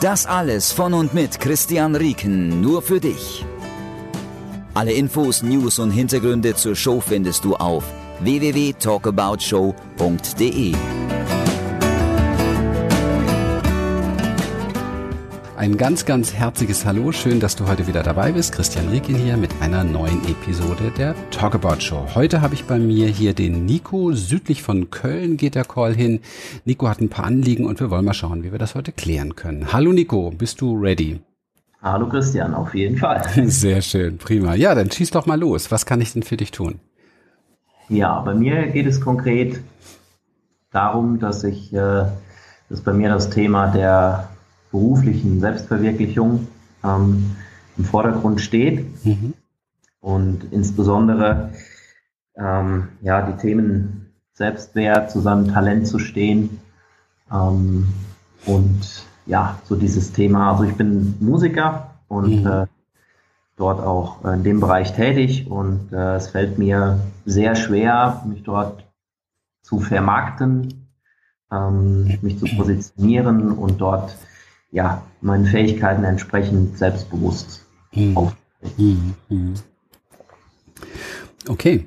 Das 0.00 0.24
alles 0.24 0.72
von 0.72 0.94
und 0.94 1.12
mit 1.12 1.38
Christian 1.38 1.94
Rieken, 1.94 2.62
nur 2.62 2.80
für 2.80 3.00
dich. 3.00 3.44
Alle 4.72 4.92
Infos, 4.92 5.42
News 5.42 5.78
und 5.78 5.90
Hintergründe 5.90 6.54
zur 6.54 6.74
Show 6.74 7.02
findest 7.02 7.44
du 7.44 7.54
auf 7.56 7.84
www.talkaboutshow.de. 8.20 10.74
Ein 15.60 15.76
ganz, 15.76 16.06
ganz 16.06 16.32
herzliches 16.32 16.86
Hallo. 16.86 17.12
Schön, 17.12 17.38
dass 17.38 17.54
du 17.54 17.68
heute 17.68 17.86
wieder 17.86 18.02
dabei 18.02 18.32
bist. 18.32 18.54
Christian 18.54 18.88
Riekin 18.88 19.16
hier 19.16 19.36
mit 19.36 19.50
einer 19.60 19.84
neuen 19.84 20.22
Episode 20.26 20.90
der 20.96 21.14
Talkabout 21.30 21.80
Show. 21.80 22.06
Heute 22.14 22.40
habe 22.40 22.54
ich 22.54 22.64
bei 22.64 22.78
mir 22.78 23.08
hier 23.08 23.34
den 23.34 23.66
Nico. 23.66 24.12
Südlich 24.12 24.62
von 24.62 24.88
Köln 24.88 25.36
geht 25.36 25.54
der 25.54 25.66
Call 25.66 25.94
hin. 25.94 26.20
Nico 26.64 26.88
hat 26.88 27.02
ein 27.02 27.10
paar 27.10 27.26
Anliegen 27.26 27.66
und 27.66 27.78
wir 27.78 27.90
wollen 27.90 28.06
mal 28.06 28.14
schauen, 28.14 28.42
wie 28.42 28.52
wir 28.52 28.58
das 28.58 28.74
heute 28.74 28.90
klären 28.90 29.36
können. 29.36 29.70
Hallo 29.70 29.92
Nico, 29.92 30.30
bist 30.30 30.62
du 30.62 30.80
ready? 30.80 31.20
Hallo 31.82 32.08
Christian, 32.08 32.54
auf 32.54 32.74
jeden 32.74 32.96
Fall. 32.96 33.22
Sehr 33.44 33.82
schön, 33.82 34.16
prima. 34.16 34.54
Ja, 34.54 34.74
dann 34.74 34.90
schieß 34.90 35.10
doch 35.10 35.26
mal 35.26 35.38
los. 35.38 35.70
Was 35.70 35.84
kann 35.84 36.00
ich 36.00 36.14
denn 36.14 36.22
für 36.22 36.38
dich 36.38 36.52
tun? 36.52 36.80
Ja, 37.90 38.18
bei 38.20 38.32
mir 38.32 38.68
geht 38.68 38.86
es 38.86 38.98
konkret 38.98 39.60
darum, 40.70 41.18
dass 41.18 41.44
ich, 41.44 41.70
äh, 41.74 42.06
dass 42.70 42.80
bei 42.82 42.94
mir 42.94 43.10
das 43.10 43.28
Thema 43.28 43.66
der 43.66 44.29
beruflichen 44.70 45.40
Selbstverwirklichung 45.40 46.48
ähm, 46.84 47.36
im 47.76 47.84
Vordergrund 47.84 48.40
steht. 48.40 49.04
Mhm. 49.04 49.34
Und 50.00 50.46
insbesondere 50.50 51.50
ähm, 52.36 52.88
ja, 53.02 53.22
die 53.22 53.36
Themen 53.36 54.12
Selbstwert, 54.32 55.10
zu 55.10 55.20
seinem 55.20 55.48
Talent 55.48 55.86
zu 55.86 55.98
stehen. 55.98 56.60
Ähm, 57.30 57.88
und 58.46 59.04
ja, 59.26 59.58
so 59.64 59.76
dieses 59.76 60.12
Thema, 60.12 60.52
also 60.52 60.64
ich 60.64 60.74
bin 60.74 61.14
Musiker 61.20 61.90
und 62.08 62.42
mhm. 62.42 62.46
äh, 62.46 62.66
dort 63.56 63.80
auch 63.80 64.24
in 64.24 64.42
dem 64.42 64.60
Bereich 64.60 64.94
tätig 64.94 65.50
und 65.50 65.92
äh, 65.92 66.16
es 66.16 66.28
fällt 66.28 66.58
mir 66.58 67.00
sehr 67.26 67.54
schwer, 67.54 68.24
mich 68.26 68.42
dort 68.42 68.86
zu 69.62 69.80
vermarkten, 69.80 70.88
ähm, 71.52 72.18
mich 72.22 72.38
zu 72.38 72.46
positionieren 72.56 73.52
und 73.52 73.78
dort 73.80 74.16
ja, 74.72 75.02
meinen 75.20 75.46
Fähigkeiten 75.46 76.04
entsprechend 76.04 76.78
selbstbewusst 76.78 77.64
mhm. 77.92 78.16
auftreten. 78.16 79.14
Mhm. 79.28 79.54
Okay. 81.48 81.86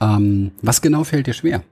Ähm, 0.00 0.52
was 0.62 0.82
genau 0.82 1.04
fällt 1.04 1.26
dir 1.26 1.32
schwer? 1.32 1.62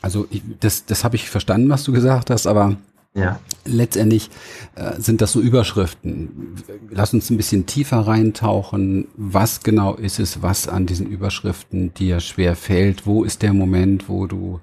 Also 0.00 0.26
ich, 0.30 0.42
das, 0.60 0.84
das 0.86 1.04
habe 1.04 1.16
ich 1.16 1.30
verstanden, 1.30 1.68
was 1.68 1.84
du 1.84 1.92
gesagt 1.92 2.30
hast, 2.30 2.46
aber 2.46 2.76
ja. 3.14 3.38
letztendlich 3.64 4.30
äh, 4.74 5.00
sind 5.00 5.20
das 5.20 5.32
so 5.32 5.40
Überschriften. 5.40 6.56
Lass 6.90 7.14
uns 7.14 7.30
ein 7.30 7.36
bisschen 7.36 7.66
tiefer 7.66 7.98
reintauchen. 7.98 9.08
Was 9.16 9.62
genau 9.62 9.94
ist 9.94 10.18
es, 10.18 10.42
was 10.42 10.68
an 10.68 10.86
diesen 10.86 11.06
Überschriften 11.06 11.94
dir 11.94 12.20
schwer 12.20 12.56
fällt? 12.56 13.06
Wo 13.06 13.22
ist 13.24 13.42
der 13.42 13.52
Moment, 13.52 14.08
wo 14.08 14.26
du 14.26 14.60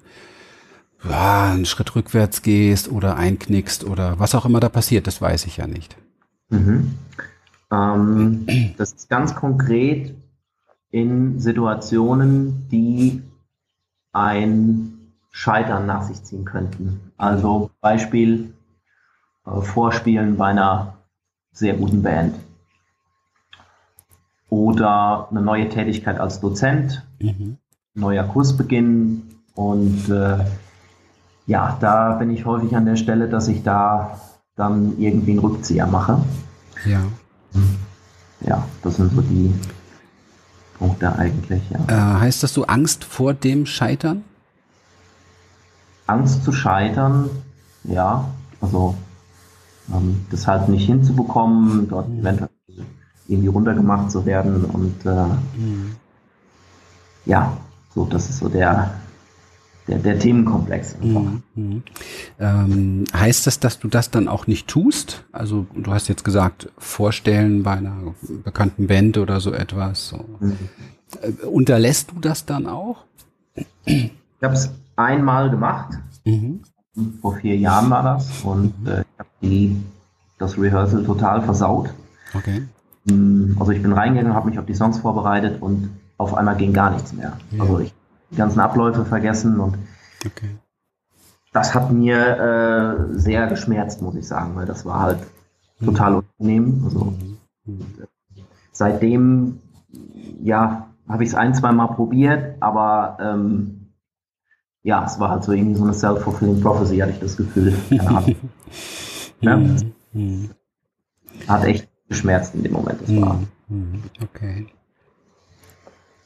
ja, 1.08 1.52
einen 1.52 1.66
Schritt 1.66 1.96
rückwärts 1.96 2.42
gehst 2.42 2.92
oder 2.92 3.16
einknickst 3.16 3.84
oder 3.84 4.20
was 4.20 4.36
auch 4.36 4.46
immer 4.46 4.60
da 4.60 4.70
passiert, 4.70 5.08
das 5.08 5.22
weiß 5.22 5.46
ich 5.46 5.58
ja 5.58 5.68
nicht. 5.68 5.96
Mhm. 6.50 6.96
Ähm, 7.72 8.46
das 8.78 8.94
ist 8.94 9.10
ganz 9.10 9.36
konkret 9.36 10.16
in 10.92 11.40
Situationen, 11.40 12.68
die 12.70 13.22
ein 14.12 15.14
Scheitern 15.32 15.86
nach 15.86 16.04
sich 16.04 16.24
ziehen 16.24 16.46
könnten. 16.46 17.12
Also 17.18 17.70
Beispiel 17.80 18.54
äh, 19.46 19.62
Vorspielen 19.62 20.38
bei 20.38 20.48
einer 20.48 20.96
sehr 21.52 21.76
guten 21.76 22.02
Band 22.02 22.36
oder 24.50 25.28
eine 25.30 25.42
neue 25.42 25.70
Tätigkeit 25.70 26.20
als 26.20 26.40
Dozent, 26.40 27.06
mhm. 27.20 27.58
neuer 27.94 28.24
Kursbeginn 28.24 29.24
und 29.54 30.10
äh, 30.10 30.46
ja, 31.50 31.76
da 31.80 32.14
bin 32.14 32.30
ich 32.30 32.46
häufig 32.46 32.76
an 32.76 32.86
der 32.86 32.96
Stelle, 32.96 33.28
dass 33.28 33.48
ich 33.48 33.64
da 33.64 34.20
dann 34.56 35.00
irgendwie 35.00 35.32
einen 35.32 35.40
Rückzieher 35.40 35.88
mache. 35.88 36.22
Ja. 36.86 37.00
Ja, 38.42 38.64
das 38.84 38.98
sind 38.98 39.12
so 39.12 39.22
die 39.22 39.52
Punkte 40.78 41.12
eigentlich, 41.18 41.64
ja. 41.72 41.80
Äh, 41.88 42.20
heißt 42.20 42.44
das 42.44 42.54
du 42.54 42.66
Angst 42.66 43.04
vor 43.04 43.34
dem 43.34 43.66
Scheitern? 43.66 44.24
Angst 46.06 46.44
zu 46.44 46.52
scheitern, 46.52 47.32
ja. 47.84 48.26
Also 48.62 48.94
ähm, 49.92 50.28
das 50.30 50.46
halt 50.46 50.70
nicht 50.70 50.86
hinzubekommen, 50.86 51.90
dort 51.90 52.10
mhm. 52.10 52.20
eventuell 52.20 52.50
irgendwie 53.28 53.50
runtergemacht 53.50 54.12
zu 54.12 54.24
werden 54.24 54.66
und 54.66 55.04
äh, 55.04 55.26
mhm. 55.58 55.96
ja, 57.26 57.58
so 57.96 58.06
das 58.06 58.30
ist 58.30 58.38
so 58.38 58.50
der 58.50 58.94
der, 59.90 59.98
der 59.98 60.20
Themenkomplex. 60.20 60.96
Mhm. 61.02 61.44
mhm. 61.56 61.84
Ähm, 62.40 63.04
heißt 63.14 63.48
das, 63.48 63.60
dass 63.60 63.80
du 63.80 63.88
das 63.88 64.12
dann 64.12 64.28
auch 64.28 64.48
nicht 64.48 64.68
tust? 64.68 65.26
Also 65.32 65.66
du 65.76 65.92
hast 65.92 66.08
jetzt 66.08 66.24
gesagt, 66.24 66.70
vorstellen 66.78 67.64
bei 67.64 67.74
einer 67.74 68.14
bekannten 68.44 68.88
Band 68.88 69.18
oder 69.18 69.40
so 69.40 69.52
etwas. 69.52 70.10
So. 70.10 70.26
Mhm. 70.40 70.58
Äh, 71.22 71.46
unterlässt 71.46 72.12
du 72.12 72.20
das 72.20 72.46
dann 72.46 72.68
auch? 72.68 73.06
Ich 73.86 74.12
habe 74.42 74.54
es 74.54 74.70
einmal 74.96 75.50
gemacht. 75.50 75.98
Mhm. 76.26 76.62
Vor 77.22 77.38
vier 77.38 77.58
Jahren 77.58 77.90
war 77.90 78.04
das 78.04 78.44
und 78.44 78.80
mhm. 78.82 78.88
äh, 78.88 79.02
ich 79.02 79.20
habe 79.20 79.76
das 80.38 80.58
Rehearsal 80.58 81.04
total 81.04 81.42
versaut. 81.42 81.90
Okay. 82.34 82.64
Mm, 83.06 83.56
also 83.60 83.72
ich 83.72 83.82
bin 83.82 83.94
reingegangen, 83.94 84.36
habe 84.36 84.50
mich 84.50 84.60
auf 84.60 84.66
die 84.66 84.76
Songs 84.76 85.00
vorbereitet 85.00 85.62
und 85.62 85.90
auf 86.18 86.34
einmal 86.34 86.56
ging 86.58 86.74
gar 86.74 86.92
nichts 86.92 87.14
mehr. 87.14 87.38
Ja. 87.52 87.62
Also 87.62 87.80
ich 87.80 87.94
die 88.32 88.36
ganzen 88.36 88.60
Abläufe 88.60 89.06
vergessen 89.06 89.60
und 89.60 89.78
okay. 90.26 90.50
das 91.54 91.74
hat 91.74 91.92
mir 91.92 93.10
äh, 93.14 93.20
sehr 93.20 93.48
geschmerzt, 93.48 94.02
muss 94.02 94.16
ich 94.16 94.28
sagen, 94.28 94.56
weil 94.56 94.66
das 94.66 94.86
war 94.86 95.02
halt 95.02 95.20
mhm. 95.80 95.86
total 95.86 96.16
unangenehm. 96.16 96.82
Also, 96.86 97.14
mhm. 97.66 97.88
seitdem, 98.72 99.60
ja, 100.42 100.88
habe 101.08 101.24
ich 101.24 101.30
es 101.30 101.36
ein, 101.36 101.54
zwei 101.56 101.72
Mal 101.72 101.88
probiert, 101.88 102.56
aber 102.60 103.18
ähm, 103.20 103.94
ja, 104.84 105.06
es 105.06 105.20
war 105.20 105.30
halt 105.32 105.44
so 105.44 105.52
irgendwie 105.52 105.76
so 105.76 105.84
eine 105.84 105.94
self-fulfilling 105.94 106.62
prophecy, 106.62 106.98
hatte 106.98 107.12
ich 107.12 107.20
das 107.20 107.38
Gefühl. 107.38 107.74
Mhm. 110.12 110.50
Hat 111.48 111.64
echt 111.64 111.88
geschmerzt 112.10 112.56
in 112.56 112.64
dem 112.64 112.74
Moment, 112.74 113.02
das 113.02 113.16
war. 113.16 113.40
Okay. 114.22 114.68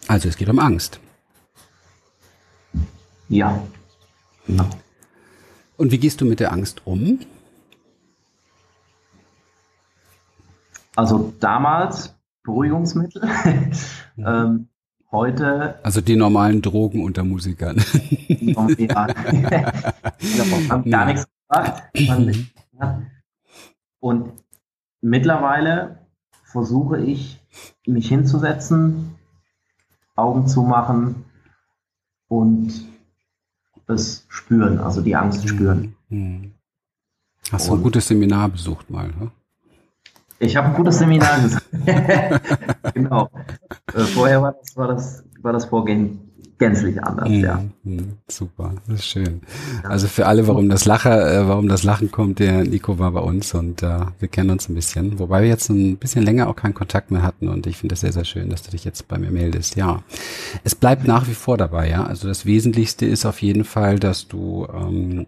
Also 0.08 0.30
es 0.30 0.38
geht 0.38 0.50
um 0.50 0.60
Angst. 0.60 1.00
Ja. 3.34 3.60
Genau. 4.46 4.70
Und 5.78 5.92
wie 5.92 5.98
gehst 5.98 6.22
du 6.22 6.26
mit 6.26 6.40
der 6.40 6.52
Angst 6.54 6.82
um? 6.86 7.20
Also 10.96 11.34
damals 11.40 12.16
Beruhigungsmittel. 12.44 13.28
ähm, 14.18 14.68
heute. 15.12 15.84
Also 15.84 16.02
die 16.02 16.16
normalen 16.16 16.62
Drogen 16.62 17.04
unter 17.04 17.24
Musikern. 17.24 17.84
ja. 18.28 19.08
haben 20.70 20.90
gar 20.92 21.06
nichts 21.06 21.28
gemacht. 21.50 21.84
Und 24.00 24.32
mittlerweile 25.02 26.06
versuche 26.44 27.00
ich, 27.00 27.40
mich 27.88 28.10
hinzusetzen, 28.10 29.16
Augen 30.16 30.46
zu 30.46 30.62
machen 30.62 31.26
und 32.28 32.93
es 33.88 34.26
spüren, 34.30 34.80
also 34.80 35.02
die 35.02 35.16
Angst 35.16 35.48
spüren. 35.48 35.96
Hm. 36.10 36.54
Hast 37.52 37.70
du 37.70 37.76
ein 37.76 37.84
gutes 37.84 38.08
Seminar 38.08 38.50
besucht 38.50 38.90
mal? 38.90 39.08
Ne? 39.08 39.32
Ich 40.40 40.56
habe 40.56 40.68
ein 40.68 40.74
gutes 40.74 40.98
Seminar 40.98 41.40
besucht. 41.42 41.64
genau. 42.94 43.30
Äh, 43.94 44.00
vorher 44.02 44.42
war 44.42 44.54
das, 44.54 44.76
war, 44.78 44.88
das, 44.88 45.24
war 45.42 45.54
das 45.54 45.66
Vorgehen 45.66 46.33
gänzlich 46.58 47.02
anders, 47.04 47.30
mhm. 47.30 47.44
ja. 47.44 47.64
Mhm. 47.84 48.14
Super, 48.28 48.74
das 48.88 49.00
ist 49.00 49.06
schön. 49.06 49.42
Also 49.84 50.08
für 50.08 50.26
alle, 50.26 50.48
warum 50.48 50.70
das 50.70 50.86
Lacher, 50.86 51.32
äh, 51.32 51.48
warum 51.48 51.68
das 51.68 51.84
Lachen 51.84 52.12
kommt, 52.12 52.40
der 52.40 52.64
Nico 52.64 53.00
war 53.00 53.12
bei 53.12 53.20
uns 53.20 53.54
und 53.54 53.84
äh, 53.84 54.00
wir 54.20 54.28
kennen 54.28 54.50
uns 54.50 54.70
ein 54.70 54.76
bisschen, 54.76 55.20
wobei 55.20 55.42
wir 55.42 55.50
jetzt 55.50 55.70
ein 55.70 55.98
bisschen 55.98 56.24
länger 56.24 56.48
auch 56.48 56.56
keinen 56.56 56.74
Kontakt 56.74 57.12
mehr 57.12 57.24
hatten 57.24 57.48
und 57.48 57.68
ich 57.68 57.78
finde 57.78 57.94
es 57.94 58.02
sehr, 58.02 58.14
sehr 58.14 58.26
schön, 58.26 58.50
dass 58.50 58.64
du 58.64 58.72
dich 58.72 58.86
jetzt 58.86 59.08
bei 59.08 59.18
mir 59.18 59.32
meldest. 59.32 59.76
Ja, 59.76 60.04
es 60.64 60.76
bleibt 60.76 61.08
nach 61.08 61.28
wie 61.28 61.34
vor 61.34 61.58
dabei, 61.58 61.90
ja. 61.90 62.06
Also 62.06 62.28
das 62.28 62.46
Wesentlichste 62.46 63.06
ist 63.06 63.26
auf 63.26 63.42
jeden 63.42 63.64
Fall, 63.64 64.00
dass 64.00 64.28
du 64.28 64.68
ähm, 64.74 65.28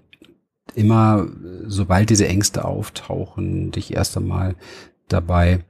immer, 0.73 1.27
sobald 1.65 2.09
diese 2.09 2.27
Ängste 2.27 2.65
auftauchen, 2.65 3.71
dich 3.71 3.93
erst 3.93 4.17
einmal 4.17 4.55
dabei 5.07 5.63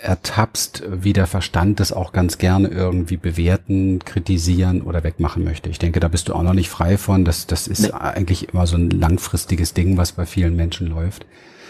ertappst, 0.00 0.82
wie 0.88 1.12
der 1.12 1.26
Verstand 1.26 1.78
das 1.78 1.92
auch 1.92 2.12
ganz 2.12 2.38
gerne 2.38 2.68
irgendwie 2.68 3.16
bewerten, 3.16 4.00
kritisieren 4.04 4.82
oder 4.82 5.04
wegmachen 5.04 5.44
möchte. 5.44 5.70
Ich 5.70 5.78
denke, 5.78 6.00
da 6.00 6.08
bist 6.08 6.28
du 6.28 6.34
auch 6.34 6.42
noch 6.42 6.54
nicht 6.54 6.70
frei 6.70 6.98
von. 6.98 7.24
Das, 7.24 7.46
das 7.46 7.68
ist 7.68 7.82
nee. 7.82 7.92
eigentlich 7.92 8.48
immer 8.48 8.66
so 8.66 8.76
ein 8.76 8.90
langfristiges 8.90 9.74
Ding, 9.74 9.96
was 9.96 10.12
bei 10.12 10.26
vielen 10.26 10.56
Menschen 10.56 10.88
läuft. 10.88 11.26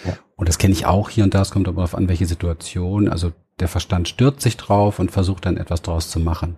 Ja. 0.07 0.17
Und 0.37 0.49
das 0.49 0.59
kenne 0.59 0.73
ich 0.73 0.87
auch 0.87 1.11
hier 1.11 1.25
und 1.25 1.35
da. 1.35 1.43
Es 1.43 1.51
kommt 1.51 1.69
aber 1.69 1.77
darauf 1.77 1.95
an, 1.95 2.09
welche 2.09 2.27
Situation. 2.27 3.09
Also 3.09 3.33
der 3.61 3.69
Verstand 3.69 4.09
stürzt 4.09 4.41
sich 4.41 4.57
drauf 4.57 4.99
und 4.99 5.11
versucht 5.11 5.45
dann 5.47 5.57
etwas 5.57 5.83
draus 5.83 6.11
zu 6.11 6.19
machen. 6.19 6.57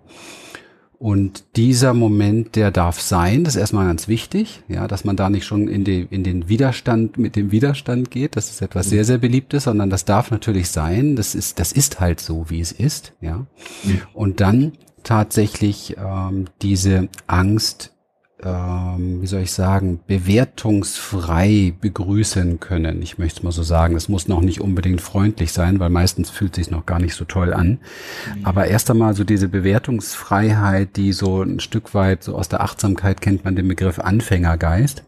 Und 0.99 1.45
dieser 1.57 1.93
Moment, 1.93 2.57
der 2.57 2.71
darf 2.71 3.01
sein, 3.01 3.45
das 3.45 3.57
ist 3.57 3.61
erstmal 3.61 3.87
ganz 3.87 4.09
wichtig, 4.09 4.63
ja, 4.69 4.87
dass 4.87 5.05
man 5.05 5.17
da 5.17 5.29
nicht 5.29 5.45
schon 5.45 5.69
in, 5.69 5.85
die, 5.85 6.07
in 6.11 6.25
den 6.25 6.49
Widerstand 6.49 7.19
mit 7.19 7.37
dem 7.37 7.51
Widerstand 7.51 8.11
geht. 8.11 8.37
Das 8.37 8.51
ist 8.51 8.63
etwas 8.63 8.89
sehr, 8.89 9.05
sehr 9.05 9.19
beliebtes, 9.19 9.65
sondern 9.65 9.91
das 9.91 10.05
darf 10.05 10.31
natürlich 10.31 10.71
sein. 10.71 11.17
Das 11.17 11.35
ist, 11.35 11.59
das 11.59 11.73
ist 11.73 12.01
halt 12.01 12.21
so, 12.21 12.49
wie 12.49 12.61
es 12.61 12.73
ist, 12.73 13.13
ja. 13.21 13.47
Und 14.13 14.41
dann 14.41 14.73
tatsächlich 15.03 15.97
ähm, 15.99 16.47
diese 16.63 17.09
Angst 17.27 17.94
ähm, 18.45 19.23
wie 19.23 19.27
soll 19.27 19.43
ich 19.43 19.53
sagen, 19.53 20.01
bewertungsfrei 20.07 21.73
begrüßen 21.81 22.61
können. 22.61 23.01
Ich 23.03 23.19
möchte 23.19 23.39
es 23.39 23.43
mal 23.43 23.53
so 23.53 23.63
sagen. 23.63 23.97
Es 23.97 24.09
muss 24.09 24.29
noch 24.29 24.41
nicht 24.41 24.61
unbedingt 24.61 25.01
freundlich 25.01 25.53
sein, 25.53 25.81
weil 25.81 25.91
meistens 25.91 26.31
fühlt 26.31 26.53
es 26.59 26.67
sich 26.67 26.71
noch 26.71 26.87
gar 26.87 26.99
nicht 26.99 27.15
so 27.15 27.25
toll 27.25 27.55
an. 27.55 27.79
Mhm. 28.37 28.45
Aber 28.45 28.67
erst 28.67 28.91
einmal 28.91 29.15
so 29.15 29.25
diese 29.25 29.49
Bewertungsfreiheit, 29.49 30.97
die 30.97 31.13
so 31.13 31.43
ein 31.43 31.61
Stück 31.61 31.95
weit 31.95 32.23
so 32.23 32.37
aus 32.37 32.49
der 32.49 32.61
Achtsamkeit 32.61 33.21
kennt 33.21 33.45
man 33.45 33.57
den 33.57 33.69
Begriff 33.69 33.99
Anfängergeist. 33.99 35.05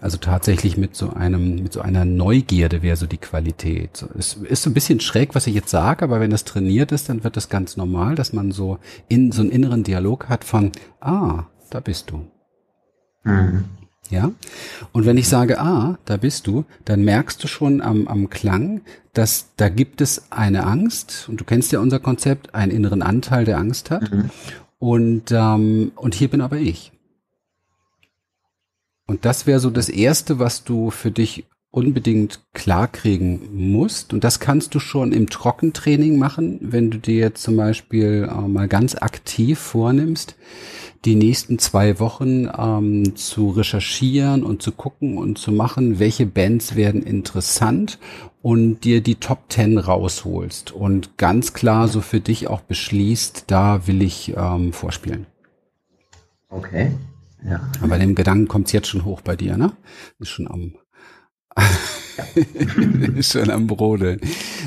Also 0.00 0.16
tatsächlich 0.16 0.78
mit 0.78 0.96
so 0.96 1.10
einem, 1.10 1.56
mit 1.56 1.74
so 1.74 1.82
einer 1.82 2.06
Neugierde 2.06 2.82
wäre 2.82 2.96
so 2.96 3.06
die 3.06 3.18
Qualität. 3.18 4.06
Es 4.18 4.34
ist 4.34 4.62
so 4.62 4.70
ein 4.70 4.74
bisschen 4.74 5.00
schräg, 5.00 5.34
was 5.34 5.46
ich 5.46 5.54
jetzt 5.54 5.68
sage, 5.68 6.04
aber 6.04 6.20
wenn 6.20 6.30
das 6.30 6.44
trainiert 6.44 6.90
ist, 6.92 7.10
dann 7.10 7.22
wird 7.22 7.36
das 7.36 7.50
ganz 7.50 7.76
normal, 7.76 8.14
dass 8.14 8.32
man 8.32 8.50
so 8.50 8.78
in 9.08 9.30
so 9.30 9.42
einen 9.42 9.50
inneren 9.50 9.84
Dialog 9.84 10.30
hat 10.30 10.44
von, 10.44 10.72
ah, 11.00 11.44
da 11.68 11.80
bist 11.80 12.10
du. 12.10 12.24
Mhm. 13.24 13.64
Ja. 14.10 14.32
Und 14.92 15.06
wenn 15.06 15.16
ich 15.16 15.28
sage, 15.28 15.60
ah, 15.60 15.98
da 16.04 16.16
bist 16.16 16.46
du, 16.46 16.64
dann 16.84 17.04
merkst 17.04 17.42
du 17.42 17.46
schon 17.46 17.80
am, 17.80 18.08
am 18.08 18.28
Klang, 18.28 18.80
dass 19.12 19.50
da 19.56 19.68
gibt 19.68 20.00
es 20.00 20.30
eine 20.30 20.66
Angst, 20.66 21.26
und 21.28 21.40
du 21.40 21.44
kennst 21.44 21.70
ja 21.70 21.78
unser 21.78 22.00
Konzept, 22.00 22.54
einen 22.54 22.72
inneren 22.72 23.02
Anteil, 23.02 23.44
der 23.44 23.58
Angst 23.58 23.90
hat. 23.90 24.12
Mhm. 24.12 24.30
Und, 24.78 25.30
ähm, 25.30 25.92
und 25.94 26.14
hier 26.14 26.28
bin 26.28 26.40
aber 26.40 26.56
ich. 26.56 26.92
Und 29.06 29.24
das 29.24 29.46
wäre 29.46 29.60
so 29.60 29.70
das 29.70 29.88
Erste, 29.88 30.38
was 30.38 30.64
du 30.64 30.90
für 30.90 31.10
dich 31.10 31.44
unbedingt 31.70 32.40
klarkriegen 32.52 33.70
musst. 33.70 34.12
Und 34.12 34.24
das 34.24 34.40
kannst 34.40 34.74
du 34.74 34.80
schon 34.80 35.12
im 35.12 35.28
Trockentraining 35.28 36.18
machen, 36.18 36.58
wenn 36.62 36.90
du 36.90 36.98
dir 36.98 37.34
zum 37.34 37.56
Beispiel 37.56 38.28
äh, 38.30 38.48
mal 38.48 38.68
ganz 38.68 38.96
aktiv 38.96 39.58
vornimmst, 39.58 40.36
die 41.04 41.14
nächsten 41.14 41.58
zwei 41.58 41.98
Wochen 41.98 42.48
ähm, 42.56 43.16
zu 43.16 43.50
recherchieren 43.50 44.42
und 44.42 44.62
zu 44.62 44.72
gucken 44.72 45.16
und 45.16 45.38
zu 45.38 45.50
machen, 45.50 45.98
welche 45.98 46.26
Bands 46.26 46.76
werden 46.76 47.02
interessant 47.02 47.98
und 48.42 48.84
dir 48.84 49.00
die 49.00 49.14
Top 49.14 49.48
Ten 49.48 49.78
rausholst 49.78 50.72
und 50.72 51.16
ganz 51.16 51.54
klar 51.54 51.88
so 51.88 52.00
für 52.00 52.20
dich 52.20 52.48
auch 52.48 52.60
beschließt, 52.60 53.44
da 53.46 53.86
will 53.86 54.02
ich 54.02 54.34
ähm, 54.36 54.72
vorspielen. 54.72 55.26
Okay. 56.50 56.92
Ja. 57.48 57.70
Aber 57.80 57.98
dem 57.98 58.14
Gedanken 58.14 58.48
kommt 58.48 58.66
es 58.66 58.72
jetzt 58.72 58.88
schon 58.88 59.04
hoch 59.04 59.22
bei 59.22 59.36
dir, 59.36 59.56
ne? 59.56 59.72
Ist 60.18 60.28
schon 60.28 60.48
am 60.48 60.74
ist 63.16 63.32
schon 63.32 63.50
am 63.50 63.66
Brodeln. 63.66 64.20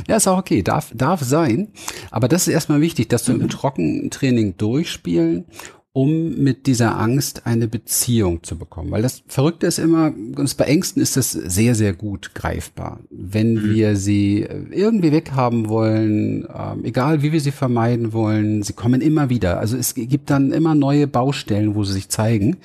Ja, 0.07 0.18
ist 0.18 0.27
auch 0.27 0.39
okay, 0.39 0.63
darf, 0.63 0.91
darf 0.94 1.21
sein. 1.21 1.69
Aber 2.12 2.27
das 2.27 2.47
ist 2.47 2.53
erstmal 2.53 2.81
wichtig, 2.81 3.09
dass 3.09 3.24
du 3.24 3.31
im 3.31 3.47
Trockentraining 3.47 4.57
durchspielen 4.57 5.45
um 5.95 6.39
mit 6.39 6.65
dieser 6.65 6.99
Angst 6.99 7.45
eine 7.45 7.67
Beziehung 7.67 8.41
zu 8.41 8.57
bekommen. 8.57 8.89
Weil 8.89 9.03
das 9.03 9.21
Verrückte 9.27 9.67
ist 9.67 9.77
immer, 9.77 10.11
uns 10.35 10.55
bei 10.55 10.65
Ängsten 10.65 11.03
ist 11.03 11.17
das 11.17 11.31
sehr, 11.31 11.75
sehr 11.75 11.93
gut 11.93 12.33
greifbar. 12.33 13.01
Wenn 13.11 13.53
mhm. 13.53 13.75
wir 13.75 13.95
sie 13.95 14.39
irgendwie 14.71 15.11
weghaben 15.11 15.69
wollen, 15.69 16.47
ähm, 16.51 16.83
egal 16.83 17.21
wie 17.21 17.31
wir 17.31 17.39
sie 17.39 17.51
vermeiden 17.51 18.11
wollen, 18.11 18.63
sie 18.63 18.73
kommen 18.73 19.01
immer 19.01 19.29
wieder. 19.29 19.59
Also 19.59 19.77
es 19.77 19.93
gibt 19.93 20.31
dann 20.31 20.51
immer 20.51 20.73
neue 20.73 21.05
Baustellen, 21.05 21.75
wo 21.75 21.83
sie 21.83 21.93
sich 21.93 22.09
zeigen, 22.09 22.57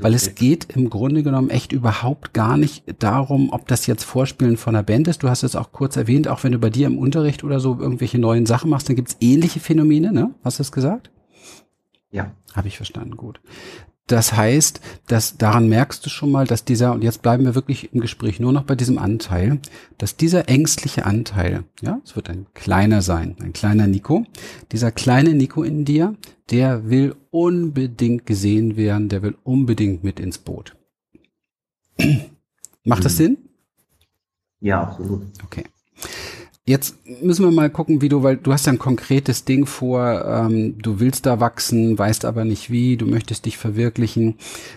weil 0.00 0.12
okay. 0.12 0.22
es 0.22 0.34
geht 0.34 0.76
im 0.76 0.90
Grunde 0.90 1.22
genommen 1.22 1.48
echt 1.48 1.72
überhaupt 1.72 2.34
gar 2.34 2.58
nicht 2.58 2.84
darum, 2.98 3.48
ob 3.50 3.66
das 3.66 3.86
jetzt 3.86 4.04
Vorspielen 4.04 4.58
von 4.58 4.76
einer 4.76 4.82
Band 4.82 5.08
ist. 5.08 5.22
Du 5.22 5.30
hast 5.30 5.42
es 5.42 5.56
auch 5.56 5.72
kurz 5.72 5.96
erwähnt, 5.96 6.28
auch 6.28 6.44
wenn 6.44 6.52
du 6.52 6.58
bei 6.58 6.68
dir 6.68 6.86
im 6.86 6.98
Unterricht 6.98 7.44
oder 7.44 7.60
so 7.60 7.78
irgendwelche 7.80 8.18
neuen 8.18 8.44
Sachen 8.44 8.68
machst, 8.68 8.90
dann 8.90 8.96
gibt 8.96 9.08
es 9.08 9.16
ähnliche 9.20 9.58
Phänomene, 9.58 10.12
ne? 10.12 10.34
Hast 10.44 10.58
du 10.58 10.62
es 10.62 10.70
gesagt? 10.70 11.10
Ja. 12.10 12.32
Habe 12.54 12.68
ich 12.68 12.76
verstanden, 12.76 13.16
gut. 13.16 13.40
Das 14.06 14.34
heißt, 14.34 14.80
dass 15.06 15.38
daran 15.38 15.68
merkst 15.68 16.04
du 16.04 16.10
schon 16.10 16.30
mal, 16.30 16.46
dass 16.46 16.64
dieser, 16.64 16.92
und 16.92 17.02
jetzt 17.02 17.22
bleiben 17.22 17.44
wir 17.44 17.54
wirklich 17.54 17.94
im 17.94 18.00
Gespräch 18.00 18.38
nur 18.38 18.52
noch 18.52 18.64
bei 18.64 18.74
diesem 18.74 18.98
Anteil, 18.98 19.60
dass 19.96 20.16
dieser 20.16 20.48
ängstliche 20.48 21.06
Anteil, 21.06 21.64
ja, 21.80 22.00
es 22.04 22.14
wird 22.14 22.28
ein 22.28 22.46
kleiner 22.52 23.00
sein, 23.00 23.36
ein 23.40 23.54
kleiner 23.54 23.86
Nico, 23.86 24.26
dieser 24.72 24.92
kleine 24.92 25.32
Nico 25.32 25.62
in 25.62 25.86
dir, 25.86 26.16
der 26.50 26.90
will 26.90 27.16
unbedingt 27.30 28.26
gesehen 28.26 28.76
werden, 28.76 29.08
der 29.08 29.22
will 29.22 29.36
unbedingt 29.42 30.04
mit 30.04 30.20
ins 30.20 30.36
Boot. 30.36 30.76
Macht 32.84 33.06
das 33.06 33.14
mhm. 33.14 33.16
Sinn? 33.16 33.38
Ja, 34.60 34.82
absolut. 34.82 35.22
Okay. 35.44 35.64
Jetzt 36.66 36.96
müssen 37.20 37.44
wir 37.44 37.52
mal 37.52 37.68
gucken, 37.68 38.00
wie 38.00 38.08
du, 38.08 38.22
weil 38.22 38.38
du 38.38 38.50
hast 38.50 38.64
ja 38.64 38.72
ein 38.72 38.78
konkretes 38.78 39.44
Ding 39.44 39.66
vor, 39.66 40.24
ähm, 40.24 40.78
du 40.78 40.98
willst 40.98 41.26
da 41.26 41.38
wachsen, 41.38 41.98
weißt 41.98 42.24
aber 42.24 42.46
nicht 42.46 42.70
wie, 42.70 42.96
du 42.96 43.04
möchtest 43.04 43.44
dich 43.44 43.58
verwirklichen. 43.58 44.36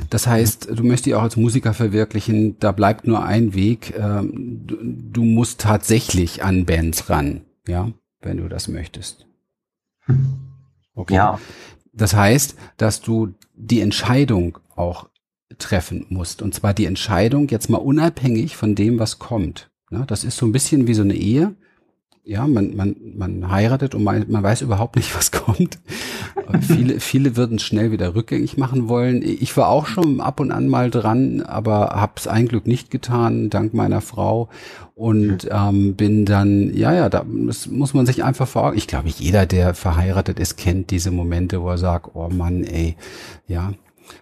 Das 0.10 0.28
heißt, 0.28 0.68
du 0.78 0.83
möchtest 0.83 1.06
dich 1.06 1.16
auch 1.16 1.21
als 1.21 1.38
Musiker 1.38 1.73
verwirklichen, 1.73 2.59
da 2.59 2.73
bleibt 2.73 3.07
nur 3.07 3.23
ein 3.23 3.54
Weg. 3.54 3.94
Ähm, 3.97 4.64
du, 4.68 4.76
du, 4.81 5.23
musst 5.23 5.62
tatsächlich 5.62 6.44
an 6.44 6.66
Bands 6.66 7.09
ran, 7.09 7.45
ja, 7.66 7.90
wenn 8.19 8.35
du 8.35 8.50
das 8.50 8.68
möchtest. 8.68 9.26
Okay. 10.94 11.16
Ja. 11.16 11.40
Das 11.94 12.14
heißt, 12.14 12.57
dass 12.76 13.00
du 13.00 13.33
die 13.56 13.80
Entscheidung 13.80 14.57
auch 14.76 15.07
treffen 15.57 16.06
musst. 16.09 16.42
Und 16.42 16.54
zwar 16.54 16.73
die 16.73 16.85
Entscheidung 16.85 17.47
jetzt 17.47 17.69
mal 17.69 17.78
unabhängig 17.78 18.57
von 18.57 18.76
dem, 18.76 19.00
was 19.00 19.19
kommt. 19.19 19.71
Ja, 19.90 20.06
das 20.06 20.26
ist 20.26 20.35
so 20.35 20.45
ein 20.45 20.52
bisschen 20.52 20.85
wie 20.88 20.94
so 20.94 21.04
eine 21.04 21.16
Ehe 21.16 21.56
ja, 22.28 22.46
man, 22.46 22.76
man, 22.76 22.96
man 23.16 23.50
heiratet 23.50 23.96
und 23.96 24.04
man, 24.04 24.26
man 24.28 24.44
weiß 24.44 24.62
überhaupt 24.62 24.98
nicht, 24.98 25.16
was 25.16 25.31
kommt. 25.31 25.80
viele, 26.62 27.00
viele 27.00 27.38
würden 27.38 27.57
schnell 27.57 27.92
wieder 27.92 28.16
rückgängig 28.16 28.57
machen 28.57 28.90
wollen. 28.90 29.22
Ich 29.22 29.56
war 29.56 29.69
auch 29.69 29.88
schon 29.88 30.19
ab 30.19 30.42
und 30.42 30.52
an 30.52 30.68
mal 30.68 30.92
dran, 30.92 31.42
aber 31.42 31.92
habe 31.96 32.14
es 32.18 32.28
ein 32.28 32.50
Glück 32.50 32.68
nicht 32.68 32.92
getan, 32.92 33.50
dank 33.50 33.74
meiner 33.74 34.02
Frau. 34.02 34.50
Und 34.94 35.48
ähm, 35.50 35.96
bin 35.96 36.26
dann, 36.26 36.76
ja, 36.76 36.94
ja, 36.94 37.07
da 37.07 37.24
das 37.46 37.68
muss 37.68 37.94
man 37.94 38.06
sich 38.06 38.24
einfach 38.24 38.48
vor 38.48 38.74
Ich 38.74 38.88
glaube, 38.88 39.07
jeder, 39.10 39.46
der 39.46 39.74
verheiratet 39.74 40.40
ist, 40.40 40.57
kennt 40.57 40.92
diese 40.92 41.12
Momente, 41.12 41.62
wo 41.62 41.69
er 41.69 41.78
sagt, 41.78 42.10
oh 42.14 42.30
Mann, 42.30 42.64
ey, 42.66 42.98
ja, 43.48 43.72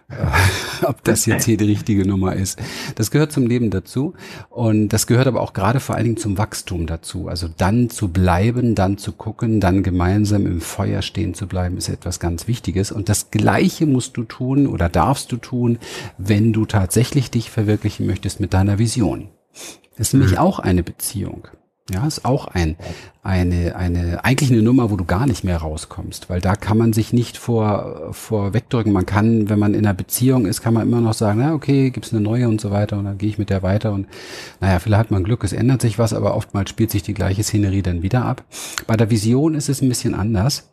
ob 0.82 1.02
das 1.04 1.26
jetzt 1.26 1.44
hier 1.44 1.56
die 1.56 1.64
richtige 1.64 2.06
Nummer 2.06 2.34
ist. 2.34 2.58
Das 2.94 3.10
gehört 3.10 3.32
zum 3.32 3.46
Leben 3.46 3.70
dazu 3.70 4.14
und 4.50 4.88
das 4.88 5.06
gehört 5.06 5.26
aber 5.26 5.40
auch 5.40 5.52
gerade 5.52 5.80
vor 5.80 5.96
allen 5.96 6.04
Dingen 6.04 6.16
zum 6.16 6.38
Wachstum 6.38 6.86
dazu. 6.86 7.28
Also 7.28 7.48
dann 7.48 7.90
zu 7.90 8.08
bleiben, 8.08 8.74
dann 8.74 8.98
zu 8.98 9.12
gucken, 9.12 9.60
dann 9.60 9.82
gemeinsam 9.82 10.46
im 10.46 10.60
Feuer 10.60 11.02
stehen 11.02 11.34
zu 11.34 11.46
bleiben, 11.46 11.76
ist 11.76 11.88
etwas 11.88 12.20
ganz 12.20 12.46
Wichtiges. 12.46 12.92
Und 12.92 13.08
das 13.08 13.30
Gleiche 13.30 13.86
musst 13.86 14.16
du 14.16 14.24
tun 14.24 14.66
oder 14.66 14.88
darfst 14.88 15.32
du 15.32 15.36
tun, 15.36 15.78
wenn 16.18 16.52
du 16.52 16.66
tatsächlich 16.66 17.30
dich 17.30 17.50
verwirklichen 17.50 18.06
möchtest 18.06 18.40
mit 18.40 18.54
deiner 18.54 18.78
Vision. 18.78 19.28
Das 19.96 20.08
ist 20.08 20.12
nämlich 20.14 20.32
mhm. 20.32 20.38
auch 20.38 20.58
eine 20.58 20.82
Beziehung. 20.82 21.48
Ja, 21.88 22.04
ist 22.04 22.24
auch 22.24 22.48
ein, 22.48 22.76
eine, 23.22 23.76
eine, 23.76 24.24
eigentlich 24.24 24.50
eine 24.50 24.60
Nummer, 24.60 24.90
wo 24.90 24.96
du 24.96 25.04
gar 25.04 25.24
nicht 25.26 25.44
mehr 25.44 25.58
rauskommst, 25.58 26.28
weil 26.28 26.40
da 26.40 26.56
kann 26.56 26.76
man 26.76 26.92
sich 26.92 27.12
nicht 27.12 27.36
vor, 27.36 28.08
vor 28.12 28.54
wegdrücken. 28.54 28.92
Man 28.92 29.06
kann, 29.06 29.48
wenn 29.48 29.60
man 29.60 29.72
in 29.72 29.86
einer 29.86 29.94
Beziehung 29.94 30.46
ist, 30.46 30.62
kann 30.62 30.74
man 30.74 30.82
immer 30.82 31.00
noch 31.00 31.14
sagen, 31.14 31.38
na, 31.40 31.54
okay, 31.54 31.90
gibt's 31.90 32.12
eine 32.12 32.20
neue 32.20 32.48
und 32.48 32.60
so 32.60 32.72
weiter 32.72 32.98
und 32.98 33.04
dann 33.04 33.18
gehe 33.18 33.28
ich 33.28 33.38
mit 33.38 33.50
der 33.50 33.62
weiter 33.62 33.92
und, 33.92 34.08
naja, 34.60 34.80
vielleicht 34.80 34.98
hat 34.98 35.10
man 35.12 35.22
Glück, 35.22 35.44
es 35.44 35.52
ändert 35.52 35.80
sich 35.80 35.96
was, 35.96 36.12
aber 36.12 36.34
oftmals 36.34 36.70
spielt 36.70 36.90
sich 36.90 37.04
die 37.04 37.14
gleiche 37.14 37.44
Szenerie 37.44 37.82
dann 37.82 38.02
wieder 38.02 38.24
ab. 38.24 38.44
Bei 38.88 38.96
der 38.96 39.10
Vision 39.10 39.54
ist 39.54 39.68
es 39.68 39.80
ein 39.80 39.88
bisschen 39.88 40.14
anders. 40.14 40.68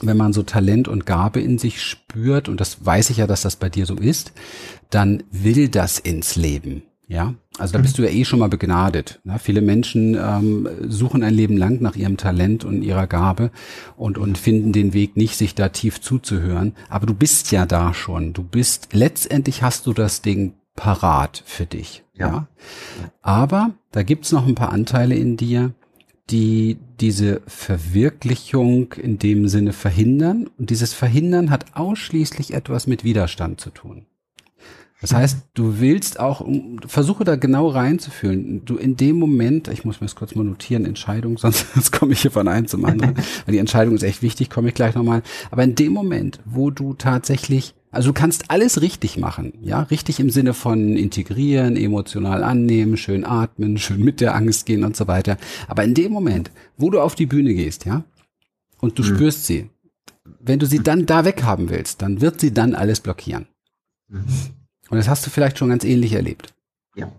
wenn 0.00 0.16
man 0.16 0.32
so 0.32 0.42
Talent 0.42 0.88
und 0.88 1.06
Gabe 1.06 1.40
in 1.40 1.58
sich 1.58 1.82
spürt, 1.82 2.48
und 2.48 2.60
das 2.60 2.84
weiß 2.84 3.10
ich 3.10 3.18
ja, 3.18 3.26
dass 3.26 3.42
das 3.42 3.56
bei 3.56 3.68
dir 3.68 3.86
so 3.86 3.94
ist, 3.94 4.32
dann 4.90 5.22
will 5.30 5.68
das 5.68 5.98
ins 5.98 6.36
Leben. 6.36 6.82
Ja, 7.06 7.34
also 7.58 7.74
da 7.74 7.80
bist 7.80 7.98
du 7.98 8.02
ja 8.02 8.08
eh 8.08 8.24
schon 8.24 8.38
mal 8.38 8.48
begnadet. 8.48 9.20
Ne? 9.24 9.38
Viele 9.38 9.60
Menschen 9.60 10.14
ähm, 10.14 10.68
suchen 10.88 11.22
ein 11.22 11.34
Leben 11.34 11.56
lang 11.56 11.82
nach 11.82 11.96
ihrem 11.96 12.16
Talent 12.16 12.64
und 12.64 12.82
ihrer 12.82 13.06
Gabe 13.06 13.50
und, 13.96 14.16
und 14.16 14.38
finden 14.38 14.72
den 14.72 14.94
Weg 14.94 15.16
nicht, 15.16 15.36
sich 15.36 15.54
da 15.54 15.68
tief 15.68 16.00
zuzuhören. 16.00 16.74
Aber 16.88 17.06
du 17.06 17.14
bist 17.14 17.52
ja 17.52 17.66
da 17.66 17.92
schon. 17.92 18.32
Du 18.32 18.42
bist, 18.42 18.88
letztendlich 18.92 19.62
hast 19.62 19.86
du 19.86 19.92
das 19.92 20.22
Ding 20.22 20.54
parat 20.76 21.42
für 21.44 21.66
dich. 21.66 22.04
Ja. 22.14 22.26
ja? 22.26 22.48
Aber 23.20 23.74
da 23.90 24.02
gibt's 24.02 24.32
noch 24.32 24.46
ein 24.46 24.54
paar 24.54 24.72
Anteile 24.72 25.14
in 25.14 25.36
dir, 25.36 25.74
die 26.30 26.78
diese 27.00 27.42
Verwirklichung 27.46 28.94
in 28.94 29.18
dem 29.18 29.48
Sinne 29.48 29.74
verhindern. 29.74 30.48
Und 30.56 30.70
dieses 30.70 30.94
Verhindern 30.94 31.50
hat 31.50 31.76
ausschließlich 31.76 32.54
etwas 32.54 32.86
mit 32.86 33.04
Widerstand 33.04 33.60
zu 33.60 33.68
tun. 33.68 34.06
Das 35.02 35.12
heißt, 35.12 35.38
du 35.54 35.80
willst 35.80 36.20
auch, 36.20 36.46
versuche 36.86 37.24
da 37.24 37.34
genau 37.34 37.68
reinzufühlen. 37.68 38.64
Du 38.64 38.76
in 38.76 38.96
dem 38.96 39.16
Moment, 39.16 39.66
ich 39.66 39.84
muss 39.84 40.00
mir 40.00 40.06
das 40.06 40.14
kurz 40.14 40.36
mal 40.36 40.44
notieren, 40.44 40.86
Entscheidung, 40.86 41.36
sonst, 41.38 41.74
sonst 41.74 41.90
komme 41.90 42.12
ich 42.12 42.22
hier 42.22 42.30
von 42.30 42.48
einem 42.48 42.68
zum 42.68 42.84
anderen, 42.84 43.16
weil 43.44 43.52
die 43.52 43.58
Entscheidung 43.58 43.96
ist 43.96 44.04
echt 44.04 44.22
wichtig, 44.22 44.48
komme 44.48 44.68
ich 44.68 44.74
gleich 44.74 44.94
nochmal. 44.94 45.22
Aber 45.50 45.64
in 45.64 45.74
dem 45.74 45.92
Moment, 45.92 46.38
wo 46.44 46.70
du 46.70 46.94
tatsächlich, 46.94 47.74
also 47.90 48.10
du 48.10 48.14
kannst 48.14 48.50
alles 48.52 48.80
richtig 48.80 49.18
machen, 49.18 49.54
ja, 49.60 49.82
richtig 49.82 50.20
im 50.20 50.30
Sinne 50.30 50.54
von 50.54 50.96
integrieren, 50.96 51.76
emotional 51.76 52.44
annehmen, 52.44 52.96
schön 52.96 53.24
atmen, 53.24 53.78
schön 53.78 54.04
mit 54.04 54.20
der 54.20 54.36
Angst 54.36 54.66
gehen 54.66 54.84
und 54.84 54.96
so 54.96 55.08
weiter. 55.08 55.36
Aber 55.66 55.82
in 55.82 55.94
dem 55.94 56.12
Moment, 56.12 56.52
wo 56.76 56.90
du 56.90 57.00
auf 57.00 57.16
die 57.16 57.26
Bühne 57.26 57.54
gehst, 57.54 57.86
ja, 57.86 58.04
und 58.80 58.98
du 59.00 59.02
mhm. 59.02 59.06
spürst 59.06 59.46
sie, 59.46 59.68
wenn 60.38 60.60
du 60.60 60.66
sie 60.66 60.80
dann 60.80 61.06
da 61.06 61.24
weghaben 61.24 61.70
willst, 61.70 62.02
dann 62.02 62.20
wird 62.20 62.40
sie 62.40 62.54
dann 62.54 62.76
alles 62.76 63.00
blockieren. 63.00 63.48
Mhm. 64.08 64.26
Und 64.92 64.98
das 64.98 65.08
hast 65.08 65.24
du 65.24 65.30
vielleicht 65.30 65.56
schon 65.56 65.70
ganz 65.70 65.84
ähnlich 65.84 66.12
erlebt. 66.12 66.52
Ja. 66.94 67.10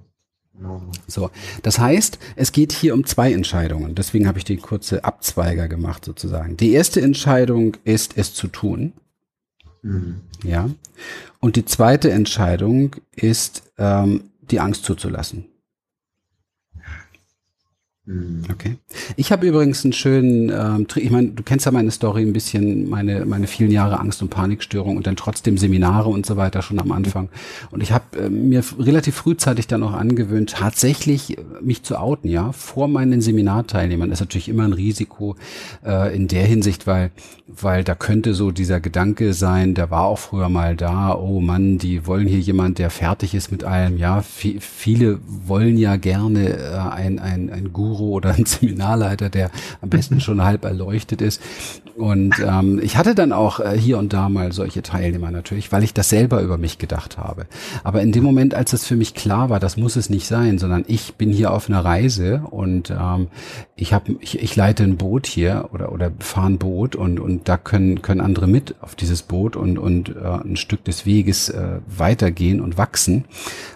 So, 1.07 1.31
das 1.63 1.79
heißt, 1.79 2.19
es 2.35 2.51
geht 2.51 2.71
hier 2.71 2.93
um 2.93 3.03
zwei 3.03 3.33
Entscheidungen. 3.33 3.95
Deswegen 3.95 4.27
habe 4.27 4.37
ich 4.37 4.43
die 4.43 4.57
kurze 4.57 5.03
Abzweiger 5.03 5.67
gemacht 5.67 6.05
sozusagen. 6.05 6.55
Die 6.55 6.71
erste 6.73 7.01
Entscheidung 7.01 7.75
ist, 7.83 8.15
es 8.15 8.35
zu 8.35 8.47
tun. 8.47 8.93
Mhm. 9.81 10.21
Ja. 10.43 10.69
Und 11.39 11.55
die 11.55 11.65
zweite 11.65 12.11
Entscheidung 12.11 12.95
ist, 13.11 13.63
ähm, 13.79 14.25
die 14.39 14.59
Angst 14.59 14.85
zuzulassen. 14.85 15.45
Mhm. 18.05 18.43
Okay. 18.51 18.75
Ich 19.15 19.31
habe 19.31 19.48
übrigens 19.48 19.86
einen 19.86 19.93
schönen, 19.93 20.50
ähm, 20.50 20.88
ich 20.95 21.10
meine, 21.10 21.29
du 21.29 21.41
kennst 21.41 21.65
ja 21.65 21.72
meine 21.72 21.89
Story 21.89 22.22
ein 22.24 22.33
bisschen, 22.33 22.89
meine 22.89 23.25
meine 23.25 23.48
vielen 23.48 23.72
Jahre 23.72 23.98
Angst 23.98 24.22
und 24.22 24.27
Panikstörung 24.27 24.98
und 24.98 25.07
dann 25.07 25.15
trotzdem 25.15 25.57
Seminare 25.57 26.10
und 26.10 26.25
so 26.25 26.36
weiter 26.36 26.62
schon 26.62 26.79
am 26.79 26.91
Anfang. 26.91 27.29
Und 27.72 27.81
ich 27.81 27.93
habe 27.93 28.19
äh, 28.19 28.29
mir 28.29 28.62
relativ 28.77 29.15
frühzeitig 29.15 29.67
dann 29.67 29.83
auch 29.83 29.93
angewöhnt, 29.93 30.51
tatsächlich 30.51 31.38
äh, 31.38 31.41
mich 31.62 31.83
zu 31.83 31.98
outen, 31.98 32.29
ja, 32.29 32.51
vor 32.51 32.89
meinen 32.89 33.22
Seminarteilnehmern. 33.22 34.10
Das 34.10 34.17
ist 34.19 34.25
natürlich 34.25 34.50
immer 34.50 34.65
ein 34.65 34.74
Risiko 34.74 35.38
äh, 35.86 36.13
in 36.13 36.27
der 36.27 36.45
Hinsicht, 36.45 36.86
weil 36.86 37.12
weil 37.48 37.86
da 37.86 37.95
könnte 37.95 38.33
so 38.33 38.51
dieser 38.51 38.81
Gedanke 38.81 39.33
sein, 39.33 39.75
der 39.75 39.91
war 39.91 40.03
auch 40.03 40.19
früher 40.19 40.50
mal 40.50 40.75
da. 40.75 41.15
Oh 41.15 41.39
Mann, 41.39 41.77
die 41.77 42.05
wollen 42.05 42.27
hier 42.27 42.39
jemand, 42.39 42.79
der 42.79 42.89
fertig 42.89 43.33
ist 43.33 43.50
mit 43.51 43.63
allem. 43.63 43.98
Ja, 43.98 44.22
viele 44.24 45.19
wollen 45.25 45.77
ja 45.77 45.95
gerne 45.95 46.50
äh, 46.50 46.77
ein 46.77 47.19
ein 47.19 47.50
ein 47.50 47.72
Guru 47.72 47.92
Guru 47.93 48.13
oder 48.15 48.31
ein 48.33 48.45
Seminarleiter, 48.45 49.29
der 49.29 49.51
am 49.81 49.89
besten 49.89 50.19
schon 50.19 50.43
halb 50.43 50.65
erleuchtet 50.65 51.21
ist. 51.21 51.41
Und 51.95 52.35
ähm, 52.43 52.79
ich 52.81 52.97
hatte 52.97 53.13
dann 53.13 53.31
auch 53.31 53.59
äh, 53.59 53.77
hier 53.77 54.00
und 54.00 54.13
da 54.13 54.27
mal 54.27 54.51
solche 54.51 54.81
Teilnehmer 54.81 55.29
natürlich, 55.29 55.71
weil 55.71 55.83
ich 55.83 55.93
das 55.93 56.09
selber 56.09 56.41
über 56.41 56.57
mich 56.57 56.79
gedacht 56.79 57.19
habe. 57.19 57.45
Aber 57.83 58.01
in 58.01 58.12
dem 58.12 58.23
Moment, 58.23 58.55
als 58.55 58.73
es 58.73 58.85
für 58.85 58.95
mich 58.95 59.13
klar 59.13 59.51
war, 59.51 59.59
das 59.59 59.77
muss 59.77 59.95
es 59.95 60.09
nicht 60.09 60.25
sein, 60.25 60.57
sondern 60.57 60.85
ich 60.88 61.13
bin 61.15 61.31
hier 61.31 61.53
auf 61.53 61.69
einer 61.69 61.85
Reise 61.85 62.41
und 62.50 62.89
ähm, 62.89 63.27
ich 63.75 63.93
habe 63.93 64.15
ich, 64.21 64.41
ich 64.41 64.55
leite 64.55 64.83
ein 64.83 64.97
Boot 64.97 65.27
hier 65.27 65.69
oder 65.71 65.91
oder 65.91 66.12
fahre 66.19 66.47
ein 66.47 66.57
Boot 66.57 66.95
und 66.95 67.19
und 67.19 67.47
da 67.47 67.57
können 67.57 68.01
können 68.01 68.21
andere 68.21 68.47
mit 68.47 68.75
auf 68.81 68.95
dieses 68.95 69.21
Boot 69.21 69.55
und 69.55 69.77
und 69.77 70.09
äh, 70.09 70.27
ein 70.43 70.55
Stück 70.55 70.83
des 70.85 71.05
Weges 71.05 71.50
äh, 71.50 71.79
weitergehen 71.85 72.59
und 72.59 72.79
wachsen. 72.79 73.25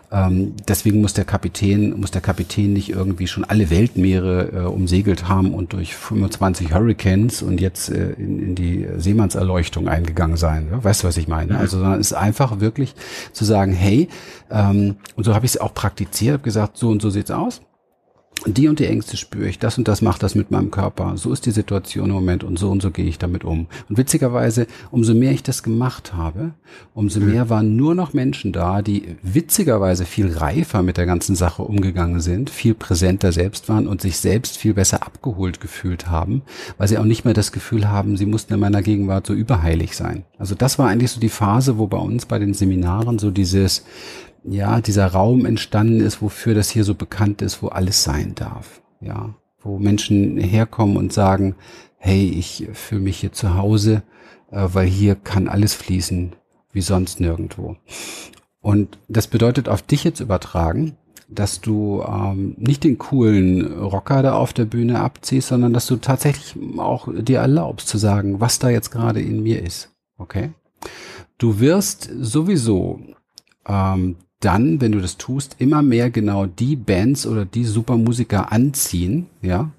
Ähm, 0.10 0.56
deswegen 0.68 1.02
muss 1.02 1.14
der 1.14 1.26
Kapitän, 1.26 2.00
muss 2.00 2.12
der 2.12 2.22
Kapitän 2.22 2.72
nicht 2.72 2.90
irgendwie 2.90 3.28
schon 3.28 3.44
alle 3.44 3.70
Weltmeere 3.70 4.52
äh, 4.54 4.60
umsegelt 4.60 5.28
haben 5.28 5.54
und 5.54 5.74
durch 5.74 5.96
25 5.96 6.74
Hurricanes 6.74 7.42
und 7.42 7.60
jetzt 7.60 7.90
äh, 7.90 8.12
in, 8.14 8.40
in 8.40 8.56
die 8.56 8.88
Seemannserleuchtung 8.98 9.90
eingegangen 9.90 10.38
sein. 10.38 10.70
Ja? 10.72 10.82
Weißt 10.82 11.04
du, 11.04 11.08
was 11.08 11.18
ich 11.18 11.28
meine? 11.28 11.58
Also 11.58 11.80
sondern 11.80 12.00
es 12.00 12.12
ist 12.12 12.18
einfach 12.18 12.62
wirklich 12.62 12.96
zu 13.34 13.44
sagen, 13.44 13.74
hey, 13.74 14.08
ähm, 14.50 14.96
und 15.16 15.26
so 15.26 15.36
habe 15.36 15.46
ich 15.46 15.56
es 15.56 15.60
auch 15.60 15.74
praktiziert, 15.74 16.34
habe 16.34 16.44
gesagt, 16.44 16.78
so 16.78 16.90
und 16.90 17.02
so 17.02 17.10
sieht's 17.10 17.32
aus 17.32 17.62
die 18.46 18.68
und 18.68 18.80
die 18.80 18.86
Ängste 18.86 19.18
spüre 19.18 19.48
ich, 19.48 19.60
das 19.60 19.78
und 19.78 19.88
das 19.88 20.02
macht 20.02 20.22
das 20.24 20.36
mit 20.36 20.52
meinem 20.52 20.72
Körper, 20.72 21.18
so 21.18 21.34
ist 21.34 21.46
die 21.46 21.52
Situation 21.52 22.10
im 22.10 22.16
Moment 22.16 22.44
und 22.44 22.60
so 22.60 22.70
und 22.70 22.82
so 22.82 22.92
gehe 22.92 23.06
ich 23.06 23.18
damit 23.18 23.44
um. 23.44 23.68
Und 23.90 23.98
witzigerweise, 23.98 24.68
umso 24.92 25.14
mehr 25.14 25.32
ich 25.32 25.44
das 25.44 25.64
gemacht 25.64 26.14
habe, 26.14 26.52
umso 26.94 27.20
mehr 27.20 27.50
waren 27.50 27.76
nur 27.76 27.96
noch 27.96 28.14
Menschen 28.14 28.54
da, 28.54 28.82
die 28.82 29.16
witzigerweise 29.24 30.06
viel 30.06 30.32
reifer 30.32 30.84
mit 30.84 30.98
der 30.98 31.06
ganzen 31.06 31.36
Sache 31.36 31.64
umgegangen 31.64 32.20
sind, 32.20 32.50
viel 32.50 32.74
präsenter 32.74 33.32
selbst 33.32 33.70
waren 33.70 33.88
und 33.88 34.02
sich 34.02 34.18
selbst 34.18 34.58
viel 34.58 34.74
besser 34.74 35.04
abgeholt 35.04 35.60
gefühlt 35.60 36.08
haben, 36.08 36.44
weil 36.78 36.88
sie 36.88 36.98
auch 36.98 37.06
nicht 37.06 37.26
mehr 37.26 37.34
das 37.34 37.52
Gefühl 37.52 37.90
haben, 37.90 38.18
sie 38.18 38.26
mussten 38.26 38.54
in 38.54 38.60
meiner 38.60 38.82
Gegenwart 38.82 39.26
so 39.28 39.34
überheilig 39.34 39.96
sein. 39.96 40.24
Also 40.38 40.56
das 40.56 40.78
war 40.78 40.88
eigentlich 40.88 41.12
so 41.12 41.20
die 41.20 41.30
Phase, 41.30 41.78
wo 41.78 41.88
bei 41.88 41.98
uns 41.98 42.26
bei 42.26 42.40
den 42.40 42.54
Seminaren 42.54 43.20
so 43.20 43.32
dieses 43.32 43.84
ja, 44.50 44.80
dieser 44.82 45.08
Raum 45.08 45.46
entstanden 45.46 46.00
ist, 46.00 46.22
wofür 46.22 46.56
das 46.56 46.70
hier 46.70 46.84
so 46.84 46.96
bekannt 46.96 47.42
ist, 47.42 47.62
wo 47.62 47.68
alles 47.68 48.04
sein 48.04 48.34
darf. 48.34 48.82
Ja, 49.02 49.36
wo 49.62 49.78
Menschen 49.78 50.38
herkommen 50.38 50.98
und 50.98 51.12
sagen, 51.12 51.56
hey, 51.98 52.30
ich 52.30 52.68
fühle 52.74 53.02
mich 53.02 53.20
hier 53.20 53.34
zu 53.34 53.56
Hause, 53.56 54.04
äh, 54.52 54.68
weil 54.72 54.88
hier 54.88 55.16
kann 55.16 55.48
alles 55.48 55.74
fließen 55.74 56.36
wie 56.72 56.82
sonst 56.82 57.20
nirgendwo. 57.20 57.76
Und 58.62 59.00
das 59.08 59.28
bedeutet 59.28 59.68
auf 59.68 59.82
dich 59.82 60.04
jetzt 60.04 60.20
übertragen, 60.20 60.98
dass 61.30 61.60
du 61.60 62.02
ähm, 62.08 62.56
nicht 62.58 62.84
den 62.84 62.98
coolen 62.98 63.80
Rocker 63.80 64.24
da 64.24 64.36
auf 64.36 64.54
der 64.54 64.66
Bühne 64.66 65.02
abziehst, 65.02 65.50
sondern 65.50 65.74
dass 65.74 65.88
du 65.88 65.98
tatsächlich 65.98 66.56
auch 66.78 67.10
dir 67.14 67.40
erlaubst 67.40 67.90
zu 67.90 67.98
sagen, 67.98 68.40
was 68.40 68.60
da 68.60 68.70
jetzt 68.70 68.92
gerade 68.92 69.22
in 69.22 69.44
mir 69.44 69.62
ist. 69.62 69.94
Okay? 70.18 70.52
Du 71.38 71.60
wirst 71.60 72.10
sowieso 72.18 73.02
ähm, 73.68 74.16
dann, 74.40 74.82
wenn 74.82 74.92
du 74.92 75.02
das 75.02 75.18
tust, 75.18 75.56
immer 75.60 75.82
mehr 75.82 76.10
genau 76.10 76.46
die 76.46 76.76
Bands 76.76 77.26
oder 77.26 77.46
die 77.46 77.66
Supermusiker 77.66 78.52
anziehen, 78.52 79.28
ja, 79.42 79.72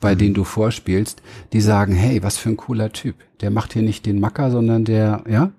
bei 0.00 0.14
mhm. 0.14 0.18
denen 0.18 0.34
du 0.34 0.44
vorspielst, 0.44 1.22
die 1.52 1.60
sagen, 1.60 1.94
hey, 1.94 2.22
was 2.22 2.38
für 2.38 2.50
ein 2.50 2.56
cooler 2.56 2.92
Typ. 2.92 3.16
Der 3.40 3.50
macht 3.50 3.72
hier 3.72 3.82
nicht 3.82 4.06
den 4.06 4.20
Macker, 4.20 4.50
sondern 4.50 4.84
der, 4.84 5.24
ja, 5.28 5.52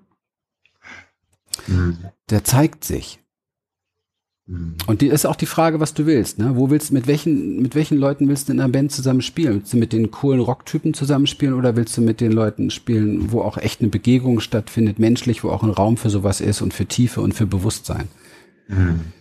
mhm. 1.66 1.98
der 2.30 2.44
zeigt 2.44 2.84
sich. 2.84 3.20
Mhm. 4.46 4.76
Und 4.86 5.00
die 5.00 5.08
ist 5.08 5.26
auch 5.26 5.36
die 5.36 5.46
Frage, 5.46 5.80
was 5.80 5.94
du 5.94 6.06
willst. 6.06 6.38
Ne? 6.38 6.56
Wo 6.56 6.70
willst 6.70 6.90
mit 6.92 7.06
welchen 7.06 7.60
mit 7.62 7.74
welchen 7.74 7.98
Leuten 7.98 8.28
willst 8.28 8.48
du 8.48 8.52
in 8.52 8.60
einer 8.60 8.72
Band 8.72 8.92
zusammen 8.92 9.22
spielen? 9.22 9.56
Willst 9.56 9.72
du 9.72 9.76
mit 9.76 9.92
den 9.92 10.10
coolen 10.10 10.40
Rocktypen 10.40 10.94
zusammenspielen 10.94 11.54
oder 11.54 11.76
willst 11.76 11.96
du 11.96 12.00
mit 12.00 12.20
den 12.20 12.32
Leuten 12.32 12.70
spielen, 12.70 13.30
wo 13.30 13.42
auch 13.42 13.58
echt 13.58 13.80
eine 13.80 13.90
Begegnung 13.90 14.40
stattfindet, 14.40 14.98
menschlich, 14.98 15.44
wo 15.44 15.50
auch 15.50 15.62
ein 15.62 15.70
Raum 15.70 15.96
für 15.96 16.10
sowas 16.10 16.40
ist 16.40 16.62
und 16.62 16.74
für 16.74 16.86
Tiefe 16.86 17.20
und 17.20 17.34
für 17.34 17.46
Bewusstsein? 17.46 18.08
Mhm. 18.68 19.12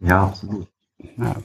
Ja, 0.00 0.24
absolut. 0.24 0.68
Ja, 1.16 1.36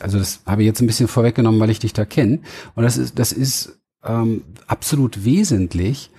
also 0.00 0.18
das 0.18 0.40
habe 0.46 0.62
ich 0.62 0.66
jetzt 0.66 0.80
ein 0.80 0.86
bisschen 0.86 1.08
vorweggenommen, 1.08 1.60
weil 1.60 1.70
ich 1.70 1.80
dich 1.80 1.92
da 1.92 2.04
kenne. 2.04 2.40
Und 2.74 2.84
das 2.84 2.96
ist 2.96 3.18
das 3.18 3.32
ist 3.32 3.78
ähm, 4.02 4.42
absolut 4.66 5.24
wesentlich, 5.24 6.10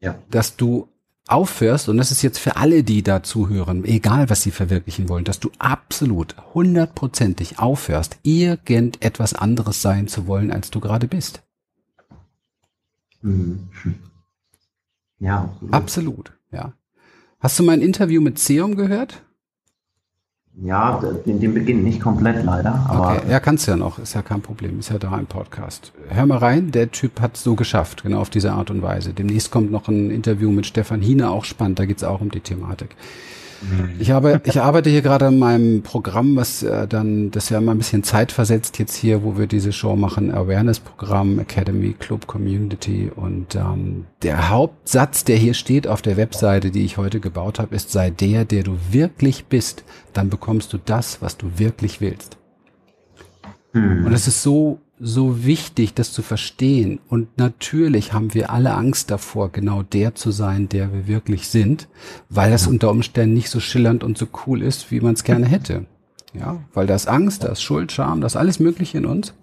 ja. 0.00 0.16
dass 0.30 0.56
du 0.56 0.88
aufhörst, 1.26 1.88
und 1.88 1.96
das 1.96 2.10
ist 2.10 2.22
jetzt 2.22 2.38
für 2.38 2.56
alle, 2.56 2.82
die 2.82 3.02
da 3.02 3.22
zuhören, 3.22 3.84
egal 3.84 4.30
was 4.30 4.42
sie 4.42 4.50
verwirklichen 4.50 5.08
wollen, 5.08 5.24
dass 5.24 5.38
du 5.38 5.50
absolut 5.58 6.34
hundertprozentig 6.54 7.58
aufhörst, 7.58 8.18
irgendetwas 8.22 9.34
anderes 9.34 9.80
sein 9.80 10.08
zu 10.08 10.26
wollen, 10.26 10.50
als 10.50 10.70
du 10.70 10.80
gerade 10.80 11.06
bist. 11.06 11.42
Mhm. 13.22 13.68
Ja. 15.20 15.54
Absolut. 15.70 15.74
absolut, 15.74 16.32
ja. 16.50 16.72
Hast 17.40 17.58
du 17.58 17.62
mein 17.62 17.80
Interview 17.80 18.20
mit 18.20 18.38
Seum 18.38 18.76
gehört? 18.76 19.22
Ja, 20.62 21.00
den, 21.24 21.40
den 21.40 21.54
Beginn 21.54 21.82
nicht 21.84 21.98
komplett 21.98 22.44
leider. 22.44 22.84
Aber 22.86 23.16
okay, 23.16 23.30
ja, 23.30 23.40
kannst 23.40 23.66
ja 23.66 23.76
noch, 23.76 23.98
ist 23.98 24.14
ja 24.14 24.20
kein 24.20 24.42
Problem, 24.42 24.78
ist 24.78 24.90
ja 24.90 24.98
da 24.98 25.18
im 25.18 25.24
Podcast. 25.24 25.92
Hör 26.10 26.26
mal 26.26 26.36
rein, 26.36 26.70
der 26.70 26.90
Typ 26.90 27.18
hat 27.18 27.36
es 27.36 27.42
so 27.42 27.54
geschafft, 27.54 28.02
genau 28.02 28.20
auf 28.20 28.28
diese 28.28 28.52
Art 28.52 28.70
und 28.70 28.82
Weise. 28.82 29.14
Demnächst 29.14 29.50
kommt 29.50 29.70
noch 29.70 29.88
ein 29.88 30.10
Interview 30.10 30.50
mit 30.50 30.66
Stefan 30.66 31.00
Hine, 31.00 31.30
auch 31.30 31.46
spannend, 31.46 31.78
da 31.78 31.86
geht 31.86 31.96
es 31.96 32.04
auch 32.04 32.20
um 32.20 32.30
die 32.30 32.40
Thematik. 32.40 32.94
Ich, 33.98 34.10
habe, 34.10 34.40
ich 34.44 34.60
arbeite 34.60 34.88
hier 34.88 35.02
gerade 35.02 35.26
an 35.26 35.38
meinem 35.38 35.82
Programm, 35.82 36.36
was 36.36 36.62
äh, 36.62 36.88
dann, 36.88 37.30
das 37.30 37.50
ja 37.50 37.58
immer 37.58 37.72
ein 37.72 37.78
bisschen 37.78 38.02
Zeit 38.02 38.32
versetzt 38.32 38.78
jetzt 38.78 38.96
hier, 38.96 39.22
wo 39.22 39.36
wir 39.36 39.46
diese 39.46 39.72
Show 39.72 39.96
machen, 39.96 40.32
Awareness-Programm, 40.32 41.38
Academy, 41.38 41.94
Club, 41.98 42.26
Community 42.26 43.10
und 43.14 43.54
ähm, 43.56 44.06
der 44.22 44.48
Hauptsatz, 44.48 45.24
der 45.24 45.36
hier 45.36 45.54
steht 45.54 45.86
auf 45.86 46.00
der 46.00 46.16
Webseite, 46.16 46.70
die 46.70 46.84
ich 46.84 46.96
heute 46.96 47.20
gebaut 47.20 47.58
habe, 47.58 47.74
ist, 47.74 47.90
sei 47.90 48.10
der, 48.10 48.46
der 48.46 48.62
du 48.62 48.78
wirklich 48.90 49.44
bist, 49.46 49.84
dann 50.14 50.30
bekommst 50.30 50.72
du 50.72 50.78
das, 50.78 51.20
was 51.20 51.36
du 51.36 51.58
wirklich 51.58 52.00
willst. 52.00 52.38
Hm. 53.72 54.06
Und 54.06 54.12
es 54.12 54.26
ist 54.26 54.42
so 54.42 54.80
so 55.00 55.44
wichtig, 55.44 55.94
das 55.94 56.12
zu 56.12 56.22
verstehen. 56.22 57.00
Und 57.08 57.38
natürlich 57.38 58.12
haben 58.12 58.34
wir 58.34 58.50
alle 58.50 58.74
Angst 58.74 59.10
davor, 59.10 59.50
genau 59.50 59.82
der 59.82 60.14
zu 60.14 60.30
sein, 60.30 60.68
der 60.68 60.92
wir 60.92 61.08
wirklich 61.08 61.48
sind, 61.48 61.88
weil 62.28 62.50
das 62.50 62.66
unter 62.66 62.90
Umständen 62.90 63.34
nicht 63.34 63.50
so 63.50 63.60
schillernd 63.60 64.04
und 64.04 64.18
so 64.18 64.26
cool 64.46 64.62
ist, 64.62 64.90
wie 64.90 65.00
man 65.00 65.14
es 65.14 65.24
gerne 65.24 65.46
hätte. 65.46 65.86
Ja, 66.34 66.58
weil 66.74 66.86
da 66.86 66.94
ist 66.94 67.08
Angst, 67.08 67.42
da 67.42 67.48
ist 67.48 67.62
Schuld, 67.62 67.90
Scham, 67.90 68.20
das 68.20 68.36
alles 68.36 68.60
Mögliche 68.60 68.98
in 68.98 69.06
uns. 69.06 69.34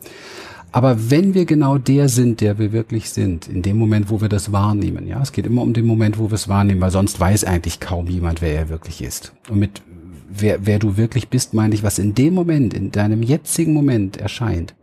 Aber 0.72 1.10
wenn 1.10 1.34
wir 1.34 1.46
genau 1.46 1.78
der 1.78 2.08
sind, 2.08 2.40
der 2.40 2.60
wir 2.60 2.72
wirklich 2.72 3.10
sind, 3.10 3.48
in 3.48 3.62
dem 3.62 3.78
Moment, 3.78 4.10
wo 4.10 4.22
wir 4.22 4.30
das 4.30 4.52
wahrnehmen, 4.52 5.08
ja, 5.08 5.22
es 5.22 5.32
geht 5.32 5.48
immer 5.48 5.64
um 5.64 5.74
den 5.74 5.86
Moment, 5.86 6.20
wo 6.20 6.30
wir 6.30 6.36
es 6.36 6.48
wahrnehmen, 6.48 6.82
weil 6.82 6.92
sonst 6.92 7.20
weiß 7.20 7.46
eigentlich 7.46 7.80
kaum 7.80 8.08
jemand, 8.08 8.42
wer 8.42 8.56
er 8.56 8.70
wirklich 8.70 9.02
ist. 9.02 9.34
Und 9.50 9.60
mit 9.60 9.82
wer, 10.30 10.66
wer 10.66 10.80
du 10.80 10.98
wirklich 10.98 11.30
bist, 11.30 11.54
meine 11.54 11.74
ich, 11.74 11.84
was 11.84 12.00
in 12.00 12.14
dem 12.14 12.34
Moment, 12.34 12.74
in 12.74 12.92
deinem 12.92 13.24
jetzigen 13.24 13.74
Moment 13.74 14.18
erscheint. 14.18 14.76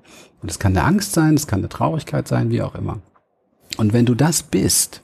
Und 0.44 0.50
es 0.50 0.58
kann 0.58 0.76
eine 0.76 0.86
Angst 0.86 1.14
sein, 1.14 1.32
es 1.32 1.46
kann 1.46 1.60
eine 1.60 1.70
Traurigkeit 1.70 2.28
sein, 2.28 2.50
wie 2.50 2.60
auch 2.60 2.74
immer. 2.74 3.00
Und 3.78 3.94
wenn 3.94 4.04
du 4.04 4.14
das 4.14 4.42
bist, 4.42 5.02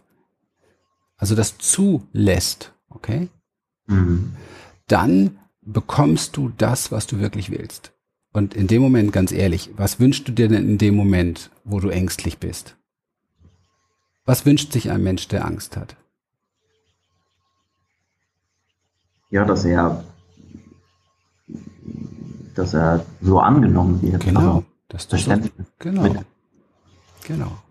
also 1.17 1.35
das 1.35 1.57
zulässt, 1.57 2.75
okay, 2.91 3.31
mhm. 3.87 4.37
dann 4.87 5.39
bekommst 5.63 6.37
du 6.37 6.51
das, 6.59 6.93
was 6.93 7.07
du 7.07 7.21
wirklich 7.21 7.51
willst. 7.51 7.93
Und 8.35 8.53
in 8.53 8.67
dem 8.67 8.83
Moment, 8.83 9.15
ganz 9.15 9.33
ehrlich, 9.33 9.71
was 9.79 9.99
wünschst 9.99 10.29
du 10.29 10.33
dir 10.33 10.49
denn 10.49 10.69
in 10.69 10.77
dem 10.77 10.95
Moment, 10.95 11.51
wo 11.65 11.81
du 11.81 11.89
ängstlich 11.89 12.37
bist? 12.37 12.77
Was 14.27 14.45
wünscht 14.45 14.73
sich 14.73 14.91
ein 14.91 15.03
Mensch, 15.03 15.27
der 15.29 15.47
Angst 15.47 15.75
hat? 15.75 15.97
Ja, 19.31 19.47
dass 19.47 19.65
er, 19.65 20.05
dass 22.55 22.75
er 22.75 23.07
so 23.23 23.41
angenommen 23.41 24.03
wird. 24.03 24.23
Genau. 24.23 24.41
Also, 24.41 24.70
dass 24.91 25.09
du 25.09 25.17
so, 25.17 25.33
genau, 25.79 26.25
genau. 27.27 27.63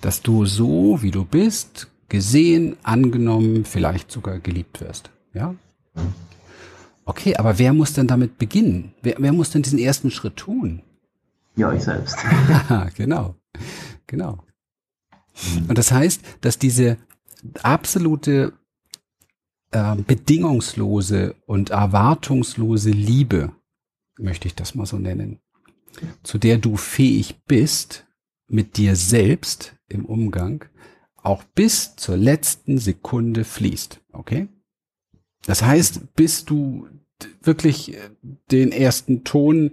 Dass 0.00 0.22
du 0.22 0.46
so, 0.46 1.02
wie 1.02 1.10
du 1.10 1.24
bist, 1.24 1.88
gesehen, 2.08 2.76
angenommen, 2.82 3.64
vielleicht 3.64 4.12
sogar 4.12 4.38
geliebt 4.38 4.80
wirst. 4.80 5.10
Ja? 5.34 5.54
Okay, 7.04 7.36
aber 7.36 7.58
wer 7.58 7.72
muss 7.72 7.94
denn 7.94 8.06
damit 8.06 8.38
beginnen? 8.38 8.94
Wer, 9.02 9.16
wer 9.18 9.32
muss 9.32 9.50
denn 9.50 9.62
diesen 9.62 9.78
ersten 9.78 10.10
Schritt 10.10 10.36
tun? 10.36 10.82
Ja, 11.56 11.72
ich 11.72 11.82
selbst. 11.82 12.16
genau, 12.94 13.34
genau. 14.06 14.38
Und 15.68 15.76
das 15.76 15.90
heißt, 15.90 16.22
dass 16.42 16.58
diese 16.58 16.98
absolute 17.62 18.52
äh, 19.70 19.96
bedingungslose 19.96 21.34
und 21.46 21.70
erwartungslose 21.70 22.90
Liebe, 22.90 23.52
möchte 24.18 24.48
ich 24.48 24.54
das 24.54 24.74
mal 24.74 24.86
so 24.86 24.98
nennen, 24.98 25.40
zu 26.22 26.38
der 26.38 26.58
du 26.58 26.76
fähig 26.76 27.40
bist, 27.46 28.06
mit 28.48 28.76
dir 28.76 28.96
selbst 28.96 29.74
im 29.88 30.04
Umgang, 30.04 30.64
auch 31.16 31.42
bis 31.42 31.96
zur 31.96 32.16
letzten 32.16 32.78
Sekunde 32.78 33.44
fließt. 33.44 34.00
Okay? 34.12 34.48
Das 35.44 35.62
heißt, 35.62 36.14
bis 36.14 36.44
du 36.44 36.88
wirklich 37.42 37.94
äh, 37.94 37.98
den 38.50 38.72
ersten 38.72 39.24
Ton 39.24 39.72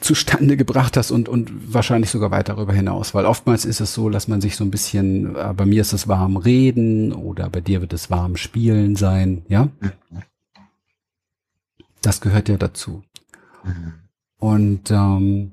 zustande 0.00 0.56
gebracht 0.56 0.96
hast 0.96 1.10
und, 1.10 1.28
und 1.28 1.74
wahrscheinlich 1.74 2.10
sogar 2.10 2.30
weit 2.30 2.48
darüber 2.48 2.72
hinaus, 2.72 3.14
weil 3.14 3.26
oftmals 3.26 3.64
ist 3.64 3.80
es 3.80 3.94
so, 3.94 4.10
dass 4.10 4.28
man 4.28 4.40
sich 4.40 4.56
so 4.56 4.64
ein 4.64 4.70
bisschen, 4.70 5.34
äh, 5.34 5.52
bei 5.56 5.66
mir 5.66 5.80
ist 5.80 5.92
es 5.92 6.06
warm 6.06 6.36
reden 6.36 7.12
oder 7.12 7.48
bei 7.50 7.60
dir 7.60 7.80
wird 7.80 7.92
es 7.92 8.10
warm 8.10 8.36
spielen 8.36 8.96
sein, 8.96 9.44
ja? 9.48 9.68
Das 12.02 12.20
gehört 12.20 12.48
ja 12.48 12.56
dazu. 12.56 13.02
Mhm. 13.64 13.94
Und, 14.38 14.90
ähm, 14.90 15.52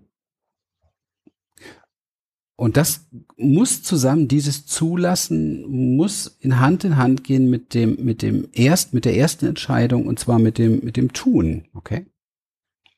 und 2.55 2.77
das 2.77 3.07
muss 3.35 3.83
zusammen, 3.83 4.27
dieses 4.27 4.65
Zulassen 4.65 5.95
muss 5.95 6.37
in 6.39 6.59
Hand 6.59 6.83
in 6.85 6.95
Hand 6.95 7.23
gehen 7.23 7.49
mit 7.49 7.73
dem, 7.73 8.03
mit 8.03 8.21
dem 8.21 8.47
erst, 8.53 8.93
mit 8.93 9.05
der 9.05 9.17
ersten 9.17 9.45
Entscheidung 9.47 10.07
und 10.07 10.19
zwar 10.19 10.39
mit 10.39 10.57
dem, 10.57 10.83
mit 10.85 10.95
dem 10.95 11.11
Tun, 11.11 11.67
okay? 11.73 12.05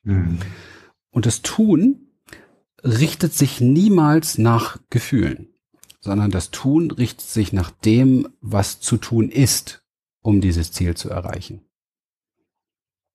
Mhm. 0.04 0.38
Und 1.10 1.26
das 1.26 1.42
Tun 1.42 2.08
richtet 2.84 3.34
sich 3.34 3.60
niemals 3.60 4.38
nach 4.38 4.78
Gefühlen, 4.90 5.48
sondern 6.00 6.30
das 6.30 6.50
Tun 6.50 6.90
richtet 6.90 7.26
sich 7.26 7.52
nach 7.52 7.70
dem, 7.70 8.28
was 8.40 8.78
zu 8.78 8.98
tun 8.98 9.30
ist, 9.30 9.82
um 10.22 10.40
dieses 10.40 10.70
Ziel 10.70 10.96
zu 10.96 11.08
erreichen. 11.10 11.67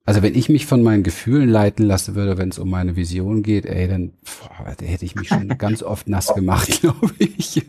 Also 0.05 0.21
wenn 0.21 0.35
ich 0.35 0.49
mich 0.49 0.65
von 0.65 0.83
meinen 0.83 1.03
Gefühlen 1.03 1.47
leiten 1.47 1.85
lassen 1.85 2.13
würde, 2.15 2.37
wenn 2.37 2.49
es 2.49 2.59
um 2.59 2.69
meine 2.69 2.97
Vision 2.97 3.41
geht, 3.41 3.65
ey, 3.65 3.87
dann 3.87 4.11
boah, 4.23 4.75
da 4.75 4.85
hätte 4.85 5.05
ich 5.05 5.15
mich 5.15 5.29
schon 5.29 5.47
ganz 5.57 5.81
oft 5.81 6.09
nass 6.09 6.33
gemacht, 6.33 6.81
glaube 6.81 7.13
ich. 7.19 7.65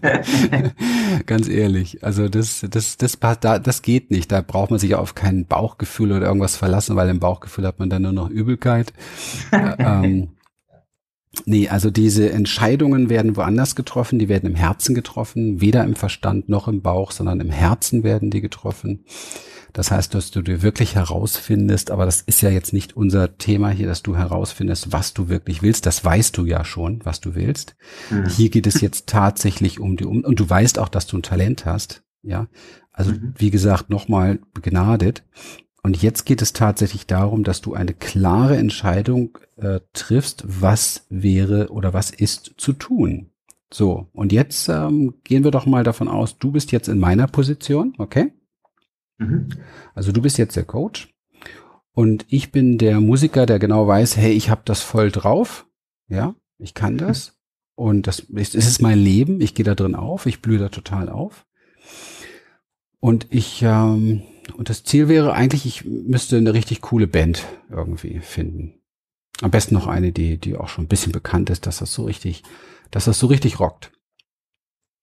ganz 1.26 1.48
ehrlich. 1.48 2.02
Also 2.02 2.28
das, 2.28 2.66
das, 2.68 2.96
das, 2.96 3.18
das, 3.20 3.38
das 3.40 3.82
geht 3.82 4.10
nicht. 4.10 4.32
Da 4.32 4.40
braucht 4.40 4.70
man 4.70 4.80
sich 4.80 4.96
auf 4.96 5.14
kein 5.14 5.46
Bauchgefühl 5.46 6.10
oder 6.10 6.26
irgendwas 6.26 6.56
verlassen, 6.56 6.96
weil 6.96 7.08
im 7.08 7.20
Bauchgefühl 7.20 7.66
hat 7.66 7.78
man 7.78 7.88
dann 7.88 8.02
nur 8.02 8.12
noch 8.12 8.30
Übelkeit. 8.30 8.92
ähm, 9.78 10.30
Nee, 11.46 11.68
also 11.68 11.90
diese 11.90 12.30
Entscheidungen 12.30 13.10
werden 13.10 13.36
woanders 13.36 13.74
getroffen, 13.74 14.18
die 14.18 14.28
werden 14.28 14.50
im 14.50 14.54
Herzen 14.54 14.94
getroffen, 14.94 15.60
weder 15.60 15.84
im 15.84 15.96
Verstand 15.96 16.48
noch 16.48 16.68
im 16.68 16.80
Bauch, 16.80 17.10
sondern 17.10 17.40
im 17.40 17.50
Herzen 17.50 18.04
werden 18.04 18.30
die 18.30 18.40
getroffen. 18.40 19.04
Das 19.74 19.90
heißt, 19.90 20.14
dass 20.14 20.30
du 20.30 20.40
dir 20.40 20.62
wirklich 20.62 20.94
herausfindest, 20.94 21.90
aber 21.90 22.06
das 22.06 22.20
ist 22.20 22.40
ja 22.42 22.48
jetzt 22.48 22.72
nicht 22.72 22.96
unser 22.96 23.36
Thema 23.38 23.70
hier, 23.70 23.88
dass 23.88 24.04
du 24.04 24.16
herausfindest, 24.16 24.92
was 24.92 25.14
du 25.14 25.28
wirklich 25.28 25.62
willst. 25.62 25.84
Das 25.84 26.04
weißt 26.04 26.38
du 26.38 26.46
ja 26.46 26.64
schon, 26.64 27.00
was 27.04 27.20
du 27.20 27.34
willst. 27.34 27.74
Mhm. 28.08 28.28
Hier 28.28 28.50
geht 28.50 28.68
es 28.68 28.80
jetzt 28.80 29.08
tatsächlich 29.08 29.80
um 29.80 29.96
die, 29.96 30.04
um, 30.04 30.24
und 30.24 30.38
du 30.38 30.48
weißt 30.48 30.78
auch, 30.78 30.88
dass 30.88 31.08
du 31.08 31.18
ein 31.18 31.24
Talent 31.24 31.66
hast. 31.66 32.04
Ja. 32.22 32.46
Also, 32.92 33.10
mhm. 33.10 33.34
wie 33.36 33.50
gesagt, 33.50 33.90
nochmal 33.90 34.38
begnadet. 34.54 35.24
Und 35.82 36.00
jetzt 36.00 36.24
geht 36.24 36.40
es 36.40 36.52
tatsächlich 36.52 37.08
darum, 37.08 37.42
dass 37.42 37.60
du 37.60 37.74
eine 37.74 37.94
klare 37.94 38.56
Entscheidung 38.56 39.36
äh, 39.56 39.80
triffst, 39.92 40.44
was 40.46 41.04
wäre 41.10 41.70
oder 41.70 41.92
was 41.92 42.10
ist 42.10 42.54
zu 42.58 42.74
tun. 42.74 43.32
So, 43.72 44.06
und 44.12 44.30
jetzt 44.30 44.68
ähm, 44.68 45.14
gehen 45.24 45.42
wir 45.42 45.50
doch 45.50 45.66
mal 45.66 45.82
davon 45.82 46.06
aus, 46.06 46.38
du 46.38 46.52
bist 46.52 46.70
jetzt 46.70 46.86
in 46.86 47.00
meiner 47.00 47.26
Position, 47.26 47.94
okay? 47.98 48.32
Mhm. 49.28 49.48
Also 49.94 50.12
du 50.12 50.22
bist 50.22 50.38
jetzt 50.38 50.56
der 50.56 50.64
Coach 50.64 51.14
und 51.92 52.26
ich 52.28 52.52
bin 52.52 52.78
der 52.78 53.00
Musiker, 53.00 53.46
der 53.46 53.58
genau 53.58 53.86
weiß, 53.86 54.16
hey, 54.16 54.32
ich 54.32 54.50
habe 54.50 54.62
das 54.64 54.82
voll 54.82 55.10
drauf, 55.10 55.66
ja, 56.08 56.34
ich 56.58 56.74
kann 56.74 56.98
das 56.98 57.28
mhm. 57.28 57.84
und 57.84 58.06
das 58.06 58.20
ist, 58.20 58.54
ist 58.54 58.82
mein 58.82 58.98
Leben, 58.98 59.40
ich 59.40 59.54
gehe 59.54 59.64
da 59.64 59.74
drin 59.74 59.94
auf, 59.94 60.26
ich 60.26 60.42
blühe 60.42 60.58
da 60.58 60.68
total 60.68 61.08
auf 61.08 61.46
und 63.00 63.26
ich 63.30 63.62
ähm, 63.62 64.22
und 64.56 64.68
das 64.68 64.84
Ziel 64.84 65.08
wäre 65.08 65.32
eigentlich, 65.32 65.64
ich 65.66 65.84
müsste 65.84 66.36
eine 66.36 66.52
richtig 66.52 66.82
coole 66.82 67.06
Band 67.06 67.46
irgendwie 67.70 68.20
finden. 68.20 68.74
Am 69.40 69.50
besten 69.50 69.74
noch 69.74 69.86
eine, 69.86 70.12
die 70.12 70.38
die 70.38 70.56
auch 70.56 70.68
schon 70.68 70.84
ein 70.84 70.88
bisschen 70.88 71.12
bekannt 71.12 71.50
ist, 71.50 71.66
dass 71.66 71.78
das 71.78 71.92
so 71.92 72.04
richtig, 72.04 72.42
dass 72.90 73.06
das 73.06 73.18
so 73.18 73.26
richtig 73.26 73.58
rockt. 73.58 73.90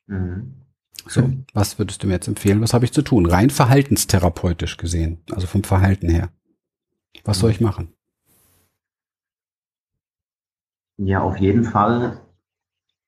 Mhm. 0.07 0.60
So, 1.07 1.29
was 1.53 1.79
würdest 1.79 2.03
du 2.03 2.07
mir 2.07 2.13
jetzt 2.13 2.27
empfehlen? 2.27 2.61
Was 2.61 2.73
habe 2.73 2.85
ich 2.85 2.93
zu 2.93 3.01
tun? 3.01 3.25
Rein 3.25 3.49
verhaltenstherapeutisch 3.49 4.77
gesehen, 4.77 5.23
also 5.31 5.47
vom 5.47 5.63
Verhalten 5.63 6.09
her. 6.09 6.29
Was 7.23 7.39
soll 7.39 7.51
ich 7.51 7.61
machen? 7.61 7.89
Ja, 10.97 11.21
auf 11.21 11.37
jeden 11.37 11.63
Fall 11.63 12.19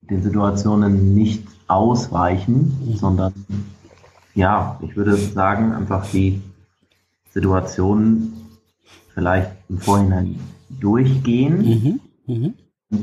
den 0.01 0.23
Situationen 0.23 1.13
nicht 1.13 1.47
ausweichen, 1.67 2.77
mhm. 2.85 2.95
sondern 2.95 3.33
ja, 4.35 4.79
ich 4.81 4.95
würde 4.95 5.15
sagen, 5.15 5.73
einfach 5.73 6.09
die 6.09 6.41
Situationen 7.29 8.33
vielleicht 9.13 9.51
im 9.69 9.77
Vorhinein 9.77 10.39
durchgehen, 10.69 11.99
mhm. 12.25 12.33
Mhm. 12.33 12.53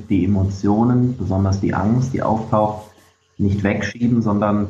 die 0.08 0.24
Emotionen, 0.24 1.16
besonders 1.16 1.60
die 1.60 1.72
Angst, 1.72 2.12
die 2.12 2.22
auftaucht, 2.22 2.90
nicht 3.38 3.62
wegschieben, 3.62 4.22
sondern 4.22 4.68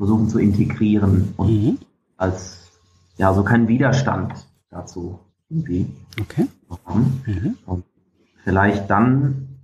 versuchen 0.00 0.30
zu 0.30 0.38
integrieren 0.38 1.34
und 1.36 1.50
mhm. 1.50 1.78
als 2.16 2.70
ja 3.18 3.34
so 3.34 3.44
keinen 3.44 3.68
Widerstand 3.68 4.32
dazu 4.70 5.18
irgendwie 5.50 5.90
okay. 6.18 6.46
bekommen. 6.70 7.22
Mhm. 7.26 7.58
Und 7.66 7.84
vielleicht 8.42 8.88
dann 8.88 9.58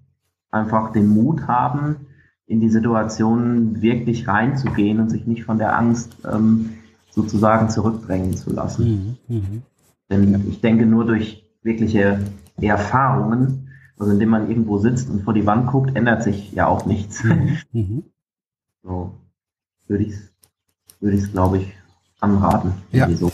einfach 0.51 0.93
den 0.93 1.09
Mut 1.09 1.49
haben, 1.49 1.97
in 2.45 2.61
die 2.61 2.69
Situation 2.69 3.81
wirklich 3.81 4.29
reinzugehen 4.29 5.01
und 5.01 5.09
sich 5.09 5.27
nicht 5.27 5.45
von 5.45 5.57
der 5.57 5.75
Angst 5.75 6.19
ähm, 6.31 6.75
sozusagen 7.09 7.71
zurückdrängen 7.71 8.37
zu 8.37 8.53
lassen. 8.53 9.19
Mhm. 9.29 9.37
Mhm. 9.37 9.63
Denn 10.11 10.49
ich 10.51 10.61
denke, 10.61 10.85
nur 10.85 11.07
durch 11.07 11.51
wirkliche 11.63 12.21
Erfahrungen, 12.61 13.71
also 13.99 14.13
indem 14.13 14.29
man 14.29 14.51
irgendwo 14.51 14.77
sitzt 14.77 15.09
und 15.09 15.23
vor 15.23 15.33
die 15.33 15.47
Wand 15.47 15.69
guckt, 15.69 15.97
ändert 15.97 16.23
sich 16.25 16.53
ja 16.53 16.67
auch 16.67 16.85
nichts. 16.85 17.25
Mhm. 17.25 17.57
mhm. 17.73 18.03
So 18.83 19.15
würde 19.89 20.05
ich 20.05 20.13
es, 20.13 20.33
würde 21.01 21.17
ich 21.17 21.31
glaube 21.33 21.59
ich, 21.59 21.73
anraten. 22.21 22.75
Ja. 22.93 23.11
So 23.15 23.33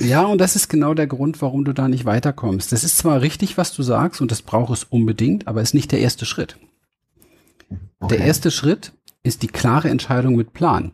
ja, 0.00 0.24
und 0.24 0.38
das 0.38 0.56
ist 0.56 0.68
genau 0.68 0.94
der 0.94 1.06
Grund, 1.06 1.40
warum 1.40 1.64
du 1.64 1.72
da 1.72 1.88
nicht 1.88 2.04
weiterkommst. 2.04 2.72
Das 2.72 2.84
ist 2.84 2.98
zwar 2.98 3.20
richtig, 3.20 3.56
was 3.56 3.72
du 3.74 3.82
sagst, 3.82 4.20
und 4.20 4.30
das 4.30 4.42
braucht 4.42 4.72
es 4.72 4.84
unbedingt, 4.84 5.48
aber 5.48 5.62
ist 5.62 5.74
nicht 5.74 5.92
der 5.92 6.00
erste 6.00 6.26
Schritt. 6.26 6.58
Okay. 8.00 8.16
Der 8.16 8.26
erste 8.26 8.50
Schritt 8.50 8.92
ist 9.22 9.42
die 9.42 9.48
klare 9.48 9.88
Entscheidung 9.88 10.36
mit 10.36 10.52
Plan. 10.52 10.92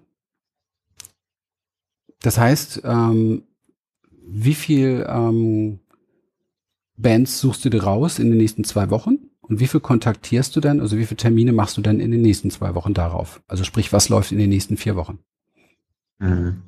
Das 2.21 2.39
heißt, 2.39 2.83
ähm, 2.85 3.45
wie 4.27 4.55
viel 4.55 5.07
ähm, 5.09 5.81
Bands 6.97 7.41
suchst 7.41 7.65
du 7.65 7.71
dir 7.71 7.85
raus 7.85 8.19
in 8.19 8.29
den 8.29 8.39
nächsten 8.39 8.65
zwei 8.65 8.91
Wochen? 8.91 9.28
Und 9.49 9.61
wie 9.61 9.67
viel 9.67 9.81
kontaktierst 9.81 10.55
du 10.55 10.61
dann, 10.61 10.81
also 10.81 10.99
wie 10.99 11.07
viele 11.07 11.17
Termine 11.17 11.53
machst 11.53 11.77
du 11.77 11.81
dann 11.81 12.01
in 12.01 12.11
den 12.11 12.23
nächsten 12.23 12.51
zwei 12.51 12.75
Wochen 12.75 12.95
darauf? 12.95 13.41
Also 13.49 13.65
sprich, 13.65 13.93
was 13.93 14.09
läuft 14.09 14.33
in 14.33 14.39
den 14.39 14.51
nächsten 14.51 14.77
vier 14.77 14.97
Wochen? 14.97 15.19
Mhm. 16.19 16.63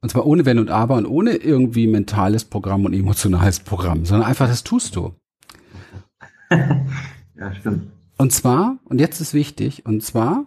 Und 0.00 0.08
zwar 0.08 0.26
ohne 0.26 0.44
Wenn 0.46 0.58
und 0.58 0.70
Aber 0.70 0.96
und 0.96 1.06
ohne 1.06 1.34
irgendwie 1.34 1.86
mentales 1.86 2.44
Programm 2.44 2.84
und 2.84 2.92
emotionales 2.92 3.60
Programm, 3.60 4.04
sondern 4.04 4.28
einfach 4.28 4.48
das 4.48 4.64
tust 4.64 4.96
du. 4.96 5.14
ja, 6.50 7.54
stimmt. 7.54 7.90
Und 8.16 8.32
zwar, 8.32 8.78
und 8.84 9.00
jetzt 9.00 9.20
ist 9.20 9.34
wichtig, 9.34 9.86
und 9.86 10.02
zwar 10.02 10.46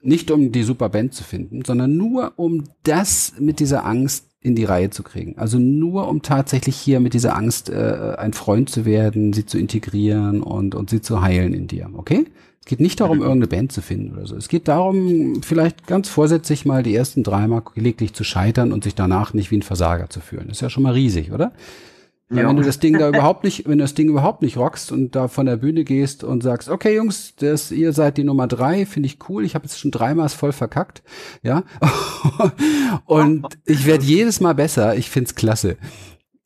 nicht 0.00 0.30
um 0.30 0.52
die 0.52 0.64
super 0.64 0.88
Band 0.88 1.14
zu 1.14 1.24
finden, 1.24 1.64
sondern 1.64 1.96
nur 1.96 2.32
um 2.36 2.64
das 2.82 3.34
mit 3.38 3.60
dieser 3.60 3.84
Angst 3.84 4.31
in 4.42 4.56
die 4.56 4.64
Reihe 4.64 4.90
zu 4.90 5.02
kriegen. 5.02 5.34
Also 5.38 5.58
nur 5.58 6.08
um 6.08 6.22
tatsächlich 6.22 6.76
hier 6.76 7.00
mit 7.00 7.14
dieser 7.14 7.36
Angst 7.36 7.70
äh, 7.70 8.16
ein 8.18 8.32
Freund 8.32 8.68
zu 8.68 8.84
werden, 8.84 9.32
sie 9.32 9.46
zu 9.46 9.58
integrieren 9.58 10.42
und, 10.42 10.74
und 10.74 10.90
sie 10.90 11.00
zu 11.00 11.22
heilen 11.22 11.54
in 11.54 11.68
dir. 11.68 11.88
Okay? 11.94 12.26
Es 12.60 12.66
geht 12.66 12.80
nicht 12.80 13.00
darum, 13.00 13.18
irgendeine 13.18 13.48
Band 13.48 13.72
zu 13.72 13.82
finden 13.82 14.16
oder 14.16 14.26
so. 14.26 14.36
Es 14.36 14.48
geht 14.48 14.68
darum, 14.68 15.42
vielleicht 15.42 15.86
ganz 15.86 16.08
vorsätzlich 16.08 16.64
mal 16.64 16.82
die 16.84 16.94
ersten 16.94 17.24
dreimal 17.24 17.62
gelegentlich 17.74 18.14
zu 18.14 18.22
scheitern 18.22 18.72
und 18.72 18.84
sich 18.84 18.94
danach 18.94 19.34
nicht 19.34 19.50
wie 19.50 19.58
ein 19.58 19.62
Versager 19.62 20.08
zu 20.10 20.20
fühlen. 20.20 20.44
Das 20.46 20.58
ist 20.58 20.60
ja 20.60 20.70
schon 20.70 20.84
mal 20.84 20.92
riesig, 20.92 21.32
oder? 21.32 21.52
Ja. 22.32 22.48
Wenn 22.48 22.56
du 22.56 22.62
das 22.62 22.78
Ding 22.78 22.98
da 22.98 23.08
überhaupt 23.08 23.44
nicht, 23.44 23.66
wenn 23.66 23.78
du 23.78 23.84
das 23.84 23.94
Ding 23.94 24.08
überhaupt 24.08 24.40
nicht 24.40 24.56
rockst 24.56 24.90
und 24.90 25.14
da 25.14 25.28
von 25.28 25.44
der 25.44 25.56
Bühne 25.56 25.84
gehst 25.84 26.24
und 26.24 26.42
sagst, 26.42 26.70
okay 26.70 26.96
Jungs, 26.96 27.36
das, 27.36 27.70
ihr 27.70 27.92
seid 27.92 28.16
die 28.16 28.24
Nummer 28.24 28.46
drei, 28.46 28.86
finde 28.86 29.06
ich 29.06 29.18
cool, 29.28 29.44
ich 29.44 29.54
habe 29.54 29.66
jetzt 29.66 29.78
schon 29.78 29.90
dreimal 29.90 30.30
voll 30.30 30.52
verkackt, 30.52 31.02
ja, 31.42 31.62
und 33.04 33.46
ich 33.66 33.84
werde 33.86 34.04
jedes 34.04 34.40
Mal 34.40 34.54
besser, 34.54 34.96
ich 34.96 35.10
find's 35.10 35.34
klasse, 35.34 35.76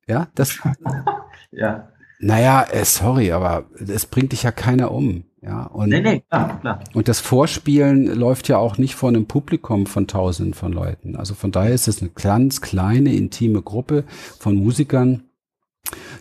ja, 0.08 0.28
das, 0.34 0.58
ja, 1.52 1.88
naja, 2.18 2.64
äh, 2.70 2.84
sorry, 2.84 3.32
aber 3.32 3.66
es 3.78 4.06
bringt 4.06 4.32
dich 4.32 4.42
ja 4.42 4.50
keiner 4.50 4.90
um. 4.90 5.24
Ja, 5.42 5.64
und, 5.66 5.90
nee, 5.90 6.00
nee, 6.00 6.24
klar, 6.28 6.58
klar. 6.60 6.80
und 6.92 7.06
das 7.06 7.20
Vorspielen 7.20 8.06
läuft 8.06 8.48
ja 8.48 8.58
auch 8.58 8.78
nicht 8.78 8.96
vor 8.96 9.10
einem 9.10 9.26
Publikum 9.26 9.86
von 9.86 10.08
tausenden 10.08 10.54
von 10.54 10.72
Leuten. 10.72 11.14
Also 11.14 11.34
von 11.34 11.52
daher 11.52 11.72
ist 11.72 11.86
es 11.86 12.00
eine 12.00 12.10
ganz 12.10 12.60
kleine, 12.60 13.14
intime 13.14 13.62
Gruppe 13.62 14.02
von 14.40 14.56
Musikern, 14.56 15.22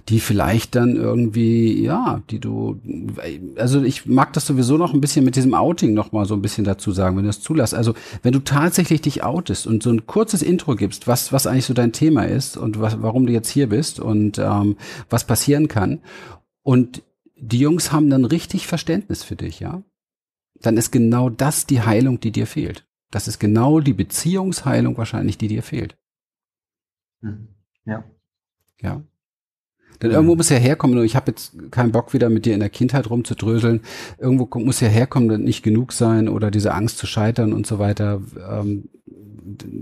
die 0.10 0.19
vielleicht 0.19 0.75
dann 0.75 0.95
irgendwie, 0.95 1.82
ja, 1.82 2.21
die 2.30 2.39
du, 2.39 2.80
also 3.58 3.82
ich 3.82 4.06
mag 4.06 4.34
das 4.34 4.45
sowieso 4.45 4.78
noch 4.78 4.93
ein 4.93 5.01
bisschen 5.01 5.25
mit 5.25 5.36
diesem 5.36 5.54
Outing 5.54 5.93
noch 5.93 6.12
mal 6.12 6.25
so 6.25 6.36
ein 6.36 6.41
bisschen 6.41 6.63
dazu 6.63 6.91
sagen, 6.91 7.17
wenn 7.17 7.23
du 7.23 7.30
das 7.30 7.41
zulässt. 7.41 7.73
Also 7.73 7.93
wenn 8.21 8.34
du 8.34 8.39
tatsächlich 8.39 9.01
dich 9.01 9.23
outest 9.23 9.67
und 9.67 9.82
so 9.82 9.89
ein 9.89 10.06
kurzes 10.06 10.41
Intro 10.41 10.75
gibst, 10.75 11.08
was, 11.08 11.34
was 11.34 11.47
eigentlich 11.47 11.65
so 11.65 11.73
dein 11.73 11.91
Thema 11.93 12.23
ist 12.23 12.58
und 12.58 12.80
was, 12.80 13.01
warum 13.01 13.25
du 13.25 13.34
jetzt 13.34 13.49
hier 13.49 13.69
bist 13.69 13.99
und 13.99 14.38
ähm, 14.38 14.78
was 15.10 15.25
passieren 15.25 15.67
kann 15.67 15.99
und 16.62 17.04
die 17.38 17.60
Jungs 17.60 17.91
haben 17.91 18.10
dann 18.10 18.25
richtig 18.25 18.67
Verständnis 18.67 19.23
für 19.23 19.36
dich, 19.36 19.60
ja, 19.60 19.84
dann 20.62 20.78
ist 20.78 20.91
genau 20.91 21.30
das 21.30 21.65
die 21.65 21.82
Heilung, 21.82 22.19
die 22.19 22.32
dir 22.32 22.47
fehlt. 22.47 22.88
Das 23.12 23.28
ist 23.28 23.39
genau 23.39 23.80
die 23.80 23.93
Beziehungsheilung 23.93 24.97
wahrscheinlich, 24.97 25.38
die 25.38 25.47
dir 25.47 25.63
fehlt. 25.63 25.97
Hm. 27.21 27.49
Ja. 27.86 28.04
Ja. 28.82 29.04
Denn 30.01 30.10
mhm. 30.10 30.15
irgendwo 30.15 30.36
muss 30.36 30.49
ja 30.49 30.58
herkommen, 30.58 31.03
ich 31.03 31.15
habe 31.15 31.31
jetzt 31.31 31.71
keinen 31.71 31.91
Bock 31.91 32.13
wieder 32.13 32.29
mit 32.29 32.45
dir 32.45 32.53
in 32.53 32.60
der 32.60 32.69
Kindheit 32.69 33.10
rumzudröseln. 33.10 33.81
Irgendwo 34.17 34.47
muss 34.60 34.79
ja 34.79 34.88
herkommen, 34.88 35.43
nicht 35.43 35.63
genug 35.63 35.93
sein 35.93 36.29
oder 36.29 36.51
diese 36.51 36.73
Angst 36.73 36.97
zu 36.97 37.08
scheitern 37.08 37.53
und 37.53 37.65
so 37.67 37.79
weiter. 37.79 38.21
Ähm, 38.49 38.89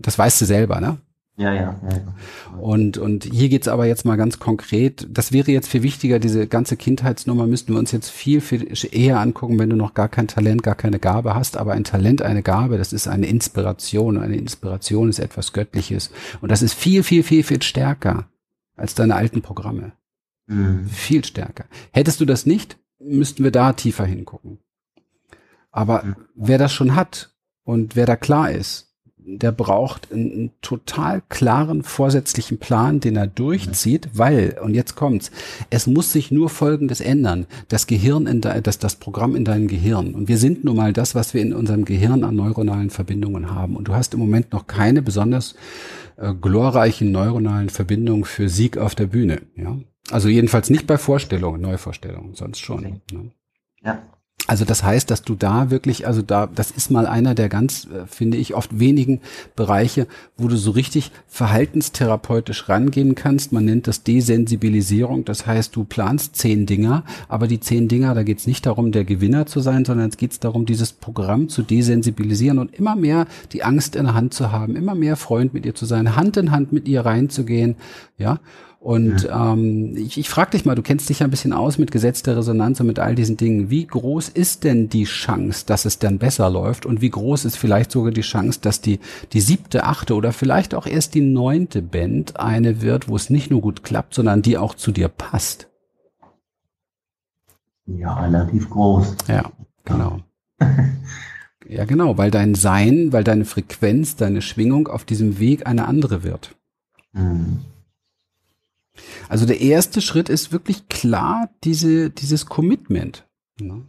das 0.01 0.17
weißt 0.17 0.41
du 0.41 0.45
selber, 0.45 0.81
ne? 0.81 0.97
Ja, 1.35 1.51
ja, 1.51 1.79
ja. 1.89 2.59
Und, 2.59 2.99
und 2.99 3.25
hier 3.25 3.49
geht's 3.49 3.67
aber 3.67 3.87
jetzt 3.87 4.05
mal 4.05 4.17
ganz 4.17 4.37
konkret. 4.37 5.07
Das 5.09 5.31
wäre 5.31 5.51
jetzt 5.51 5.67
viel 5.67 5.81
wichtiger, 5.81 6.19
diese 6.19 6.45
ganze 6.45 6.77
Kindheitsnummer 6.77 7.47
müssten 7.47 7.73
wir 7.73 7.79
uns 7.79 7.91
jetzt 7.91 8.11
viel, 8.11 8.39
viel 8.39 8.67
eher 8.91 9.19
angucken, 9.19 9.57
wenn 9.57 9.71
du 9.71 9.75
noch 9.75 9.95
gar 9.95 10.09
kein 10.09 10.27
Talent, 10.27 10.61
gar 10.61 10.75
keine 10.75 10.99
Gabe 10.99 11.33
hast. 11.33 11.57
Aber 11.57 11.73
ein 11.73 11.85
Talent, 11.85 12.21
eine 12.21 12.43
Gabe, 12.43 12.77
das 12.77 12.93
ist 12.93 13.07
eine 13.07 13.25
Inspiration. 13.25 14.19
Eine 14.19 14.35
Inspiration 14.35 15.09
ist 15.09 15.17
etwas 15.17 15.53
Göttliches. 15.53 16.11
Und 16.41 16.51
das 16.51 16.61
ist 16.61 16.75
viel, 16.75 17.01
viel, 17.01 17.23
viel, 17.23 17.43
viel 17.43 17.63
stärker 17.63 18.27
als 18.75 18.93
deine 18.93 19.15
alten 19.15 19.41
Programme. 19.41 19.93
Mhm. 20.47 20.87
Viel 20.87 21.23
stärker. 21.25 21.65
Hättest 21.91 22.21
du 22.21 22.25
das 22.25 22.45
nicht, 22.45 22.77
müssten 22.99 23.43
wir 23.43 23.51
da 23.51 23.73
tiefer 23.73 24.05
hingucken. 24.05 24.59
Aber 25.71 26.03
mhm. 26.03 26.15
wer 26.35 26.57
das 26.57 26.73
schon 26.73 26.95
hat 26.95 27.33
und 27.63 27.95
wer 27.95 28.05
da 28.05 28.15
klar 28.15 28.51
ist, 28.51 28.93
der 29.25 29.51
braucht 29.51 30.11
einen, 30.11 30.31
einen, 30.31 30.51
total 30.61 31.21
klaren 31.29 31.83
vorsätzlichen 31.83 32.57
Plan, 32.57 32.99
den 32.99 33.15
er 33.15 33.27
durchzieht, 33.27 34.09
weil, 34.13 34.57
und 34.61 34.73
jetzt 34.73 34.95
kommt's, 34.95 35.31
es 35.69 35.87
muss 35.87 36.11
sich 36.11 36.31
nur 36.31 36.49
Folgendes 36.49 36.99
ändern. 36.99 37.47
Das 37.69 37.87
Gehirn 37.87 38.27
in 38.27 38.41
de, 38.41 38.61
das, 38.61 38.79
das 38.79 38.95
Programm 38.97 39.35
in 39.35 39.45
deinem 39.45 39.67
Gehirn. 39.67 40.13
Und 40.13 40.27
wir 40.27 40.37
sind 40.37 40.63
nun 40.63 40.75
mal 40.75 40.93
das, 40.93 41.15
was 41.15 41.33
wir 41.33 41.41
in 41.41 41.53
unserem 41.53 41.85
Gehirn 41.85 42.23
an 42.23 42.35
neuronalen 42.35 42.89
Verbindungen 42.89 43.51
haben. 43.51 43.77
Und 43.77 43.87
du 43.87 43.93
hast 43.93 44.13
im 44.13 44.19
Moment 44.19 44.51
noch 44.51 44.67
keine 44.67 45.01
besonders 45.01 45.55
äh, 46.17 46.33
glorreichen 46.33 47.11
neuronalen 47.11 47.69
Verbindungen 47.69 48.25
für 48.25 48.49
Sieg 48.49 48.77
auf 48.77 48.93
der 48.93 49.07
Bühne. 49.07 49.41
Ja? 49.55 49.77
Also 50.11 50.27
jedenfalls 50.27 50.69
nicht 50.69 50.87
bei 50.87 50.97
Vorstellungen, 50.97 51.61
Neuvorstellungen, 51.61 52.35
sonst 52.35 52.59
schon. 52.59 53.01
Ne? 53.11 53.31
Ja. 53.83 54.01
Also 54.45 54.65
das 54.65 54.83
heißt, 54.83 55.09
dass 55.09 55.21
du 55.21 55.35
da 55.35 55.71
wirklich, 55.71 56.05
also 56.05 56.21
da, 56.21 56.47
das 56.47 56.69
ist 56.69 56.91
mal 56.91 57.07
einer 57.07 57.33
der 57.33 57.47
ganz, 57.47 57.85
äh, 57.85 58.05
finde 58.07 58.37
ich, 58.37 58.55
oft 58.55 58.77
wenigen 58.77 59.21
Bereiche, 59.55 60.05
wo 60.37 60.49
du 60.49 60.57
so 60.57 60.71
richtig 60.71 61.11
verhaltenstherapeutisch 61.27 62.67
rangehen 62.67 63.15
kannst. 63.15 63.53
Man 63.53 63.63
nennt 63.63 63.87
das 63.87 64.03
Desensibilisierung. 64.03 65.23
Das 65.23 65.47
heißt, 65.47 65.73
du 65.73 65.85
planst 65.85 66.35
zehn 66.35 66.65
Dinger, 66.65 67.05
aber 67.29 67.47
die 67.47 67.61
zehn 67.61 67.87
Dinger, 67.87 68.13
da 68.15 68.23
geht 68.23 68.39
es 68.39 68.47
nicht 68.47 68.65
darum, 68.65 68.91
der 68.91 69.05
Gewinner 69.05 69.45
zu 69.45 69.61
sein, 69.61 69.85
sondern 69.85 70.09
es 70.09 70.17
geht 70.17 70.43
darum, 70.43 70.65
dieses 70.65 70.91
Programm 70.91 71.47
zu 71.47 71.61
desensibilisieren 71.61 72.59
und 72.59 72.75
immer 72.75 72.97
mehr 72.97 73.27
die 73.53 73.63
Angst 73.63 73.95
in 73.95 74.03
der 74.03 74.13
Hand 74.13 74.33
zu 74.33 74.51
haben, 74.51 74.75
immer 74.75 74.93
mehr 74.93 75.15
Freund 75.15 75.53
mit 75.53 75.65
ihr 75.65 75.75
zu 75.75 75.85
sein, 75.85 76.17
Hand 76.17 76.35
in 76.35 76.51
Hand 76.51 76.73
mit 76.73 76.89
ihr 76.89 77.05
reinzugehen, 77.05 77.75
ja. 78.17 78.39
Und 78.83 79.23
ja. 79.23 79.53
ähm, 79.53 79.95
ich, 79.95 80.17
ich 80.17 80.27
frage 80.27 80.51
dich 80.51 80.65
mal, 80.65 80.75
du 80.75 80.81
kennst 80.81 81.07
dich 81.07 81.19
ja 81.19 81.27
ein 81.27 81.29
bisschen 81.29 81.53
aus 81.53 81.77
mit 81.77 81.89
Gesetz 81.89 82.21
der 82.21 82.35
Resonanz 82.35 82.81
und 82.81 82.87
mit 82.87 82.99
all 82.99 83.15
diesen 83.15 83.37
Dingen. 83.37 83.69
Wie 83.69 83.87
groß 83.87 84.27
ist 84.27 84.65
denn 84.65 84.89
die 84.89 85.05
Chance, 85.05 85.63
dass 85.65 85.85
es 85.85 85.99
dann 85.99 86.17
besser 86.17 86.49
läuft? 86.49 86.85
Und 86.85 86.99
wie 86.99 87.09
groß 87.09 87.45
ist 87.45 87.55
vielleicht 87.55 87.93
sogar 87.93 88.11
die 88.11 88.19
Chance, 88.19 88.59
dass 88.61 88.81
die, 88.81 88.99
die 89.31 89.39
siebte, 89.39 89.85
achte 89.85 90.15
oder 90.15 90.33
vielleicht 90.33 90.75
auch 90.75 90.85
erst 90.85 91.15
die 91.15 91.21
neunte 91.21 91.81
Band 91.81 92.37
eine 92.37 92.81
wird, 92.81 93.07
wo 93.07 93.15
es 93.15 93.29
nicht 93.29 93.49
nur 93.49 93.61
gut 93.61 93.85
klappt, 93.85 94.15
sondern 94.15 94.41
die 94.41 94.57
auch 94.57 94.75
zu 94.75 94.91
dir 94.91 95.07
passt? 95.07 95.69
Ja, 97.85 98.19
relativ 98.19 98.69
groß. 98.69 99.15
Ja, 99.29 99.49
genau. 99.85 100.19
ja, 101.69 101.85
genau, 101.85 102.17
weil 102.17 102.31
dein 102.31 102.53
Sein, 102.53 103.13
weil 103.13 103.23
deine 103.23 103.45
Frequenz, 103.45 104.17
deine 104.17 104.41
Schwingung 104.41 104.89
auf 104.89 105.05
diesem 105.05 105.39
Weg 105.39 105.67
eine 105.67 105.87
andere 105.87 106.23
wird. 106.23 106.53
Mhm. 107.13 107.61
Also 109.29 109.45
der 109.45 109.61
erste 109.61 110.01
Schritt 110.01 110.29
ist 110.29 110.51
wirklich 110.51 110.87
klar 110.87 111.49
diese, 111.63 112.09
dieses 112.09 112.45
Commitment. 112.45 113.25
Ne? 113.59 113.83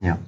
Ja. 0.00 0.18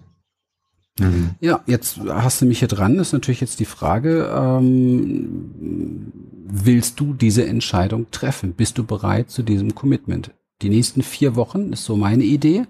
Mhm. 0.98 1.30
Ja, 1.40 1.60
jetzt 1.66 1.98
hast 1.98 2.42
du 2.42 2.46
mich 2.46 2.58
hier 2.58 2.68
dran, 2.68 2.98
ist 2.98 3.12
natürlich 3.12 3.40
jetzt 3.40 3.60
die 3.60 3.64
Frage, 3.64 4.30
ähm, 4.34 6.12
willst 6.44 6.98
du 7.00 7.14
diese 7.14 7.46
Entscheidung 7.46 8.10
treffen? 8.10 8.52
Bist 8.52 8.78
du 8.78 8.84
bereit 8.84 9.30
zu 9.30 9.42
diesem 9.42 9.74
Commitment? 9.74 10.32
Die 10.62 10.70
nächsten 10.70 11.02
vier 11.02 11.36
Wochen 11.36 11.72
ist 11.72 11.84
so 11.84 11.96
meine 11.96 12.24
Idee. 12.24 12.64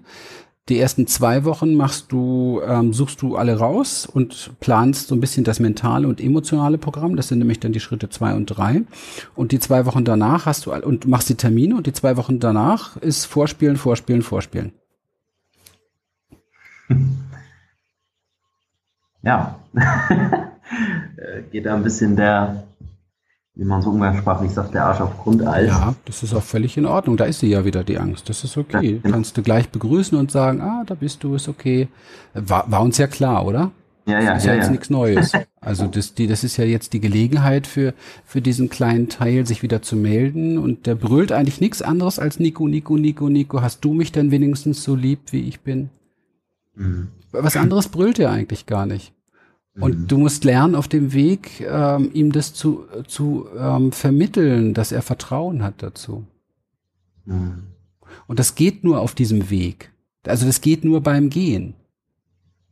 Die 0.69 0.77
ersten 0.77 1.07
zwei 1.07 1.45
Wochen 1.45 1.73
machst 1.73 2.11
du, 2.11 2.61
ähm, 2.63 2.93
suchst 2.93 3.23
du 3.23 3.35
alle 3.35 3.57
raus 3.57 4.05
und 4.05 4.51
planst 4.59 5.07
so 5.07 5.15
ein 5.15 5.19
bisschen 5.19 5.43
das 5.43 5.59
mentale 5.59 6.07
und 6.07 6.21
emotionale 6.21 6.77
Programm. 6.77 7.15
Das 7.15 7.27
sind 7.27 7.39
nämlich 7.39 7.59
dann 7.59 7.73
die 7.73 7.79
Schritte 7.79 8.09
zwei 8.09 8.35
und 8.35 8.45
drei. 8.45 8.83
Und 9.35 9.51
die 9.51 9.59
zwei 9.59 9.87
Wochen 9.87 10.05
danach 10.05 10.45
hast 10.45 10.67
du 10.67 10.73
und 10.73 11.07
machst 11.07 11.27
die 11.27 11.35
Termine 11.35 11.75
und 11.75 11.87
die 11.87 11.93
zwei 11.93 12.17
Wochen 12.17 12.39
danach 12.39 12.97
ist 12.97 13.25
Vorspielen, 13.25 13.77
Vorspielen, 13.77 14.21
Vorspielen. 14.21 14.73
Ja, 19.21 19.59
geht 21.51 21.65
da 21.65 21.75
ein 21.75 21.83
bisschen 21.83 22.15
der 22.15 22.68
wie 23.59 23.65
man 23.65 23.81
so 23.81 23.89
umgangssprachlich 23.89 24.51
sagt, 24.51 24.73
der 24.73 24.85
Arsch 24.85 25.01
auf 25.01 25.17
Grundeis. 25.17 25.67
Ja, 25.67 25.93
das 26.05 26.23
ist 26.23 26.33
auch 26.33 26.41
völlig 26.41 26.77
in 26.77 26.85
Ordnung. 26.85 27.17
Da 27.17 27.25
ist 27.25 27.41
sie 27.41 27.49
ja 27.49 27.65
wieder, 27.65 27.83
die 27.83 27.97
Angst. 27.97 28.29
Das 28.29 28.45
ist 28.45 28.57
okay. 28.57 28.93
Ja, 28.93 28.99
genau. 29.01 29.15
Kannst 29.15 29.35
du 29.35 29.43
gleich 29.43 29.67
begrüßen 29.67 30.17
und 30.17 30.31
sagen, 30.31 30.61
ah, 30.61 30.83
da 30.87 30.95
bist 30.95 31.25
du, 31.25 31.35
ist 31.35 31.49
okay. 31.49 31.89
War, 32.33 32.71
war 32.71 32.81
uns 32.81 32.97
ja 32.97 33.07
klar, 33.07 33.45
oder? 33.45 33.71
Ja, 34.05 34.21
ja, 34.21 34.33
das 34.33 34.43
ist 34.43 34.45
ja, 34.45 34.51
ja 34.53 34.57
jetzt 34.59 34.67
ja. 34.67 34.71
nichts 34.71 34.89
Neues. 34.89 35.33
Also 35.61 35.87
das, 35.87 36.13
die, 36.13 36.27
das 36.27 36.45
ist 36.45 36.55
ja 36.55 36.63
jetzt 36.63 36.93
die 36.93 37.01
Gelegenheit 37.01 37.67
für, 37.67 37.93
für 38.23 38.41
diesen 38.41 38.69
kleinen 38.69 39.09
Teil, 39.09 39.45
sich 39.45 39.61
wieder 39.61 39.81
zu 39.81 39.97
melden. 39.97 40.57
Und 40.57 40.87
der 40.87 40.95
brüllt 40.95 41.33
eigentlich 41.33 41.59
nichts 41.59 41.81
anderes 41.81 42.17
als 42.17 42.39
Nico, 42.39 42.65
Nico, 42.65 42.95
Nico, 42.95 43.27
Nico. 43.27 43.61
Hast 43.61 43.83
du 43.83 43.93
mich 43.93 44.13
denn 44.13 44.31
wenigstens 44.31 44.83
so 44.83 44.95
lieb, 44.95 45.19
wie 45.31 45.41
ich 45.41 45.59
bin? 45.59 45.89
Mhm. 46.75 47.09
Was 47.33 47.57
anderes 47.57 47.89
brüllt 47.89 48.19
er 48.19 48.31
eigentlich 48.31 48.67
gar 48.67 48.85
nicht. 48.85 49.13
Und 49.79 49.99
mhm. 49.99 50.07
du 50.07 50.17
musst 50.17 50.43
lernen, 50.43 50.75
auf 50.75 50.87
dem 50.87 51.13
Weg 51.13 51.61
ähm, 51.61 52.09
ihm 52.13 52.31
das 52.31 52.53
zu, 52.53 52.85
zu 53.07 53.47
ähm, 53.57 53.91
vermitteln, 53.91 54.73
dass 54.73 54.91
er 54.91 55.01
Vertrauen 55.01 55.63
hat 55.63 55.75
dazu. 55.81 56.25
Mhm. 57.25 57.63
Und 58.27 58.39
das 58.39 58.55
geht 58.55 58.83
nur 58.83 58.99
auf 58.99 59.15
diesem 59.15 59.49
Weg. 59.49 59.91
Also 60.25 60.45
das 60.45 60.61
geht 60.61 60.83
nur 60.83 61.01
beim 61.01 61.29
Gehen. 61.29 61.75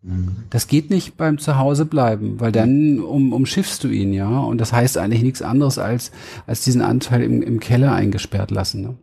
Mhm. 0.02 0.44
Das 0.50 0.68
geht 0.68 0.90
nicht 0.90 1.18
beim 1.18 1.38
Zuhausebleiben, 1.38 2.40
weil 2.40 2.52
dann 2.52 3.00
um, 3.00 3.34
umschiffst 3.34 3.84
du 3.84 3.90
ihn, 3.90 4.14
ja. 4.14 4.40
Und 4.40 4.60
das 4.60 4.74
heißt 4.74 4.98
eigentlich 4.98 5.24
nichts 5.24 5.42
anderes 5.42 5.78
als, 5.78 6.12
als 6.46 6.64
diesen 6.64 6.82
Anteil 6.82 7.24
im, 7.24 7.42
im 7.42 7.60
Keller 7.60 7.94
eingesperrt 7.94 8.52
lassen. 8.52 8.82
Ne? 8.82 8.98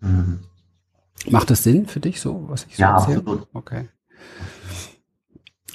Mhm. 0.00 0.38
Macht 1.30 1.50
das 1.50 1.64
Sinn 1.64 1.86
für 1.86 2.00
dich 2.00 2.20
so, 2.20 2.44
was 2.48 2.66
ich 2.68 2.76
so 2.76 2.82
ja, 2.82 2.96
erzähle? 2.96 3.18
Absolut. 3.18 3.48
Okay. 3.52 3.88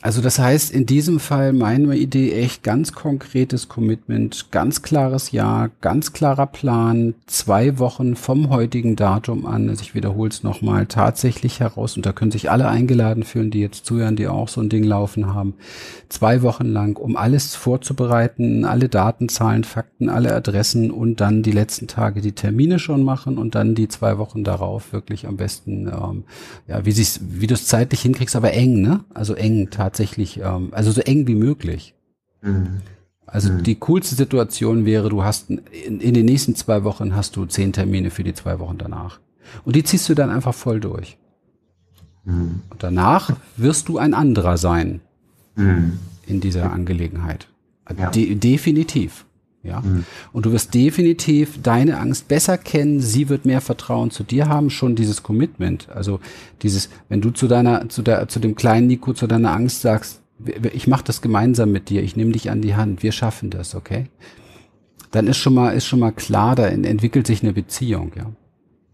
Also 0.04 0.22
das 0.22 0.38
heißt, 0.38 0.74
in 0.74 0.86
diesem 0.86 1.18
Fall 1.22 1.54
meine 1.54 1.96
Idee 1.96 2.34
echt 2.34 2.62
ganz 2.62 2.92
konkretes 2.92 3.70
Commitment, 3.70 4.52
ganz 4.52 4.82
klares 4.82 5.32
Ja, 5.32 5.70
ganz 5.80 6.12
klarer 6.12 6.46
Plan, 6.46 7.16
zwei 7.26 7.80
Wochen 7.80 8.18
vom 8.18 8.50
heutigen 8.50 8.98
Datum 8.98 9.46
an, 9.46 9.70
also 9.70 9.82
ich 9.82 9.96
wiederhole 9.96 10.30
es 10.30 10.44
nochmal, 10.44 10.88
tatsächlich 10.88 11.62
heraus, 11.62 11.96
und 11.96 12.06
da 12.06 12.12
können 12.12 12.32
sich 12.32 12.52
alle 12.52 12.68
eingeladen 12.68 13.24
fühlen, 13.24 13.50
die 13.50 13.62
jetzt 13.62 13.86
zuhören, 13.86 14.18
die 14.18 14.28
auch 14.28 14.50
so 14.50 14.60
ein 14.60 14.68
Ding 14.68 14.84
laufen 14.84 15.34
haben, 15.34 15.54
zwei 16.10 16.42
Wochen 16.42 16.66
lang, 16.66 16.98
um 16.98 17.16
alles 17.16 17.56
vorzubereiten, 17.56 18.66
alle 18.66 18.90
Daten, 18.90 19.30
Zahlen, 19.30 19.64
Fakten, 19.64 20.10
alle 20.10 20.36
Adressen 20.36 20.92
und 20.92 21.22
dann 21.22 21.44
die 21.44 21.52
letzten 21.54 21.88
Tage 21.88 22.20
die 22.20 22.34
Termine 22.34 22.78
schon 22.78 23.04
machen 23.04 23.38
und 23.38 23.56
dann 23.56 23.74
die 23.74 23.88
zwei 23.88 24.18
Wochen 24.18 24.44
darauf 24.44 24.92
wirklich 24.92 25.28
am 25.28 25.38
besten, 25.38 25.88
ähm, 25.88 26.26
ja, 26.68 26.86
wie, 26.86 26.94
wie 26.94 27.48
du 27.48 27.54
es 27.54 27.68
zeitlich 27.68 28.02
hinkriegst, 28.02 28.36
aber 28.36 28.52
eng, 28.52 28.82
ne? 28.82 29.06
Also 29.14 29.34
eng 29.34 29.70
tatsächlich 29.72 29.93
tatsächlich, 29.94 30.40
ähm, 30.40 30.70
also 30.72 30.92
so 30.92 31.02
eng 31.02 31.28
wie 31.28 31.36
möglich. 31.36 31.94
Mhm. 32.42 32.82
Also 33.26 33.52
mhm. 33.52 33.64
die 33.64 33.76
coolste 33.76 34.16
Situation 34.16 34.86
wäre, 34.86 35.10
du 35.10 35.24
hast 35.24 35.50
in, 35.50 36.00
in, 36.00 36.14
den 36.14 36.26
nächsten 36.26 36.56
zwei 36.56 36.84
Wochen 36.84 37.16
hast 37.16 37.36
du 37.36 37.46
zehn 37.46 37.72
Termine 37.72 38.10
für 38.10 38.24
die 38.24 38.34
zwei 38.34 38.60
Wochen 38.60 38.78
danach. 38.78 39.20
Und 39.64 39.76
die 39.76 39.84
ziehst 39.84 40.10
du 40.10 40.16
dann 40.16 40.30
einfach 40.30 40.54
voll 40.54 40.80
durch. 40.80 41.18
Mhm. 42.26 42.62
Und 42.70 42.84
danach 42.84 43.36
wirst 43.56 43.88
du 43.88 43.98
ein 43.98 44.14
anderer 44.14 44.58
sein 44.58 45.02
mhm. 45.56 46.00
in 46.26 46.42
dieser 46.42 46.72
Angelegenheit. 46.72 47.48
Ja. 47.98 48.10
De 48.10 48.36
definitiv. 48.36 49.26
Ja. 49.64 49.80
Mhm. 49.80 50.06
Und 50.34 50.46
du 50.46 50.52
wirst 50.52 50.74
definitiv 50.74 51.62
deine 51.62 52.00
Angst 52.00 52.28
besser 52.28 52.58
kennen. 52.58 53.00
Sie 53.00 53.30
wird 53.30 53.46
mehr 53.46 53.62
Vertrauen 53.62 54.12
zu 54.12 54.24
dir 54.24 54.50
haben. 54.50 54.70
Schon 54.70 54.96
dieses 54.96 55.24
Commitment. 55.24 55.88
Also 55.90 56.20
dieses, 56.62 56.90
wenn 57.08 57.22
du 57.22 57.32
zu 57.32 57.48
deiner, 57.48 57.88
zu 57.88 58.02
der, 58.02 58.28
zu 58.28 58.40
dem 58.40 58.56
kleinen 58.56 58.88
Nico, 58.88 59.14
zu 59.14 59.26
deiner 59.26 59.54
Angst 59.54 59.82
sagst, 59.82 60.22
ich 60.74 60.88
mache 60.88 61.06
das 61.06 61.22
gemeinsam 61.22 61.72
mit 61.72 61.90
dir. 61.90 62.04
Ich 62.04 62.18
nehme 62.18 62.34
dich 62.34 62.52
an 62.52 62.62
die 62.62 62.76
Hand. 62.76 63.04
Wir 63.04 63.14
schaffen 63.14 63.50
das, 63.50 63.74
okay? 63.76 64.08
Dann 65.12 65.28
ist 65.28 65.38
schon 65.38 65.54
mal, 65.54 65.70
ist 65.70 65.86
schon 65.86 66.00
mal 66.00 66.12
klar, 66.12 66.56
da 66.56 66.68
entwickelt 66.68 67.28
sich 67.28 67.44
eine 67.44 67.54
Beziehung, 67.54 68.12
ja. 68.16 68.32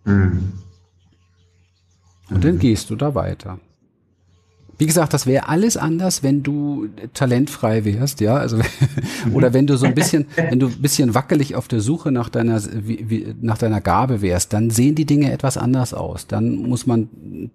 Mhm. 0.06 0.54
Und 2.30 2.44
dann 2.44 2.56
mhm. 2.56 2.60
gehst 2.60 2.90
du 2.90 2.96
da 2.96 3.16
weiter. 3.16 3.60
Wie 4.80 4.86
gesagt, 4.86 5.14
das 5.14 5.28
wäre 5.28 5.50
alles 5.50 5.76
anders, 5.76 6.24
wenn 6.24 6.42
du 6.42 6.88
talentfrei 7.14 7.84
wärst, 7.84 8.22
ja, 8.22 8.38
also 8.38 8.60
oder 9.34 9.54
wenn 9.54 9.68
du 9.68 9.78
so 9.78 9.86
ein 9.86 9.94
bisschen, 9.94 10.26
wenn 10.36 10.58
du 10.60 10.68
ein 10.68 10.82
bisschen 10.82 11.14
wackelig 11.14 11.56
auf 11.56 11.68
der 11.68 11.82
Suche 11.82 12.14
nach 12.14 12.30
deiner 12.30 12.62
wie, 12.64 13.10
wie, 13.10 13.36
nach 13.42 13.58
deiner 13.58 13.82
Gabe 13.82 14.22
wärst, 14.22 14.54
dann 14.54 14.70
sehen 14.70 14.96
die 14.96 15.06
Dinge 15.06 15.34
etwas 15.34 15.58
anders 15.58 15.94
aus. 15.94 16.28
Dann 16.28 16.56
muss 16.56 16.88
man 16.88 17.10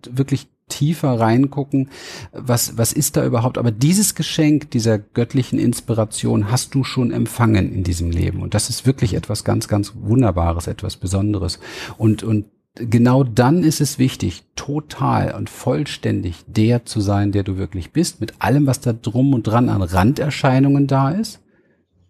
wirklich 0.09 0.49
tiefer 0.69 1.19
reingucken, 1.19 1.89
was 2.33 2.77
was 2.77 2.93
ist 2.93 3.17
da 3.17 3.25
überhaupt, 3.25 3.57
aber 3.57 3.71
dieses 3.71 4.15
Geschenk 4.15 4.71
dieser 4.71 4.99
göttlichen 4.99 5.59
Inspiration 5.59 6.51
hast 6.51 6.75
du 6.75 6.85
schon 6.85 7.11
empfangen 7.11 7.73
in 7.73 7.85
diesem 7.85 8.11
Leben. 8.11 8.43
Und 8.43 8.53
das 8.53 8.69
ist 8.69 8.85
wirklich 8.85 9.15
etwas 9.15 9.45
ganz 9.45 9.67
ganz 9.67 9.95
wunderbares, 9.95 10.67
etwas 10.67 10.99
besonderes. 10.99 11.59
Und 11.97 12.23
und 12.23 12.45
genau 12.75 13.25
dann 13.25 13.63
ist 13.63 13.81
es 13.81 13.99
wichtig, 13.99 14.45
total 14.57 15.35
und 15.35 15.49
vollständig 15.49 16.45
der 16.47 16.85
zu 16.85 17.01
sein, 17.01 17.33
der 17.33 17.43
du 17.43 17.57
wirklich 17.57 17.93
bist, 17.93 18.21
mit 18.21 18.35
allem, 18.41 18.67
was 18.67 18.81
da 18.81 18.93
drum 18.93 19.33
und 19.35 19.45
dran 19.45 19.69
an 19.69 19.83
Randerscheinungen 19.83 20.87
da 20.87 21.11
ist, 21.11 21.41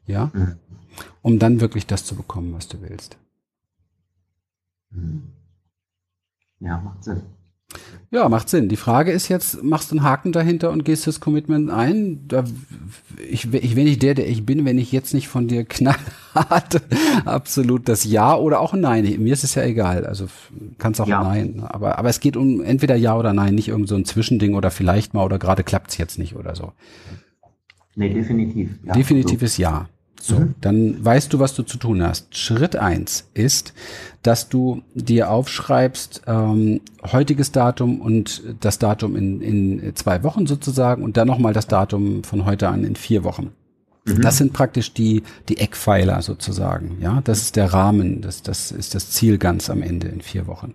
ja, 0.06 0.30
mhm. 0.32 0.56
um 1.22 1.38
dann 1.38 1.60
wirklich 1.60 1.86
das 1.86 2.04
zu 2.04 2.16
bekommen, 2.16 2.52
was 2.54 2.68
du 2.68 2.80
willst. 2.80 3.18
Mhm. 4.90 5.32
Ja, 6.60 6.80
macht 6.80 7.04
Sinn. 7.04 7.22
Ja, 8.10 8.28
macht 8.28 8.48
Sinn. 8.48 8.68
Die 8.68 8.76
Frage 8.76 9.10
ist 9.10 9.28
jetzt, 9.28 9.64
machst 9.64 9.90
du 9.90 9.96
einen 9.96 10.04
Haken 10.04 10.30
dahinter 10.30 10.70
und 10.70 10.84
gehst 10.84 11.06
das 11.08 11.18
Commitment 11.18 11.68
ein? 11.70 12.20
Da, 12.28 12.44
ich, 13.28 13.52
ich 13.52 13.74
wäre 13.74 13.86
nicht 13.86 14.02
der, 14.02 14.14
der 14.14 14.28
ich 14.28 14.46
bin, 14.46 14.64
wenn 14.64 14.78
ich 14.78 14.92
jetzt 14.92 15.14
nicht 15.14 15.26
von 15.26 15.48
dir 15.48 15.64
knallhart 15.64 16.82
absolut 17.24 17.88
das 17.88 18.04
Ja 18.04 18.36
oder 18.36 18.60
auch 18.60 18.72
ein 18.72 18.80
Nein. 18.80 19.16
Mir 19.18 19.32
ist 19.32 19.42
es 19.42 19.56
ja 19.56 19.64
egal. 19.64 20.06
Also 20.06 20.26
kannst 20.78 21.00
auch 21.00 21.08
ja. 21.08 21.24
Nein. 21.24 21.64
Aber, 21.66 21.98
aber 21.98 22.08
es 22.08 22.20
geht 22.20 22.36
um 22.36 22.62
entweder 22.62 22.94
Ja 22.94 23.16
oder 23.16 23.32
Nein, 23.32 23.56
nicht 23.56 23.68
irgend 23.68 23.88
so 23.88 23.96
ein 23.96 24.04
Zwischending 24.04 24.54
oder 24.54 24.70
vielleicht 24.70 25.12
mal 25.12 25.24
oder 25.24 25.40
gerade 25.40 25.64
klappt's 25.64 25.98
jetzt 25.98 26.16
nicht 26.16 26.36
oder 26.36 26.54
so. 26.54 26.72
Nee, 27.96 28.10
definitiv. 28.10 28.70
Ja, 28.84 28.92
definitiv 28.92 29.40
so. 29.40 29.46
ist 29.46 29.56
Ja. 29.58 29.88
So, 30.26 30.40
mhm. 30.40 30.54
dann 30.62 31.04
weißt 31.04 31.34
du, 31.34 31.38
was 31.38 31.54
du 31.54 31.64
zu 31.64 31.76
tun 31.76 32.02
hast. 32.02 32.34
Schritt 32.34 32.76
eins 32.76 33.28
ist, 33.34 33.74
dass 34.22 34.48
du 34.48 34.80
dir 34.94 35.30
aufschreibst, 35.30 36.22
ähm, 36.26 36.80
heutiges 37.12 37.52
Datum 37.52 38.00
und 38.00 38.42
das 38.60 38.78
Datum 38.78 39.16
in, 39.16 39.42
in 39.42 39.94
zwei 39.96 40.22
Wochen 40.22 40.46
sozusagen 40.46 41.02
und 41.02 41.18
dann 41.18 41.28
nochmal 41.28 41.52
das 41.52 41.66
Datum 41.66 42.24
von 42.24 42.46
heute 42.46 42.68
an 42.68 42.84
in 42.84 42.96
vier 42.96 43.22
Wochen. 43.22 43.50
Mhm. 44.06 44.20
Das 44.20 44.36
sind 44.36 44.52
praktisch 44.52 44.92
die, 44.92 45.22
die 45.48 45.56
Eckpfeiler 45.58 46.20
sozusagen. 46.20 46.98
Ja, 47.00 47.22
das 47.24 47.40
ist 47.40 47.56
der 47.56 47.72
Rahmen. 47.72 48.20
Das, 48.20 48.42
das 48.42 48.70
ist 48.70 48.94
das 48.94 49.10
Ziel 49.10 49.38
ganz 49.38 49.70
am 49.70 49.82
Ende 49.82 50.08
in 50.08 50.20
vier 50.20 50.46
Wochen. 50.46 50.74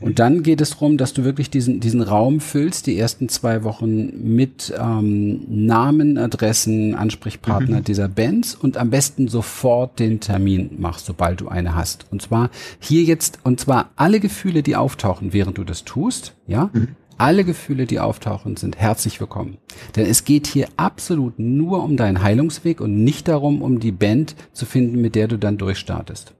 Und 0.00 0.18
dann 0.18 0.42
geht 0.42 0.60
es 0.60 0.70
darum, 0.70 0.98
dass 0.98 1.14
du 1.14 1.24
wirklich 1.24 1.48
diesen, 1.48 1.80
diesen 1.80 2.02
Raum 2.02 2.40
füllst, 2.40 2.86
die 2.86 2.98
ersten 2.98 3.30
zwei 3.30 3.64
Wochen 3.64 4.34
mit 4.34 4.72
ähm, 4.78 5.44
Namen, 5.48 6.18
Adressen, 6.18 6.94
Ansprechpartner 6.94 7.78
mhm. 7.78 7.84
dieser 7.84 8.08
Bands 8.08 8.54
und 8.54 8.76
am 8.76 8.90
besten 8.90 9.28
sofort 9.28 9.98
den 9.98 10.20
Termin 10.20 10.76
machst, 10.78 11.06
sobald 11.06 11.40
du 11.40 11.48
eine 11.48 11.74
hast. 11.74 12.04
Und 12.10 12.20
zwar 12.20 12.50
hier 12.80 13.02
jetzt, 13.02 13.38
und 13.44 13.60
zwar 13.60 13.90
alle 13.96 14.20
Gefühle, 14.20 14.62
die 14.62 14.76
auftauchen, 14.76 15.32
während 15.32 15.56
du 15.56 15.64
das 15.64 15.84
tust, 15.84 16.34
ja, 16.46 16.68
mhm. 16.74 16.88
Alle 17.18 17.44
Gefühle, 17.44 17.86
die 17.86 17.98
auftauchen, 17.98 18.56
sind 18.56 18.78
herzlich 18.78 19.20
willkommen. 19.20 19.58
Denn 19.96 20.06
es 20.06 20.24
geht 20.24 20.46
hier 20.46 20.68
absolut 20.76 21.40
nur 21.40 21.82
um 21.82 21.96
deinen 21.96 22.22
Heilungsweg 22.22 22.80
und 22.80 23.02
nicht 23.02 23.26
darum, 23.26 23.60
um 23.60 23.80
die 23.80 23.90
Band 23.90 24.36
zu 24.52 24.66
finden, 24.66 25.00
mit 25.00 25.16
der 25.16 25.26
du 25.26 25.36
dann 25.36 25.58
durchstartest. 25.58 26.34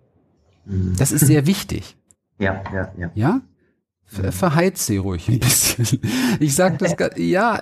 Mhm. 0.67 0.95
Das 0.97 1.11
ist 1.11 1.27
sehr 1.27 1.47
wichtig. 1.47 1.97
Ja, 2.41 2.63
ja, 2.73 2.93
ja. 2.97 3.11
Ja? 3.17 3.41
Verheiz 4.31 4.87
sie 4.87 4.99
ruhig 4.99 5.29
ein 5.29 5.41
bisschen. 5.41 6.01
Ich 6.39 6.55
sag 6.55 6.79
das, 6.79 6.95
ja, 7.17 7.61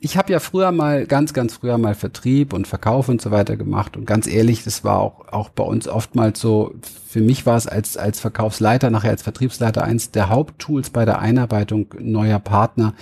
ich 0.00 0.16
habe 0.16 0.32
ja 0.32 0.38
früher 0.38 0.70
mal, 0.70 1.06
ganz, 1.06 1.32
ganz 1.32 1.54
früher 1.54 1.76
mal 1.76 1.94
Vertrieb 1.94 2.52
und 2.52 2.68
Verkauf 2.68 3.08
und 3.08 3.20
so 3.20 3.30
weiter 3.30 3.56
gemacht. 3.56 3.96
Und 3.96 4.06
ganz 4.06 4.28
ehrlich, 4.28 4.62
das 4.62 4.84
war 4.84 4.98
auch, 4.98 5.28
auch 5.28 5.48
bei 5.48 5.64
uns 5.64 5.88
oftmals 5.88 6.40
so, 6.40 6.74
für 7.08 7.20
mich 7.20 7.46
war 7.46 7.56
es 7.56 7.66
als, 7.66 7.96
als 7.96 8.20
Verkaufsleiter, 8.20 8.90
nachher 8.90 9.10
als 9.10 9.22
Vertriebsleiter 9.22 9.82
eins 9.82 10.12
der 10.12 10.28
Haupttools 10.28 10.90
bei 10.90 11.04
der 11.04 11.18
Einarbeitung 11.18 11.86
neuer 11.98 12.38
Partner, 12.38 12.94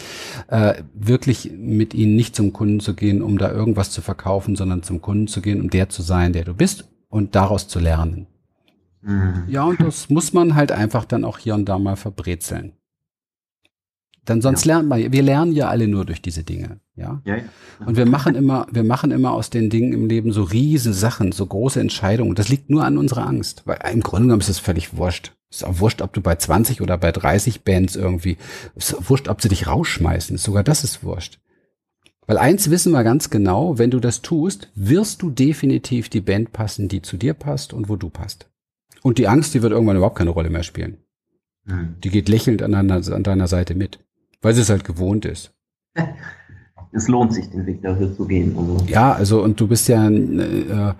äh, 0.48 0.82
wirklich 0.94 1.52
mit 1.54 1.92
ihnen 1.92 2.16
nicht 2.16 2.34
zum 2.34 2.54
Kunden 2.54 2.80
zu 2.80 2.94
gehen, 2.94 3.20
um 3.20 3.36
da 3.36 3.50
irgendwas 3.50 3.90
zu 3.90 4.00
verkaufen, 4.00 4.56
sondern 4.56 4.82
zum 4.82 5.02
Kunden 5.02 5.28
zu 5.28 5.42
gehen, 5.42 5.60
um 5.60 5.68
der 5.68 5.90
zu 5.90 6.00
sein, 6.00 6.32
der 6.32 6.44
du 6.44 6.54
bist 6.54 6.88
und 7.08 7.34
daraus 7.34 7.68
zu 7.68 7.78
lernen. 7.78 8.26
Mhm. 9.02 9.44
Ja, 9.48 9.64
und 9.64 9.80
das 9.80 10.08
muss 10.08 10.32
man 10.32 10.54
halt 10.54 10.72
einfach 10.72 11.04
dann 11.04 11.24
auch 11.24 11.36
hier 11.38 11.54
und 11.54 11.66
da 11.66 11.78
mal 11.78 11.96
verbrezeln. 11.96 12.72
Dann 14.26 14.42
sonst 14.42 14.66
ja. 14.66 14.74
lernt 14.74 14.88
man, 14.88 15.12
wir 15.12 15.22
lernen 15.22 15.52
ja 15.52 15.68
alle 15.68 15.88
nur 15.88 16.04
durch 16.04 16.20
diese 16.20 16.42
Dinge, 16.42 16.80
ja? 16.96 17.22
ja? 17.24 17.36
Ja, 17.36 17.86
Und 17.86 17.96
wir 17.96 18.06
machen 18.06 18.34
immer, 18.34 18.66
wir 18.70 18.82
machen 18.82 19.12
immer 19.12 19.32
aus 19.32 19.50
den 19.50 19.70
Dingen 19.70 19.92
im 19.92 20.08
Leben 20.08 20.32
so 20.32 20.42
riesen 20.42 20.92
Sachen, 20.92 21.32
so 21.32 21.46
große 21.46 21.80
Entscheidungen. 21.80 22.34
Das 22.34 22.48
liegt 22.48 22.68
nur 22.68 22.84
an 22.84 22.98
unserer 22.98 23.26
Angst. 23.26 23.62
Weil 23.64 23.78
im 23.92 24.02
Grunde 24.02 24.26
genommen 24.26 24.40
ist 24.40 24.48
es 24.48 24.58
völlig 24.58 24.96
wurscht. 24.96 25.32
Ist 25.48 25.64
auch 25.64 25.78
wurscht, 25.78 26.02
ob 26.02 26.12
du 26.12 26.20
bei 26.20 26.34
20 26.34 26.82
oder 26.82 26.98
bei 26.98 27.12
30 27.12 27.62
Bands 27.62 27.94
irgendwie, 27.94 28.36
ist 28.74 29.08
wurscht, 29.08 29.28
ob 29.28 29.40
sie 29.40 29.48
dich 29.48 29.68
rausschmeißen. 29.68 30.36
Sogar 30.38 30.64
das 30.64 30.82
ist 30.82 31.04
wurscht. 31.04 31.38
Weil 32.26 32.38
eins 32.38 32.70
wissen 32.70 32.92
wir 32.92 33.04
ganz 33.04 33.30
genau, 33.30 33.78
wenn 33.78 33.92
du 33.92 34.00
das 34.00 34.22
tust, 34.22 34.70
wirst 34.74 35.22
du 35.22 35.30
definitiv 35.30 36.08
die 36.08 36.20
Band 36.20 36.52
passen, 36.52 36.88
die 36.88 37.00
zu 37.00 37.16
dir 37.16 37.34
passt 37.34 37.72
und 37.72 37.88
wo 37.88 37.94
du 37.94 38.10
passt. 38.10 38.50
Und 39.02 39.18
die 39.18 39.28
Angst, 39.28 39.54
die 39.54 39.62
wird 39.62 39.72
irgendwann 39.72 39.96
überhaupt 39.96 40.18
keine 40.18 40.30
Rolle 40.30 40.50
mehr 40.50 40.64
spielen. 40.64 40.98
Mhm. 41.64 41.96
Die 42.02 42.10
geht 42.10 42.28
lächelnd 42.28 42.62
an 42.62 42.72
deiner, 42.72 43.12
an 43.12 43.22
deiner 43.22 43.46
Seite 43.46 43.74
mit, 43.74 44.00
weil 44.42 44.54
sie 44.54 44.62
es 44.62 44.70
halt 44.70 44.84
gewohnt 44.84 45.24
ist. 45.24 45.52
es 46.92 47.08
lohnt 47.08 47.34
sich, 47.34 47.50
den 47.50 47.66
Weg 47.66 47.82
dafür 47.82 48.14
zu 48.14 48.26
gehen. 48.26 48.56
Also. 48.56 48.84
Ja, 48.86 49.12
also 49.12 49.42
und 49.42 49.60
du 49.60 49.66
bist 49.68 49.88
ja, 49.88 50.02
ein, 50.02 50.38
äh, 50.38 50.94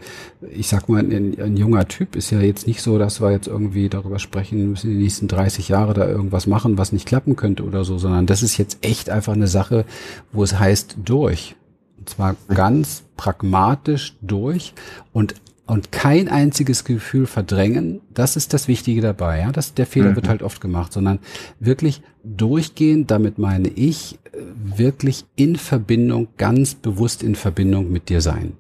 ich 0.51 0.69
sag 0.69 0.89
mal, 0.89 1.01
ein, 1.01 1.39
ein, 1.41 1.57
junger 1.57 1.89
Typ. 1.89 2.17
Ist 2.17 2.31
ja 2.31 2.41
jetzt 2.41 2.67
nicht 2.67 2.83
so, 2.83 2.99
dass 2.99 3.21
wir 3.21 3.31
jetzt 3.31 3.47
irgendwie 3.47 3.89
darüber 3.89 4.19
sprechen 4.19 4.71
müssen, 4.71 4.91
die 4.91 4.97
nächsten 4.97 5.29
30 5.29 5.69
Jahre 5.69 5.95
da 5.95 6.07
irgendwas 6.07 6.47
machen, 6.47 6.79
was 6.79 6.93
nicht 6.93 7.07
klappen 7.07 7.37
könnte 7.37 7.65
oder 7.65 7.85
so, 7.85 7.99
sondern 7.99 8.27
das 8.27 8.43
ist 8.43 8.59
jetzt 8.59 8.79
echt 8.83 9.11
einfach 9.11 9.33
eine 9.33 9.49
Sache, 9.49 9.85
wo 10.33 10.43
es 10.43 10.59
heißt 10.59 10.97
durch. 11.05 11.57
Und 11.99 12.11
zwar 12.11 12.37
ganz 12.49 13.05
pragmatisch 13.17 14.17
durch 14.21 14.75
und 15.13 15.35
und 15.67 15.91
kein 15.91 16.29
einziges 16.29 16.85
Gefühl 16.85 17.27
verdrängen, 17.27 18.01
das 18.15 18.37
ist 18.37 18.55
das 18.55 18.69
Wichtige 18.69 19.01
dabei. 19.01 19.41
Ja, 19.41 19.53
das, 19.53 19.75
der 19.75 19.87
Fehler 19.87 20.11
mhm. 20.11 20.17
wird 20.17 20.29
halt 20.29 20.43
oft 20.43 20.61
gemacht, 20.61 20.93
sondern 20.93 21.19
wirklich 21.59 22.03
durchgehen. 22.23 23.07
Damit 23.07 23.39
meine 23.39 23.69
ich 23.69 24.19
äh, 24.33 24.39
wirklich 24.79 25.25
in 25.35 25.57
Verbindung, 25.57 26.29
ganz 26.37 26.75
bewusst 26.75 27.23
in 27.23 27.35
Verbindung 27.35 27.91
mit 27.91 28.09
dir 28.09 28.21
sein. 28.21 28.53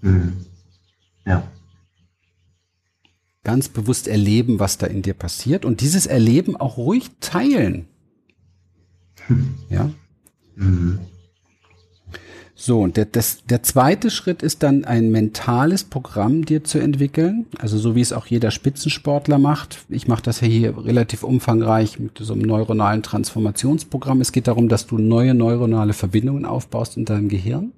Mhm. 0.00 0.32
Ja. 1.24 1.46
Ganz 3.44 3.68
bewusst 3.68 4.08
erleben, 4.08 4.58
was 4.58 4.76
da 4.76 4.86
in 4.86 5.02
dir 5.02 5.14
passiert 5.14 5.64
und 5.64 5.80
dieses 5.82 6.06
Erleben 6.06 6.56
auch 6.56 6.76
ruhig 6.78 7.10
teilen. 7.20 7.86
Ja. 9.70 9.90
Mhm. 10.56 10.98
So, 12.66 12.80
und 12.80 12.96
der, 12.96 13.04
das, 13.04 13.44
der 13.44 13.62
zweite 13.62 14.10
Schritt 14.10 14.42
ist 14.42 14.62
dann 14.62 14.86
ein 14.86 15.10
mentales 15.10 15.84
Programm 15.84 16.46
dir 16.46 16.64
zu 16.64 16.78
entwickeln. 16.78 17.44
Also 17.58 17.76
so 17.76 17.94
wie 17.94 18.00
es 18.00 18.14
auch 18.14 18.24
jeder 18.24 18.50
Spitzensportler 18.50 19.36
macht. 19.36 19.84
Ich 19.90 20.08
mache 20.08 20.22
das 20.22 20.40
ja 20.40 20.46
hier 20.46 20.82
relativ 20.82 21.24
umfangreich 21.24 21.98
mit 21.98 22.16
so 22.18 22.32
einem 22.32 22.40
neuronalen 22.40 23.02
Transformationsprogramm. 23.02 24.22
Es 24.22 24.32
geht 24.32 24.48
darum, 24.48 24.70
dass 24.70 24.86
du 24.86 24.96
neue 24.96 25.34
neuronale 25.34 25.92
Verbindungen 25.92 26.46
aufbaust 26.46 26.96
in 26.96 27.04
deinem 27.04 27.28
Gehirn. 27.28 27.72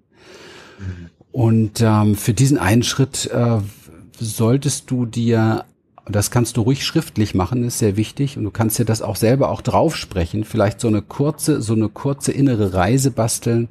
Mhm. 0.78 1.10
Und 1.32 1.80
ähm, 1.80 2.14
für 2.14 2.32
diesen 2.32 2.56
einen 2.56 2.84
Schritt 2.84 3.28
äh, 3.34 3.58
solltest 4.20 4.88
du 4.92 5.04
dir 5.04 5.64
und 6.06 6.14
das 6.14 6.30
kannst 6.30 6.56
du 6.56 6.62
ruhig 6.62 6.86
schriftlich 6.86 7.34
machen, 7.34 7.64
ist 7.64 7.80
sehr 7.80 7.96
wichtig. 7.96 8.38
Und 8.38 8.44
du 8.44 8.52
kannst 8.52 8.78
dir 8.78 8.84
das 8.84 9.02
auch 9.02 9.16
selber 9.16 9.50
auch 9.50 9.60
draufsprechen. 9.60 10.44
Vielleicht 10.44 10.78
so 10.78 10.86
eine 10.86 11.02
kurze, 11.02 11.60
so 11.60 11.72
eine 11.72 11.88
kurze 11.88 12.30
innere 12.30 12.74
Reise 12.74 13.10
basteln. 13.10 13.66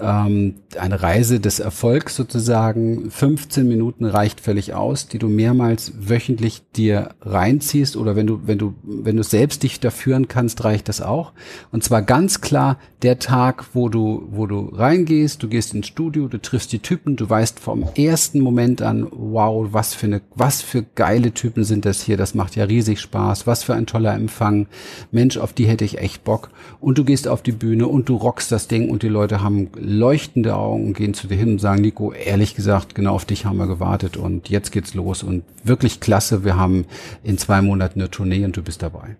Ähm, 0.00 0.54
eine 0.80 1.02
Reise 1.02 1.38
des 1.38 1.60
Erfolgs 1.60 2.16
sozusagen. 2.16 3.10
15 3.10 3.68
Minuten 3.68 4.06
reicht 4.06 4.40
völlig 4.40 4.72
aus, 4.72 5.08
die 5.08 5.18
du 5.18 5.28
mehrmals 5.28 5.92
wöchentlich 5.98 6.62
dir 6.74 7.10
reinziehst. 7.20 7.98
Oder 7.98 8.16
wenn 8.16 8.26
du, 8.26 8.40
wenn 8.46 8.56
du, 8.56 8.74
wenn 8.82 9.18
du 9.18 9.22
selbst 9.22 9.62
dich 9.62 9.78
da 9.78 9.90
führen 9.90 10.28
kannst, 10.28 10.64
reicht 10.64 10.88
das 10.88 11.02
auch. 11.02 11.34
Und 11.72 11.84
zwar 11.84 12.00
ganz 12.00 12.40
klar 12.40 12.78
der 13.02 13.18
Tag, 13.18 13.66
wo 13.74 13.90
du, 13.90 14.26
wo 14.30 14.46
du 14.46 14.70
reingehst, 14.72 15.42
du 15.42 15.48
gehst 15.48 15.74
ins 15.74 15.88
Studio, 15.88 16.26
du 16.28 16.40
triffst 16.40 16.72
die 16.72 16.78
Typen, 16.78 17.16
du 17.16 17.28
weißt 17.28 17.60
vom 17.60 17.84
ersten 17.96 18.40
Moment 18.40 18.80
an, 18.80 19.06
wow, 19.10 19.68
was 19.72 19.94
für 19.94 20.06
eine, 20.06 20.22
was 20.34 20.62
für 20.62 20.82
geile 20.82 21.32
Typen 21.32 21.65
sind 21.66 21.84
das 21.84 22.00
hier, 22.00 22.16
das 22.16 22.34
macht 22.34 22.56
ja 22.56 22.64
riesig 22.64 23.00
Spaß, 23.00 23.46
was 23.46 23.62
für 23.62 23.74
ein 23.74 23.84
toller 23.84 24.14
Empfang, 24.14 24.66
Mensch, 25.10 25.36
auf 25.36 25.52
die 25.52 25.66
hätte 25.66 25.84
ich 25.84 25.98
echt 25.98 26.24
Bock. 26.24 26.48
Und 26.80 26.96
du 26.96 27.04
gehst 27.04 27.28
auf 27.28 27.42
die 27.42 27.52
Bühne 27.52 27.86
und 27.86 28.08
du 28.08 28.16
rockst 28.16 28.50
das 28.50 28.68
Ding 28.68 28.88
und 28.88 29.02
die 29.02 29.08
Leute 29.08 29.42
haben 29.42 29.68
leuchtende 29.78 30.56
Augen 30.56 30.86
und 30.86 30.96
gehen 30.96 31.12
zu 31.12 31.26
dir 31.26 31.36
hin 31.36 31.50
und 31.50 31.60
sagen, 31.60 31.82
Nico, 31.82 32.12
ehrlich 32.12 32.54
gesagt, 32.54 32.94
genau 32.94 33.14
auf 33.14 33.26
dich 33.26 33.44
haben 33.44 33.58
wir 33.58 33.66
gewartet 33.66 34.16
und 34.16 34.48
jetzt 34.48 34.72
geht's 34.72 34.94
los 34.94 35.22
und 35.22 35.44
wirklich 35.62 36.00
klasse, 36.00 36.44
wir 36.44 36.56
haben 36.56 36.86
in 37.22 37.36
zwei 37.36 37.60
Monaten 37.60 38.00
eine 38.00 38.10
Tournee 38.10 38.44
und 38.44 38.56
du 38.56 38.62
bist 38.62 38.82
dabei. 38.82 39.16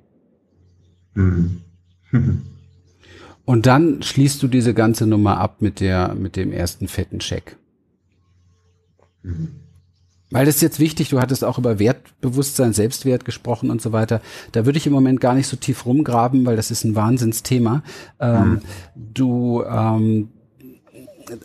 Mhm. 1.15 1.63
Und 3.47 3.67
dann 3.67 4.03
schließt 4.03 4.43
du 4.43 4.49
diese 4.49 4.75
ganze 4.75 5.07
Nummer 5.07 5.39
ab 5.39 5.63
mit 5.63 5.79
der, 5.79 6.17
mit 6.17 6.35
dem 6.35 6.51
ersten 6.51 6.89
fetten 6.89 7.21
Scheck. 7.21 7.57
Mhm. 9.23 9.66
Weil 10.31 10.45
das 10.45 10.57
ist 10.57 10.63
jetzt 10.63 10.81
wichtig, 10.81 11.11
du 11.11 11.21
hattest 11.21 11.45
auch 11.45 11.57
über 11.57 11.79
Wertbewusstsein, 11.79 12.73
Selbstwert 12.73 13.25
gesprochen 13.25 13.71
und 13.71 13.81
so 13.81 13.93
weiter. 13.93 14.21
Da 14.53 14.67
würde 14.67 14.79
ich 14.79 14.87
im 14.87 14.93
Moment 14.93 15.21
gar 15.21 15.35
nicht 15.35 15.47
so 15.47 15.57
tief 15.57 15.87
rumgraben, 15.87 16.45
weil 16.47 16.57
das 16.57 16.73
ist 16.73 16.85
ein 16.85 16.97
Wahnsinnsthema. 16.97 17.83
Ähm, 18.19 18.49
mhm. 18.49 18.61
Du, 18.97 19.63
ähm, 19.63 20.29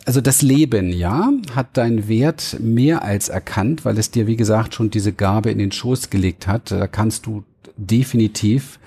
also 0.04 0.20
das 0.20 0.42
Leben, 0.42 0.88
ja, 0.88 1.30
hat 1.54 1.76
deinen 1.76 2.08
Wert 2.08 2.56
mehr 2.60 3.02
als 3.02 3.28
erkannt, 3.28 3.84
weil 3.84 3.98
es 3.98 4.10
dir, 4.10 4.26
wie 4.26 4.36
gesagt, 4.36 4.74
schon 4.74 4.90
diese 4.90 5.12
Gabe 5.12 5.50
in 5.50 5.58
den 5.58 5.70
Schoß 5.70 6.10
gelegt 6.10 6.48
hat. 6.48 6.72
Da 6.72 6.88
kannst 6.88 7.26
du 7.26 7.44
definitiv 7.76 8.80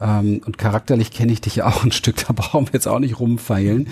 ähm, 0.00 0.40
und 0.44 0.58
charakterlich 0.58 1.10
kenne 1.10 1.32
ich 1.32 1.40
dich 1.40 1.56
ja 1.56 1.66
auch 1.66 1.84
ein 1.84 1.92
Stück, 1.92 2.16
da 2.26 2.32
brauchen 2.32 2.66
wir 2.66 2.72
jetzt 2.72 2.88
auch 2.88 2.98
nicht 2.98 3.20
rumfeilen. 3.20 3.88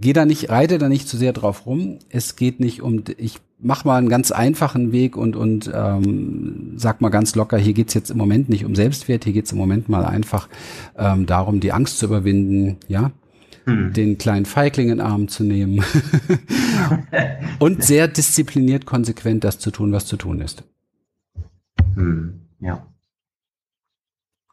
Geh 0.00 0.12
da 0.12 0.24
nicht, 0.24 0.50
reite 0.50 0.78
da 0.78 0.88
nicht 0.88 1.08
zu 1.08 1.16
sehr 1.16 1.32
drauf 1.32 1.66
rum. 1.66 1.98
Es 2.08 2.36
geht 2.36 2.60
nicht 2.60 2.82
um, 2.82 3.02
ich 3.16 3.40
mach 3.58 3.84
mal 3.84 3.96
einen 3.96 4.08
ganz 4.08 4.30
einfachen 4.30 4.92
Weg 4.92 5.16
und, 5.16 5.34
und 5.34 5.70
ähm, 5.74 6.74
sag 6.76 7.00
mal 7.00 7.08
ganz 7.08 7.34
locker, 7.34 7.58
hier 7.58 7.72
geht's 7.72 7.94
jetzt 7.94 8.10
im 8.10 8.18
Moment 8.18 8.48
nicht 8.48 8.64
um 8.64 8.74
Selbstwert, 8.74 9.24
hier 9.24 9.32
geht's 9.32 9.52
im 9.52 9.58
Moment 9.58 9.88
mal 9.88 10.04
einfach 10.04 10.48
ähm, 10.96 11.26
darum, 11.26 11.60
die 11.60 11.72
Angst 11.72 11.98
zu 11.98 12.06
überwinden, 12.06 12.76
ja, 12.86 13.10
hm. 13.64 13.92
den 13.92 14.16
kleinen 14.16 14.46
Feigling 14.46 14.90
in 14.90 14.98
den 14.98 15.06
Arm 15.06 15.28
zu 15.28 15.42
nehmen 15.42 15.84
und 17.58 17.82
sehr 17.82 18.06
diszipliniert, 18.06 18.86
konsequent 18.86 19.42
das 19.42 19.58
zu 19.58 19.70
tun, 19.72 19.92
was 19.92 20.06
zu 20.06 20.16
tun 20.16 20.40
ist. 20.40 20.62
Hm. 21.94 22.42
Ja. 22.60 22.86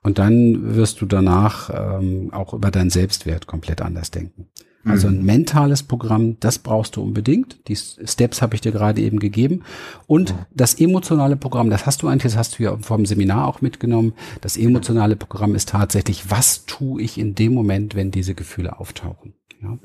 Und 0.05 0.19
dann 0.19 0.75
wirst 0.75 1.01
du 1.01 1.07
danach 1.07 1.71
ähm, 1.73 2.31
auch 2.31 2.53
über 2.53 2.69
deinen 2.69 2.91
Selbstwert 2.91 3.47
komplett 3.47 3.81
anders 3.81 4.11
denken. 4.11 4.47
Also 4.87 5.07
ein 5.07 5.17
mhm. 5.17 5.25
mentales 5.25 5.81
Programm, 5.81 6.39
das 6.39 6.59
brauchst 6.59 6.95
du 6.95 7.01
unbedingt. 7.01 7.67
Die 7.67 7.75
Steps 7.75 8.43
habe 8.43 8.53
ich 8.53 8.61
dir 8.61 8.71
gerade 8.71 9.01
eben 9.01 9.17
gegeben. 9.17 9.63
Und 10.05 10.35
das 10.53 10.75
emotionale 10.75 11.37
Programm, 11.37 11.71
das 11.71 11.87
hast 11.87 12.03
du 12.03 12.07
eigentlich, 12.07 12.33
das 12.33 12.37
hast 12.37 12.59
du 12.59 12.63
ja 12.63 12.77
vom 12.77 13.07
Seminar 13.07 13.47
auch 13.47 13.61
mitgenommen. 13.61 14.13
Das 14.41 14.57
emotionale 14.57 15.15
Programm 15.15 15.55
ist 15.55 15.69
tatsächlich, 15.69 16.29
was 16.29 16.67
tue 16.67 17.01
ich 17.01 17.17
in 17.17 17.33
dem 17.33 17.55
Moment, 17.55 17.95
wenn 17.95 18.11
diese 18.11 18.35
Gefühle 18.35 18.79
auftauchen? 18.79 19.33
Ja. 19.59 19.79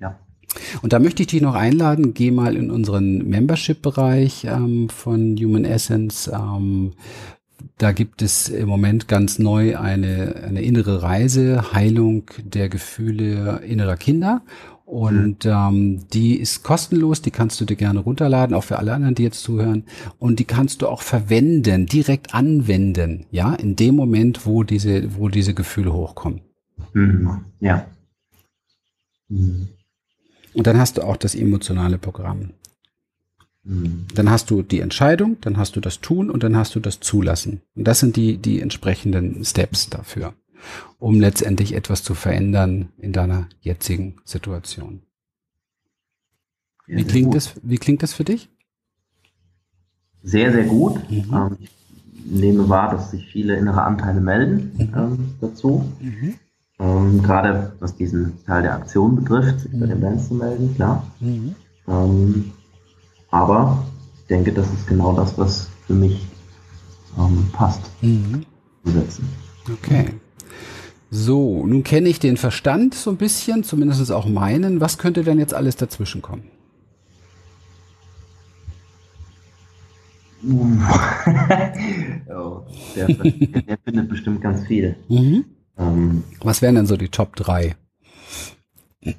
ja. 0.00 0.20
Und 0.82 0.92
da 0.92 0.98
möchte 0.98 1.22
ich 1.22 1.28
dich 1.28 1.40
noch 1.40 1.54
einladen, 1.54 2.12
geh 2.12 2.30
mal 2.30 2.56
in 2.56 2.70
unseren 2.70 3.26
Membership-Bereich 3.26 4.44
ähm, 4.44 4.90
von 4.90 5.34
Human 5.38 5.64
Essence. 5.64 6.30
Ähm, 6.30 6.92
da 7.78 7.92
gibt 7.92 8.22
es 8.22 8.48
im 8.48 8.68
Moment 8.68 9.06
ganz 9.06 9.38
neu 9.38 9.76
eine, 9.76 10.36
eine 10.44 10.62
innere 10.62 11.02
Reise, 11.02 11.72
Heilung 11.72 12.30
der 12.42 12.68
Gefühle 12.68 13.60
innerer 13.66 13.96
Kinder. 13.96 14.42
Und 14.86 15.44
mhm. 15.44 15.50
ähm, 15.50 16.08
die 16.12 16.36
ist 16.36 16.62
kostenlos, 16.62 17.20
die 17.20 17.32
kannst 17.32 17.60
du 17.60 17.64
dir 17.64 17.74
gerne 17.74 17.98
runterladen, 17.98 18.54
auch 18.54 18.62
für 18.62 18.78
alle 18.78 18.94
anderen, 18.94 19.16
die 19.16 19.24
jetzt 19.24 19.42
zuhören. 19.42 19.84
Und 20.18 20.38
die 20.38 20.44
kannst 20.44 20.80
du 20.80 20.86
auch 20.86 21.02
verwenden, 21.02 21.86
direkt 21.86 22.34
anwenden, 22.34 23.26
ja, 23.32 23.54
in 23.54 23.74
dem 23.74 23.96
Moment, 23.96 24.46
wo 24.46 24.62
diese, 24.62 25.16
wo 25.16 25.28
diese 25.28 25.54
Gefühle 25.54 25.92
hochkommen. 25.92 26.40
Mhm. 26.92 27.44
Ja. 27.60 27.86
Mhm. 29.28 29.68
Und 30.54 30.66
dann 30.66 30.78
hast 30.78 30.96
du 30.96 31.02
auch 31.02 31.16
das 31.16 31.34
emotionale 31.34 31.98
Programm. 31.98 32.50
Dann 33.68 34.30
hast 34.30 34.50
du 34.50 34.62
die 34.62 34.80
Entscheidung, 34.80 35.38
dann 35.40 35.56
hast 35.56 35.74
du 35.74 35.80
das 35.80 36.00
Tun 36.00 36.30
und 36.30 36.44
dann 36.44 36.56
hast 36.56 36.76
du 36.76 36.80
das 36.80 37.00
Zulassen. 37.00 37.62
Und 37.74 37.84
das 37.88 37.98
sind 37.98 38.14
die, 38.14 38.38
die 38.38 38.60
entsprechenden 38.60 39.44
Steps 39.44 39.90
dafür, 39.90 40.34
um 41.00 41.20
letztendlich 41.20 41.74
etwas 41.74 42.04
zu 42.04 42.14
verändern 42.14 42.90
in 42.98 43.12
deiner 43.12 43.48
jetzigen 43.60 44.16
Situation. 44.24 45.02
Wie 46.86 47.04
klingt 47.04 47.34
das, 47.34 47.54
wie 47.62 47.78
klingt 47.78 48.04
das 48.04 48.12
für 48.12 48.22
dich? 48.22 48.48
Sehr, 50.22 50.52
sehr 50.52 50.64
gut. 50.64 51.10
Mhm. 51.10 51.24
Ähm, 51.32 51.56
ich 51.60 51.70
nehme 52.24 52.68
wahr, 52.68 52.92
dass 52.92 53.10
sich 53.10 53.26
viele 53.26 53.56
innere 53.56 53.82
Anteile 53.82 54.20
melden 54.20 54.72
mhm. 54.76 54.94
ähm, 54.96 55.34
dazu. 55.40 55.92
Mhm. 56.00 56.34
Ähm, 56.78 57.22
gerade 57.22 57.72
was 57.80 57.96
diesen 57.96 58.44
Teil 58.44 58.62
der 58.62 58.74
Aktion 58.74 59.16
betrifft, 59.16 59.60
sich 59.60 59.72
bei 59.72 59.86
den 59.86 60.00
Bands 60.00 60.28
zu 60.28 60.34
melden, 60.34 60.74
klar. 60.76 61.04
Mhm. 61.18 61.54
Ähm, 61.88 62.52
aber 63.30 63.84
ich 64.18 64.26
denke, 64.28 64.52
das 64.52 64.72
ist 64.72 64.86
genau 64.86 65.12
das, 65.12 65.36
was 65.38 65.68
für 65.86 65.94
mich 65.94 66.26
ähm, 67.18 67.48
passt. 67.52 67.82
Mhm. 68.02 68.44
Okay. 69.72 70.06
So, 71.10 71.66
nun 71.66 71.82
kenne 71.82 72.08
ich 72.08 72.18
den 72.18 72.36
Verstand 72.36 72.94
so 72.94 73.10
ein 73.10 73.16
bisschen, 73.16 73.64
zumindest 73.64 74.10
auch 74.12 74.26
meinen. 74.26 74.80
Was 74.80 74.98
könnte 74.98 75.22
denn 75.22 75.38
jetzt 75.38 75.54
alles 75.54 75.76
dazwischen 75.76 76.22
kommen? 76.22 76.50
oh, 82.28 82.62
der, 82.94 83.06
der, 83.08 83.78
findet 83.84 84.08
bestimmt 84.08 84.40
ganz 84.42 84.66
viel. 84.66 84.96
Mhm. 85.08 85.44
Ähm, 85.78 86.24
Was 86.40 86.62
wären 86.62 86.76
denn 86.76 86.86
so 86.86 86.96
die 86.96 87.08
Top 87.08 87.34
3? 87.36 87.74
Die 89.02 89.14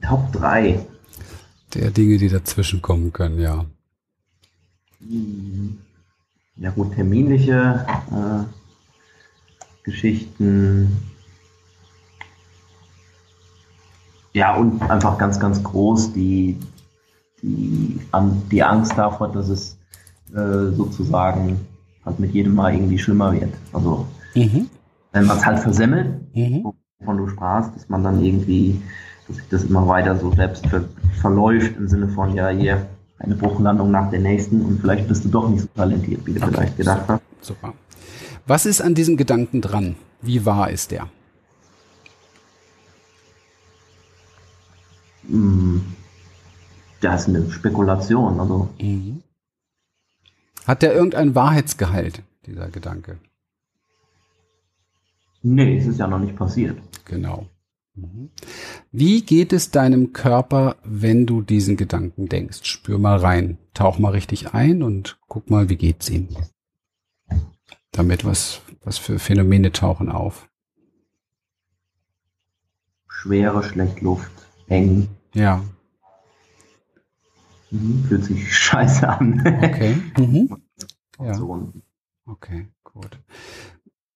Top 0.00 0.32
3. 0.32 0.84
Der 1.74 1.90
Dinge, 1.90 2.18
die 2.18 2.28
dazwischen 2.28 2.82
kommen 2.82 3.12
können, 3.12 3.40
ja. 3.40 3.64
Ja 6.56 6.70
gut, 6.70 6.94
terminliche 6.94 7.86
äh, 8.10 8.44
Geschichten. 9.82 10.96
Ja, 14.34 14.56
und 14.56 14.82
einfach 14.82 15.18
ganz, 15.18 15.38
ganz 15.38 15.62
groß 15.62 16.12
die, 16.12 16.56
die, 17.42 18.00
die 18.50 18.62
Angst 18.62 18.96
davor, 18.96 19.30
dass 19.32 19.48
es 19.48 19.78
äh, 20.34 20.72
sozusagen 20.74 21.60
halt 22.04 22.18
mit 22.18 22.32
jedem 22.32 22.54
Mal 22.54 22.74
irgendwie 22.74 22.98
schlimmer 22.98 23.32
wird. 23.32 23.52
Also 23.72 24.06
mhm. 24.34 24.68
wenn 25.12 25.26
man 25.26 25.36
es 25.36 25.44
halt 25.44 25.58
versemmelt, 25.58 26.34
mhm. 26.34 26.72
wovon 26.98 27.16
du 27.18 27.28
sprachst, 27.28 27.74
dass 27.76 27.88
man 27.88 28.02
dann 28.02 28.22
irgendwie, 28.24 28.80
dass 29.26 29.36
sich 29.36 29.48
das 29.48 29.64
immer 29.64 29.86
weiter 29.86 30.18
so 30.18 30.32
selbst 30.32 30.66
ver 30.66 30.84
verläuft 31.20 31.76
im 31.76 31.88
Sinne 31.88 32.08
von, 32.08 32.34
ja, 32.34 32.48
hier 32.48 32.86
eine 33.18 33.36
Bruchlandung 33.36 33.90
nach 33.90 34.10
der 34.10 34.20
nächsten 34.20 34.62
und 34.62 34.80
vielleicht 34.80 35.06
bist 35.06 35.24
du 35.24 35.28
doch 35.28 35.48
nicht 35.48 35.60
so 35.60 35.68
talentiert, 35.76 36.26
wie 36.26 36.34
du 36.34 36.42
okay. 36.42 36.52
vielleicht 36.52 36.76
gedacht 36.76 37.08
hast. 37.08 37.22
Super. 37.40 37.74
Was 38.46 38.66
ist 38.66 38.82
an 38.82 38.94
diesem 38.94 39.16
Gedanken 39.16 39.60
dran? 39.60 39.94
Wie 40.20 40.44
wahr 40.44 40.70
ist 40.70 40.90
der? 40.90 41.08
Hm. 45.28 45.82
Das 47.00 47.22
ist 47.22 47.28
eine 47.28 47.50
Spekulation. 47.50 48.40
Also. 48.40 48.68
Mhm. 48.80 49.22
Hat 50.66 50.82
der 50.82 50.94
irgendein 50.94 51.34
Wahrheitsgehalt, 51.34 52.22
dieser 52.46 52.68
Gedanke? 52.68 53.18
Nee, 55.42 55.78
es 55.78 55.86
ist 55.86 55.98
ja 55.98 56.06
noch 56.06 56.20
nicht 56.20 56.36
passiert. 56.36 56.78
Genau. 57.04 57.46
Mhm. 57.94 58.30
Wie 58.90 59.22
geht 59.22 59.52
es 59.52 59.70
deinem 59.70 60.12
Körper, 60.12 60.76
wenn 60.82 61.26
du 61.26 61.42
diesen 61.42 61.76
Gedanken 61.76 62.28
denkst? 62.28 62.64
Spür 62.64 62.98
mal 62.98 63.18
rein, 63.18 63.58
tauch 63.74 63.98
mal 63.98 64.10
richtig 64.12 64.54
ein 64.54 64.82
und 64.82 65.18
guck 65.28 65.50
mal, 65.50 65.68
wie 65.68 65.76
geht's 65.76 66.08
ihm. 66.08 66.28
Damit 67.90 68.24
was, 68.24 68.62
was 68.82 68.96
für 68.98 69.18
Phänomene 69.18 69.72
tauchen 69.72 70.08
auf? 70.08 70.48
Schwere, 73.08 73.62
schlecht 73.62 74.00
Luft, 74.00 74.32
eng. 74.68 75.08
Ja. 75.34 75.62
Mhm, 77.70 78.04
fühlt 78.08 78.24
sich 78.24 78.52
scheiße 78.54 79.08
an. 79.08 79.40
Okay. 79.62 79.96
Mhm. 80.18 80.56
Ja. 81.20 81.38
Okay, 82.24 82.66
gut. 82.82 83.20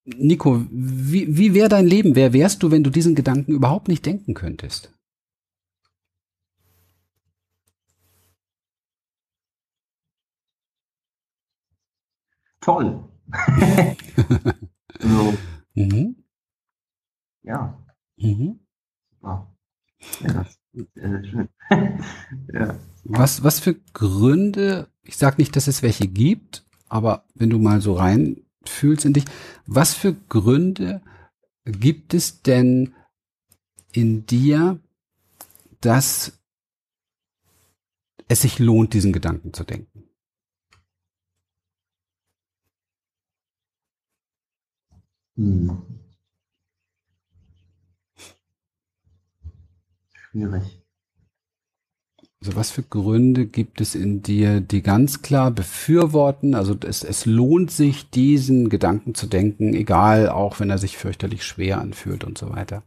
Nico, 0.06 0.64
wie, 0.70 1.36
wie 1.36 1.52
wäre 1.52 1.68
dein 1.68 1.86
Leben? 1.86 2.14
Wer 2.14 2.32
wärst 2.32 2.62
du, 2.62 2.70
wenn 2.70 2.84
du 2.84 2.90
diesen 2.90 3.16
Gedanken 3.16 3.52
überhaupt 3.52 3.88
nicht 3.88 4.06
denken 4.06 4.34
könntest? 4.34 4.92
Toll. 12.60 13.04
so. 15.00 15.34
Mhm. 15.74 16.16
Ja. 17.42 17.78
Mhm. 18.16 18.60
Ja. 19.22 19.46
ja. 20.20 20.46
Schön. 21.02 21.48
ja. 22.52 22.78
Was, 23.04 23.42
was 23.42 23.60
für 23.60 23.74
Gründe, 23.92 24.88
ich 25.02 25.16
sage 25.16 25.36
nicht, 25.38 25.56
dass 25.56 25.66
es 25.66 25.82
welche 25.82 26.06
gibt, 26.06 26.64
aber 26.88 27.24
wenn 27.34 27.50
du 27.50 27.58
mal 27.58 27.80
so 27.80 27.94
rein 27.94 28.45
fühlst 28.68 29.04
in 29.04 29.12
dich, 29.12 29.24
was 29.66 29.94
für 29.94 30.14
Gründe 30.14 31.02
gibt 31.64 32.14
es 32.14 32.42
denn 32.42 32.94
in 33.92 34.26
dir, 34.26 34.80
dass 35.80 36.40
es 38.28 38.42
sich 38.42 38.58
lohnt, 38.58 38.94
diesen 38.94 39.12
Gedanken 39.12 39.52
zu 39.52 39.64
denken? 39.64 40.04
Hm. 45.36 45.82
Schwierig. 50.12 50.85
Also 52.42 52.54
was 52.54 52.70
für 52.70 52.82
Gründe 52.82 53.46
gibt 53.46 53.80
es 53.80 53.94
in 53.94 54.22
dir, 54.22 54.60
die 54.60 54.82
ganz 54.82 55.22
klar 55.22 55.50
befürworten? 55.50 56.54
Also 56.54 56.76
es, 56.86 57.02
es 57.02 57.24
lohnt 57.24 57.70
sich, 57.70 58.10
diesen 58.10 58.68
Gedanken 58.68 59.14
zu 59.14 59.26
denken, 59.26 59.72
egal, 59.72 60.28
auch 60.28 60.60
wenn 60.60 60.68
er 60.68 60.78
sich 60.78 60.98
fürchterlich 60.98 61.44
schwer 61.44 61.80
anfühlt 61.80 62.24
und 62.24 62.36
so 62.36 62.50
weiter. 62.50 62.82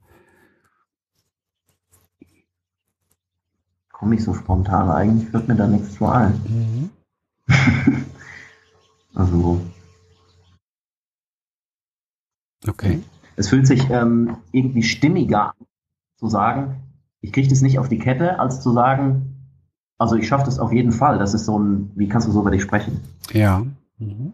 Komme 3.92 4.16
ich 4.16 4.24
so 4.24 4.34
spontan, 4.34 4.90
eigentlich 4.90 5.34
wird 5.34 5.48
mir 5.48 5.56
da 5.56 5.68
nichts 5.68 5.96
zu 5.96 6.06
ein. 6.06 6.40
Mhm. 6.48 6.90
also. 9.16 9.60
Okay. 12.68 13.02
Es 13.36 13.50
fühlt 13.50 13.66
sich 13.66 13.90
ähm, 13.90 14.38
irgendwie 14.52 14.84
stimmiger 14.84 15.54
zu 16.18 16.28
sagen, 16.28 16.84
ich 17.22 17.34
kriege 17.34 17.48
das 17.50 17.62
nicht 17.62 17.80
auf 17.80 17.90
die 17.90 18.00
Kette, 18.00 18.40
als 18.40 18.62
zu 18.62 18.72
sagen, 18.72 19.39
also 20.00 20.16
ich 20.16 20.28
schaffe 20.28 20.46
das 20.46 20.58
auf 20.58 20.72
jeden 20.72 20.92
Fall. 20.92 21.20
Das 21.20 21.36
ist 21.36 21.46
so 21.46 21.60
ein, 21.60 21.92
wie 21.96 22.08
kannst 22.08 22.28
du 22.28 22.32
so 22.32 22.42
über 22.42 22.52
dich 22.52 22.64
sprechen? 22.64 23.00
Ja. 23.32 23.64
Mhm. 24.00 24.34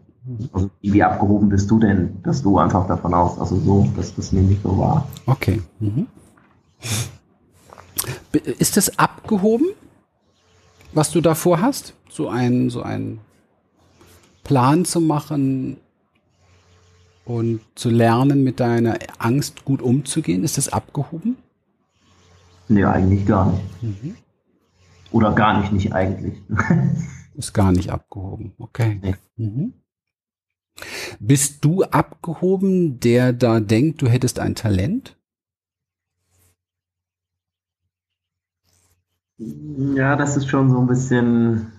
Also 0.52 0.70
wie 0.80 1.02
abgehoben 1.02 1.48
bist 1.48 1.70
du 1.70 1.78
denn, 1.78 2.22
dass 2.22 2.42
du 2.42 2.58
einfach 2.58 2.86
davon 2.86 3.12
aus, 3.12 3.38
also 3.38 3.56
so, 3.56 3.86
dass 3.96 4.14
das 4.14 4.32
nämlich 4.32 4.58
so 4.62 4.78
war. 4.78 5.06
Okay. 5.26 5.60
Mhm. 5.80 6.06
Ist 8.58 8.76
das 8.76 8.98
abgehoben, 8.98 9.66
was 10.92 11.10
du 11.10 11.20
davor 11.20 11.60
hast? 11.60 11.94
So 12.08 12.28
ein, 12.28 12.70
so 12.70 12.82
ein 12.82 13.18
Plan 14.44 14.84
zu 14.84 15.00
machen 15.00 15.78
und 17.24 17.60
zu 17.74 17.90
lernen, 17.90 18.44
mit 18.44 18.60
deiner 18.60 18.98
Angst 19.18 19.64
gut 19.64 19.82
umzugehen? 19.82 20.44
Ist 20.44 20.58
das 20.58 20.68
abgehoben? 20.68 21.36
Nee, 22.68 22.84
eigentlich 22.84 23.26
gar 23.26 23.50
nicht. 23.50 23.82
Mhm. 23.82 24.16
Oder 25.10 25.32
gar 25.34 25.60
nicht, 25.60 25.72
nicht 25.72 25.92
eigentlich. 25.92 26.42
Ist 27.34 27.52
gar 27.52 27.72
nicht 27.72 27.90
abgehoben. 27.90 28.54
Okay. 28.58 28.98
Nee. 29.02 29.14
Mhm. 29.36 29.74
Bist 31.20 31.64
du 31.64 31.84
abgehoben, 31.84 33.00
der 33.00 33.32
da 33.32 33.60
denkt, 33.60 34.02
du 34.02 34.08
hättest 34.08 34.38
ein 34.38 34.54
Talent? 34.54 35.16
Ja, 39.38 40.16
das 40.16 40.36
ist 40.36 40.48
schon 40.48 40.70
so 40.70 40.78
ein 40.78 40.86
bisschen. 40.86 41.72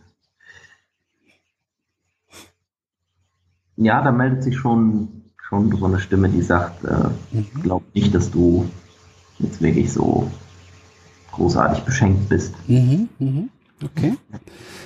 Ja, 3.78 4.04
da 4.04 4.12
meldet 4.12 4.44
sich 4.44 4.58
schon, 4.58 5.32
schon 5.38 5.76
so 5.76 5.86
eine 5.86 6.00
Stimme, 6.00 6.30
die 6.30 6.42
sagt, 6.42 6.84
äh, 6.84 7.10
mhm. 7.32 7.48
glaub 7.62 7.84
nicht, 7.96 8.14
dass 8.14 8.32
du 8.32 8.68
jetzt 9.40 9.62
wirklich 9.62 9.92
so 9.92 10.32
großartig 11.38 11.84
beschenkt 11.84 12.28
bist. 12.30 12.54
Mhm, 12.68 13.08
mhm. 13.20 13.50
Okay. 13.84 14.16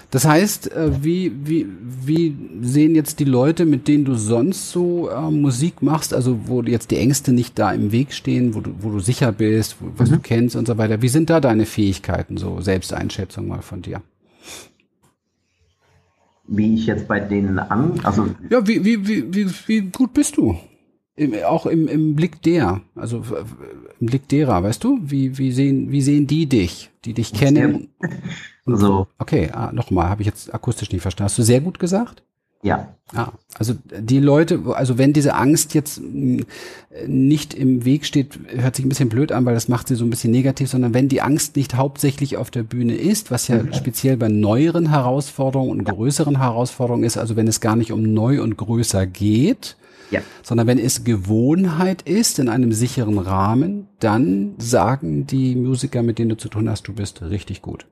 Das 0.10 0.26
heißt, 0.26 0.74
äh, 0.74 1.04
wie, 1.04 1.32
wie, 1.46 1.66
wie 2.06 2.36
sehen 2.62 2.94
jetzt 2.96 3.22
die 3.22 3.26
Leute, 3.26 3.66
mit 3.66 3.88
denen 3.88 4.04
du 4.04 4.16
sonst 4.16 4.70
so 4.70 5.10
äh, 5.10 5.32
Musik 5.32 5.82
machst, 5.82 6.14
also 6.14 6.48
wo 6.48 6.62
jetzt 6.62 6.92
die 6.92 6.98
Ängste 6.98 7.32
nicht 7.32 7.58
da 7.58 7.72
im 7.72 7.94
Weg 7.94 8.12
stehen, 8.12 8.54
wo 8.54 8.60
du, 8.60 8.72
wo 8.82 8.90
du 8.90 9.00
sicher 9.00 9.32
bist, 9.32 9.78
wo, 9.80 9.88
was 9.96 10.10
mhm. 10.10 10.16
du 10.16 10.20
kennst 10.20 10.58
und 10.58 10.68
so 10.68 10.78
weiter. 10.78 11.02
Wie 11.02 11.08
sind 11.08 11.30
da 11.30 11.40
deine 11.40 11.66
Fähigkeiten, 11.66 12.36
so 12.36 12.60
Selbsteinschätzung 12.60 13.48
mal 13.48 13.62
von 13.62 13.82
dir? 13.82 14.02
Wie 16.46 16.74
ich 16.74 16.86
jetzt 16.88 17.08
bei 17.08 17.22
denen 17.22 17.60
an, 17.60 18.02
also. 18.04 18.28
Ja, 18.50 18.68
wie, 18.68 18.84
wie, 18.84 19.08
wie, 19.08 19.34
wie, 19.34 19.50
wie 19.68 19.82
gut 19.82 20.12
bist 20.14 20.36
du? 20.36 20.58
Im, 21.16 21.34
auch 21.44 21.66
im, 21.66 21.88
im 21.88 22.16
Blick 22.16 22.42
der, 22.42 22.82
also 22.96 23.24
im 24.00 24.08
Blick 24.08 24.30
derer, 24.30 24.64
weißt 24.64 24.84
du? 24.84 25.00
Wie, 25.02 25.38
wie, 25.38 25.52
sehen, 25.52 25.92
wie 25.92 26.02
sehen 26.02 26.26
die 26.26 26.48
dich, 26.48 26.90
die 27.06 27.14
dich 27.14 27.34
kennen? 27.34 27.90
Also. 28.66 29.08
Okay, 29.18 29.50
ah, 29.52 29.72
nochmal, 29.72 30.10
habe 30.10 30.22
ich 30.22 30.28
jetzt 30.28 30.54
akustisch 30.54 30.92
nicht 30.92 31.02
verstanden. 31.02 31.30
Hast 31.30 31.38
du 31.38 31.44
sehr 31.44 31.62
gut 31.62 31.80
gesagt? 31.80 32.24
Ja. 32.64 32.96
Ah, 33.14 33.32
also 33.58 33.74
die 33.86 34.20
Leute, 34.20 34.62
also 34.74 34.98
wenn 34.98 35.14
diese 35.14 35.34
Angst 35.34 35.74
jetzt 35.74 36.02
nicht 36.02 37.54
im 37.54 37.84
Weg 37.84 38.06
steht, 38.06 38.40
hört 38.56 38.76
sich 38.76 38.86
ein 38.86 38.90
bisschen 38.90 39.10
blöd 39.10 39.32
an, 39.32 39.46
weil 39.46 39.56
das 39.56 39.68
macht 39.68 39.88
sie 39.88 39.96
so 39.96 40.06
ein 40.06 40.10
bisschen 40.10 40.32
negativ, 40.32 40.70
sondern 40.70 40.94
wenn 40.94 41.10
die 41.10 41.22
Angst 41.22 41.56
nicht 41.56 41.76
hauptsächlich 41.76 42.38
auf 42.38 42.52
der 42.52 42.64
Bühne 42.64 42.96
ist, 42.96 43.32
was 43.32 43.48
ja 43.48 43.62
mhm. 43.62 43.74
speziell 43.74 44.16
bei 44.16 44.30
neueren 44.30 44.90
Herausforderungen 44.90 45.72
und 45.72 45.84
größeren 45.84 46.38
Herausforderungen 46.38 47.04
ist, 47.04 47.18
also 47.18 47.36
wenn 47.36 47.48
es 47.48 47.60
gar 47.60 47.76
nicht 47.76 47.92
um 47.92 48.14
neu 48.14 48.42
und 48.42 48.58
größer 48.58 49.08
geht, 49.08 49.76
ja. 50.12 50.22
Sondern 50.44 50.68
wenn 50.68 50.78
es 50.78 51.04
Gewohnheit 51.04 52.04
ist 52.04 52.40
in 52.40 52.50
einem 52.50 52.72
sicheren 52.72 53.18
Rahmen, 53.18 53.88
dann 54.00 54.56
sagen 54.60 55.26
die 55.26 55.56
Musiker, 55.56 56.04
mit 56.04 56.20
denen 56.20 56.30
du 56.30 56.38
zu 56.38 56.50
tun 56.50 56.70
hast, 56.70 56.88
du 56.88 56.94
bist 56.94 57.22
richtig 57.22 57.62
gut. 57.62 57.88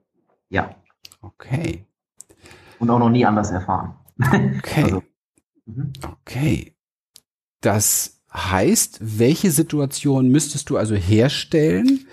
Ja. 0.50 0.76
Okay. 1.22 1.86
Und 2.80 2.90
auch 2.90 3.00
noch 3.00 3.10
nie 3.10 3.26
anders 3.26 3.52
erfahren. 3.52 3.96
Okay. 4.20 4.84
also. 4.84 5.04
mhm. 5.66 5.94
Okay. 6.04 6.76
Das 7.62 8.22
heißt, 8.34 9.00
welche 9.02 9.52
Situation 9.52 10.30
müsstest 10.30 10.70
du 10.70 10.78
also 10.78 10.96
herstellen, 10.96 12.06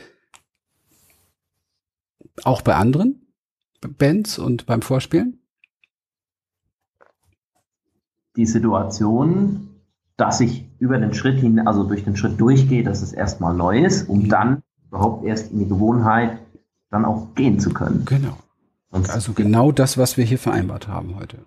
Auch 2.44 2.62
bei 2.62 2.74
anderen 2.74 3.26
Bands 3.80 4.38
und 4.38 4.66
beim 4.66 4.82
Vorspielen? 4.82 5.40
Die 8.36 8.46
Situation, 8.46 9.75
dass 10.16 10.40
ich 10.40 10.64
über 10.78 10.98
den 10.98 11.14
Schritt 11.14 11.38
hin, 11.38 11.66
also 11.66 11.84
durch 11.84 12.04
den 12.04 12.16
Schritt 12.16 12.40
durchgehe, 12.40 12.82
dass 12.82 13.02
es 13.02 13.12
erstmal 13.12 13.54
neu 13.54 13.84
ist, 13.84 14.08
um 14.08 14.24
mhm. 14.24 14.28
dann 14.28 14.62
überhaupt 14.88 15.24
erst 15.24 15.52
in 15.52 15.58
die 15.58 15.68
Gewohnheit 15.68 16.38
dann 16.90 17.04
auch 17.04 17.34
gehen 17.34 17.58
zu 17.60 17.70
können. 17.70 18.04
Genau. 18.06 18.36
Und 18.90 19.10
also 19.10 19.32
genau 19.32 19.72
das, 19.72 19.98
was 19.98 20.16
wir 20.16 20.24
hier 20.24 20.38
vereinbart 20.38 20.88
haben 20.88 21.16
heute. 21.18 21.38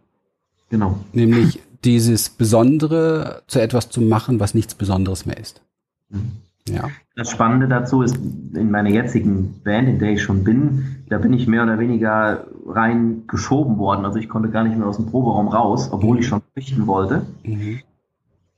Genau. 0.69 0.99
Nämlich 1.13 1.61
dieses 1.83 2.29
Besondere 2.29 3.41
zu 3.47 3.59
etwas 3.59 3.89
zu 3.89 4.01
machen, 4.01 4.39
was 4.39 4.53
nichts 4.53 4.75
Besonderes 4.75 5.25
mehr 5.25 5.37
ist. 5.37 5.61
Mhm. 6.09 6.31
Ja. 6.67 6.89
Das 7.15 7.31
Spannende 7.31 7.67
dazu 7.67 8.03
ist, 8.03 8.17
in 8.53 8.69
meiner 8.69 8.89
jetzigen 8.89 9.61
Band, 9.63 9.89
in 9.89 9.97
der 9.97 10.11
ich 10.11 10.21
schon 10.21 10.43
bin, 10.43 11.03
da 11.09 11.17
bin 11.17 11.33
ich 11.33 11.47
mehr 11.47 11.63
oder 11.63 11.79
weniger 11.79 12.45
rein 12.67 13.23
geschoben 13.27 13.77
worden. 13.77 14.05
Also 14.05 14.19
ich 14.19 14.29
konnte 14.29 14.49
gar 14.49 14.63
nicht 14.63 14.77
mehr 14.77 14.87
aus 14.87 14.97
dem 14.97 15.07
Proberaum 15.07 15.47
raus, 15.47 15.89
obwohl 15.91 16.15
mhm. 16.15 16.21
ich 16.21 16.27
schon 16.27 16.41
flüchten 16.53 16.85
wollte. 16.85 17.25
Mhm. 17.43 17.79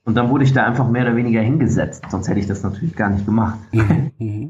Und 0.04 0.16
dann 0.16 0.30
wurde 0.30 0.44
ich 0.44 0.54
da 0.54 0.66
einfach 0.66 0.90
mehr 0.90 1.04
oder 1.04 1.16
weniger 1.16 1.42
hingesetzt. 1.42 2.04
Sonst 2.10 2.28
hätte 2.28 2.40
ich 2.40 2.48
das 2.48 2.64
natürlich 2.64 2.96
gar 2.96 3.10
nicht 3.10 3.26
gemacht. 3.26 3.60
Mhm. 3.72 4.12
mhm. 4.20 4.44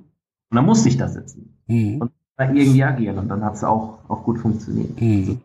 Und 0.50 0.56
dann 0.56 0.66
musste 0.66 0.90
ich 0.90 0.98
da 0.98 1.08
sitzen. 1.08 1.58
Mhm. 1.68 2.02
Und 2.02 2.12
irgendwie 2.38 2.84
agieren. 2.84 3.18
Und 3.18 3.30
dann 3.30 3.44
hat 3.44 3.56
es 3.56 3.64
auch, 3.64 4.00
auch 4.08 4.24
gut 4.24 4.40
funktioniert. 4.40 5.00
Mhm. 5.00 5.42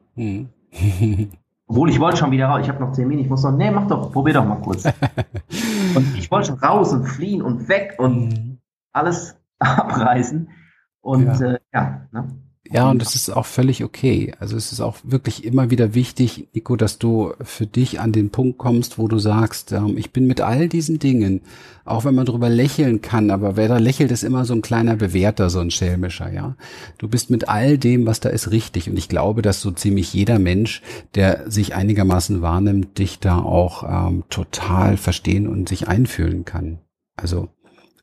Obwohl 1.66 1.90
ich 1.90 1.98
wollte 1.98 2.18
schon 2.18 2.30
wieder 2.30 2.46
raus. 2.46 2.60
Ich 2.62 2.68
habe 2.68 2.80
noch 2.80 2.92
zehn 2.92 3.08
Minuten. 3.08 3.24
Ich 3.24 3.30
muss 3.30 3.42
noch, 3.42 3.56
nee, 3.56 3.70
mach 3.70 3.88
doch, 3.88 4.12
probier 4.12 4.34
doch 4.34 4.46
mal 4.46 4.60
kurz. 4.60 4.84
und 5.94 6.16
ich 6.16 6.30
wollte 6.30 6.48
schon 6.48 6.58
raus 6.58 6.92
und 6.92 7.04
fliehen 7.04 7.42
und 7.42 7.68
weg 7.68 7.96
und 7.98 8.28
mhm. 8.28 8.58
alles 8.92 9.36
abreißen. 9.58 10.48
Und 11.00 11.26
ja, 11.26 11.52
äh, 11.52 11.58
ja 11.72 12.08
ne? 12.12 12.28
Ja, 12.72 12.90
und 12.90 13.00
das 13.00 13.14
ist 13.14 13.30
auch 13.30 13.46
völlig 13.46 13.84
okay. 13.84 14.32
Also 14.38 14.56
es 14.56 14.72
ist 14.72 14.80
auch 14.80 14.96
wirklich 15.02 15.44
immer 15.44 15.70
wieder 15.70 15.94
wichtig, 15.94 16.48
Nico, 16.52 16.76
dass 16.76 16.98
du 16.98 17.32
für 17.40 17.66
dich 17.66 18.00
an 18.00 18.12
den 18.12 18.30
Punkt 18.30 18.58
kommst, 18.58 18.98
wo 18.98 19.08
du 19.08 19.18
sagst, 19.18 19.72
ähm, 19.72 19.96
ich 19.96 20.12
bin 20.12 20.26
mit 20.26 20.40
all 20.40 20.68
diesen 20.68 20.98
Dingen, 20.98 21.42
auch 21.84 22.04
wenn 22.04 22.14
man 22.14 22.26
drüber 22.26 22.48
lächeln 22.48 23.00
kann, 23.00 23.30
aber 23.30 23.56
wer 23.56 23.68
da 23.68 23.78
lächelt, 23.78 24.10
ist 24.10 24.24
immer 24.24 24.44
so 24.44 24.54
ein 24.54 24.62
kleiner 24.62 24.96
Bewerter, 24.96 25.50
so 25.50 25.60
ein 25.60 25.70
Schelmischer, 25.70 26.32
ja. 26.32 26.56
Du 26.98 27.08
bist 27.08 27.30
mit 27.30 27.48
all 27.48 27.78
dem, 27.78 28.06
was 28.06 28.20
da 28.20 28.28
ist, 28.28 28.50
richtig. 28.50 28.90
Und 28.90 28.98
ich 28.98 29.08
glaube, 29.08 29.42
dass 29.42 29.60
so 29.60 29.70
ziemlich 29.70 30.12
jeder 30.12 30.38
Mensch, 30.38 30.82
der 31.14 31.50
sich 31.50 31.74
einigermaßen 31.74 32.42
wahrnimmt, 32.42 32.98
dich 32.98 33.20
da 33.20 33.38
auch 33.38 33.84
ähm, 33.84 34.24
total 34.30 34.96
verstehen 34.96 35.46
und 35.46 35.68
sich 35.68 35.88
einfühlen 35.88 36.44
kann. 36.44 36.78
Also 37.16 37.48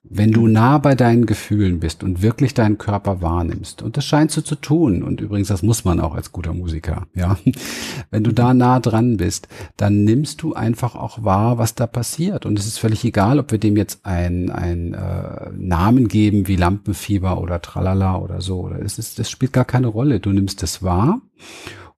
wenn 0.06 0.32
du 0.32 0.47
nah 0.47 0.80
bei 0.80 0.95
deinen 0.95 1.26
Gefühlen 1.26 1.80
bist 1.80 2.04
und 2.04 2.22
wirklich 2.22 2.54
deinen 2.54 2.78
Körper 2.78 3.22
wahrnimmst, 3.22 3.82
und 3.82 3.95
das 3.95 4.04
scheinst 4.04 4.36
du 4.36 4.41
zu 4.41 4.56
tun, 4.56 5.01
und 5.01 5.22
übrigens, 5.22 5.47
das 5.47 5.64
muss 5.64 5.86
man 5.86 6.01
auch 6.01 6.14
als 6.14 6.34
guter 6.34 6.54
Musiker, 6.54 7.08
ja, 7.16 7.38
wenn 8.12 8.24
du 8.24 8.34
da 8.34 8.54
nah 8.54 8.82
dran 8.82 9.16
bist, 9.16 9.47
dann 9.78 10.04
nimmst 10.04 10.41
du 10.41 10.54
einfach 10.54 10.95
auch 10.95 11.24
wahr, 11.24 11.58
was 11.58 11.76
da 11.76 11.88
passiert. 11.88 12.45
Und 12.45 12.60
es 12.60 12.68
ist 12.68 12.80
völlig 12.80 13.06
egal, 13.06 13.39
ob 13.39 13.51
wir 13.51 13.60
dem 13.60 13.78
jetzt 13.78 14.06
einen, 14.06 14.51
einen 14.51 14.93
äh, 14.93 15.49
Namen 15.56 16.10
geben 16.10 16.47
wie 16.47 16.58
Lampenfieber 16.58 17.39
oder 17.39 17.62
Tralala 17.62 18.18
oder 18.18 18.41
so. 18.41 18.60
Oder 18.60 18.82
es 18.82 18.99
ist, 18.99 19.20
das 19.20 19.30
spielt 19.30 19.54
gar 19.54 19.66
keine 19.66 19.88
Rolle. 19.88 20.20
Du 20.20 20.32
nimmst 20.32 20.64
es 20.64 20.84
wahr. 20.84 21.22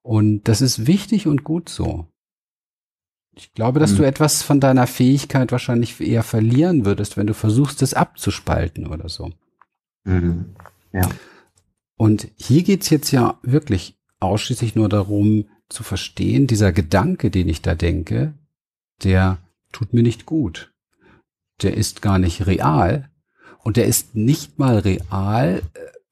Und 0.03 0.47
das 0.47 0.61
ist 0.61 0.85
wichtig 0.85 1.25
und 1.25 1.43
gut 1.43 1.69
so. 1.69 2.05
Ich 3.35 3.53
glaube, 3.53 3.79
dass 3.79 3.91
hm. 3.91 3.97
du 3.97 4.03
etwas 4.05 4.43
von 4.43 4.59
deiner 4.59 4.87
Fähigkeit 4.87 5.51
wahrscheinlich 5.51 5.99
eher 5.99 6.23
verlieren 6.23 6.85
würdest, 6.85 7.17
wenn 7.17 7.27
du 7.27 7.33
versuchst, 7.33 7.81
es 7.81 7.93
abzuspalten 7.93 8.87
oder 8.87 9.09
so. 9.09 9.31
Mhm. 10.05 10.55
Ja. 10.93 11.09
Und 11.97 12.29
hier 12.37 12.63
geht's 12.63 12.89
jetzt 12.89 13.11
ja 13.11 13.37
wirklich 13.41 13.97
ausschließlich 14.19 14.75
nur 14.75 14.89
darum 14.89 15.45
zu 15.69 15.83
verstehen, 15.83 16.47
dieser 16.47 16.71
Gedanke, 16.71 17.31
den 17.31 17.49
ich 17.49 17.61
da 17.61 17.75
denke, 17.75 18.33
der 19.03 19.39
tut 19.71 19.93
mir 19.93 20.03
nicht 20.03 20.25
gut. 20.25 20.73
Der 21.61 21.75
ist 21.75 22.01
gar 22.01 22.19
nicht 22.19 22.47
real. 22.47 23.09
Und 23.63 23.77
der 23.77 23.85
ist 23.85 24.15
nicht 24.15 24.59
mal 24.59 24.77
real 24.77 25.63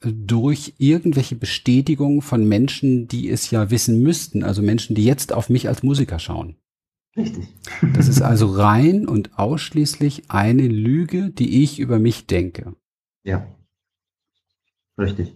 äh, 0.01 0.11
durch 0.11 0.73
irgendwelche 0.79 1.35
Bestätigungen 1.35 2.21
von 2.21 2.47
Menschen, 2.47 3.07
die 3.07 3.29
es 3.29 3.51
ja 3.51 3.69
wissen 3.69 4.01
müssten, 4.01 4.43
also 4.43 4.61
Menschen, 4.61 4.95
die 4.95 5.05
jetzt 5.05 5.31
auf 5.31 5.49
mich 5.49 5.67
als 5.67 5.83
Musiker 5.83 6.19
schauen. 6.19 6.57
Richtig. 7.15 7.47
Das 7.93 8.07
ist 8.07 8.21
also 8.21 8.47
rein 8.47 9.07
und 9.07 9.37
ausschließlich 9.37 10.31
eine 10.31 10.67
Lüge, 10.67 11.29
die 11.29 11.63
ich 11.63 11.79
über 11.79 11.99
mich 11.99 12.25
denke. 12.25 12.75
Ja. 13.23 13.45
Richtig. 14.97 15.33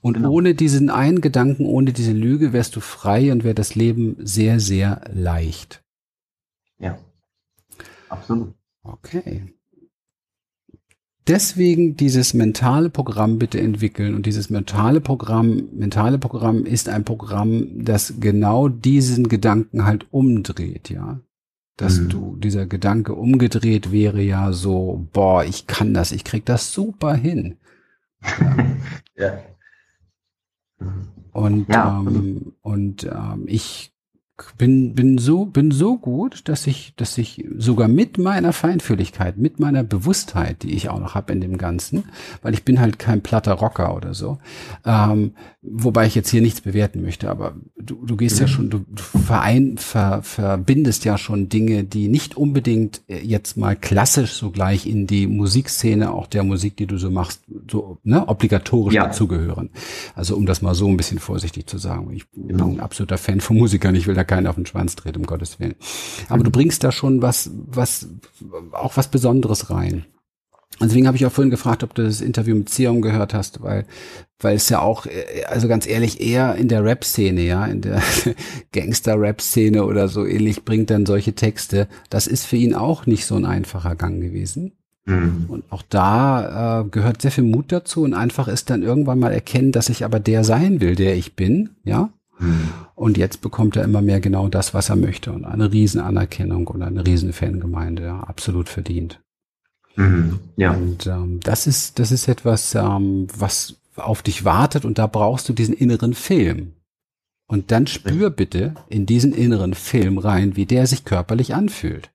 Und 0.00 0.14
genau. 0.14 0.30
ohne 0.30 0.54
diesen 0.54 0.90
einen 0.90 1.20
Gedanken, 1.20 1.66
ohne 1.66 1.92
diese 1.92 2.12
Lüge 2.12 2.52
wärst 2.52 2.76
du 2.76 2.80
frei 2.80 3.32
und 3.32 3.44
wäre 3.44 3.54
das 3.54 3.74
Leben 3.74 4.16
sehr, 4.18 4.60
sehr 4.60 5.02
leicht. 5.12 5.82
Ja. 6.78 6.98
Absolut. 8.08 8.54
Okay 8.82 9.55
deswegen 11.26 11.96
dieses 11.96 12.34
mentale 12.34 12.90
Programm 12.90 13.38
bitte 13.38 13.60
entwickeln. 13.60 14.14
Und 14.14 14.26
dieses 14.26 14.50
mentale 14.50 15.00
Programm, 15.00 15.68
mentale 15.72 16.18
Programm 16.18 16.64
ist 16.64 16.88
ein 16.88 17.04
Programm, 17.04 17.84
das 17.84 18.14
genau 18.20 18.68
diesen 18.68 19.28
Gedanken 19.28 19.84
halt 19.84 20.06
umdreht, 20.12 20.90
ja. 20.90 21.20
Dass 21.76 21.98
mhm. 21.98 22.08
du, 22.08 22.36
dieser 22.36 22.66
Gedanke 22.66 23.14
umgedreht 23.14 23.92
wäre 23.92 24.22
ja 24.22 24.52
so, 24.52 25.06
boah, 25.12 25.44
ich 25.44 25.66
kann 25.66 25.92
das, 25.92 26.12
ich 26.12 26.24
krieg 26.24 26.44
das 26.46 26.72
super 26.72 27.14
hin. 27.14 27.56
ja. 29.16 29.38
Und, 31.32 31.68
ja. 31.68 32.00
Ähm, 32.00 32.54
und 32.62 33.04
ähm, 33.04 33.44
ich 33.46 33.92
bin, 34.58 34.94
bin 34.94 35.18
so, 35.18 35.46
bin 35.46 35.70
so 35.70 35.96
gut, 35.96 36.48
dass 36.48 36.66
ich, 36.66 36.94
dass 36.96 37.16
ich 37.16 37.46
sogar 37.56 37.88
mit 37.88 38.18
meiner 38.18 38.52
Feinfühligkeit, 38.52 39.38
mit 39.38 39.60
meiner 39.60 39.82
Bewusstheit, 39.82 40.62
die 40.62 40.74
ich 40.74 40.88
auch 40.90 41.00
noch 41.00 41.14
habe 41.14 41.32
in 41.32 41.40
dem 41.40 41.56
Ganzen, 41.56 42.04
weil 42.42 42.52
ich 42.52 42.64
bin 42.64 42.80
halt 42.80 42.98
kein 42.98 43.22
platter 43.22 43.54
Rocker 43.54 43.94
oder 43.94 44.12
so, 44.12 44.38
ähm, 44.84 45.34
wobei 45.70 46.06
ich 46.06 46.14
jetzt 46.14 46.30
hier 46.30 46.40
nichts 46.40 46.60
bewerten 46.60 47.02
möchte, 47.02 47.28
aber 47.28 47.54
du, 47.76 48.04
du 48.04 48.16
gehst 48.16 48.36
mhm. 48.36 48.40
ja 48.40 48.48
schon, 48.48 48.70
du, 48.70 48.78
du 48.78 49.02
verein, 49.02 49.78
ver, 49.78 50.22
verbindest 50.22 51.04
ja 51.04 51.18
schon 51.18 51.48
Dinge, 51.48 51.84
die 51.84 52.08
nicht 52.08 52.36
unbedingt 52.36 53.02
jetzt 53.08 53.56
mal 53.56 53.76
klassisch 53.76 54.32
so 54.32 54.50
gleich 54.50 54.86
in 54.86 55.06
die 55.06 55.26
Musikszene, 55.26 56.12
auch 56.12 56.26
der 56.26 56.42
Musik, 56.42 56.76
die 56.76 56.86
du 56.86 56.98
so 56.98 57.10
machst, 57.10 57.42
so 57.70 57.98
ne, 58.04 58.28
obligatorisch 58.28 58.94
ja. 58.94 59.06
dazugehören. 59.06 59.70
Also 60.14 60.36
um 60.36 60.46
das 60.46 60.62
mal 60.62 60.74
so 60.74 60.88
ein 60.88 60.96
bisschen 60.96 61.18
vorsichtig 61.18 61.66
zu 61.66 61.78
sagen. 61.78 62.12
Ich 62.12 62.24
genau. 62.34 62.66
bin 62.66 62.76
ein 62.76 62.80
absoluter 62.80 63.18
Fan 63.18 63.40
von 63.40 63.56
Musikern, 63.56 63.94
ich 63.94 64.06
will 64.06 64.14
da 64.14 64.24
keinen 64.24 64.46
auf 64.46 64.56
den 64.56 64.66
Schwanz 64.66 64.96
dreht, 64.96 65.16
um 65.16 65.24
Gottes 65.24 65.58
Willen. 65.60 65.74
Aber 66.28 66.44
du 66.44 66.50
bringst 66.50 66.84
da 66.84 66.92
schon 66.92 67.22
was, 67.22 67.50
was, 67.66 68.08
auch 68.72 68.96
was 68.96 69.08
Besonderes 69.08 69.70
rein. 69.70 70.04
Und 70.78 70.88
deswegen 70.88 71.06
habe 71.06 71.16
ich 71.16 71.24
auch 71.24 71.32
vorhin 71.32 71.50
gefragt, 71.50 71.82
ob 71.82 71.94
du 71.94 72.04
das 72.04 72.20
Interview 72.20 72.54
mit 72.54 72.68
Zion 72.68 73.00
gehört 73.00 73.32
hast, 73.32 73.62
weil, 73.62 73.86
weil 74.40 74.56
es 74.56 74.68
ja 74.68 74.80
auch, 74.80 75.06
also 75.48 75.68
ganz 75.68 75.86
ehrlich, 75.86 76.20
eher 76.20 76.54
in 76.56 76.68
der 76.68 76.84
Rap-Szene, 76.84 77.42
ja, 77.42 77.64
in 77.64 77.80
der 77.80 78.02
Gangster-Rap-Szene 78.72 79.84
oder 79.84 80.08
so 80.08 80.26
ähnlich 80.26 80.64
bringt 80.64 80.90
dann 80.90 81.06
solche 81.06 81.34
Texte. 81.34 81.88
Das 82.10 82.26
ist 82.26 82.44
für 82.44 82.56
ihn 82.56 82.74
auch 82.74 83.06
nicht 83.06 83.24
so 83.24 83.36
ein 83.36 83.46
einfacher 83.46 83.96
Gang 83.96 84.20
gewesen. 84.20 84.72
Mhm. 85.06 85.46
Und 85.48 85.64
auch 85.70 85.82
da 85.88 86.82
äh, 86.82 86.88
gehört 86.88 87.22
sehr 87.22 87.30
viel 87.30 87.44
Mut 87.44 87.72
dazu 87.72 88.02
und 88.02 88.12
einfach 88.12 88.48
ist 88.48 88.68
dann 88.68 88.82
irgendwann 88.82 89.18
mal 89.18 89.32
erkennen, 89.32 89.72
dass 89.72 89.88
ich 89.88 90.04
aber 90.04 90.20
der 90.20 90.44
sein 90.44 90.80
will, 90.80 90.94
der 90.94 91.16
ich 91.16 91.36
bin, 91.36 91.70
ja. 91.84 92.10
Mhm. 92.38 92.68
Und 92.94 93.16
jetzt 93.16 93.40
bekommt 93.40 93.76
er 93.76 93.84
immer 93.84 94.02
mehr 94.02 94.20
genau 94.20 94.48
das, 94.48 94.74
was 94.74 94.90
er 94.90 94.96
möchte 94.96 95.32
und 95.32 95.44
eine 95.44 95.72
riesen 95.72 96.00
Anerkennung 96.00 96.66
und 96.66 96.82
eine 96.82 97.06
riesen 97.06 97.32
Fangemeinde, 97.32 98.02
ja, 98.02 98.20
absolut 98.20 98.68
verdient. 98.68 99.20
Mhm. 99.96 100.40
Ja. 100.56 100.72
Und 100.72 101.06
ähm, 101.06 101.40
das 101.40 101.66
ist 101.66 101.98
das 101.98 102.12
ist 102.12 102.28
etwas, 102.28 102.74
ähm, 102.74 103.26
was 103.36 103.76
auf 103.96 104.22
dich 104.22 104.44
wartet 104.44 104.84
und 104.84 104.98
da 104.98 105.06
brauchst 105.06 105.48
du 105.48 105.52
diesen 105.52 105.74
inneren 105.74 106.14
Film. 106.14 106.72
Und 107.48 107.70
dann 107.70 107.86
spür 107.86 108.30
bitte 108.30 108.74
in 108.88 109.06
diesen 109.06 109.32
inneren 109.32 109.74
Film 109.74 110.18
rein, 110.18 110.56
wie 110.56 110.66
der 110.66 110.86
sich 110.86 111.04
körperlich 111.04 111.54
anfühlt. 111.54 112.10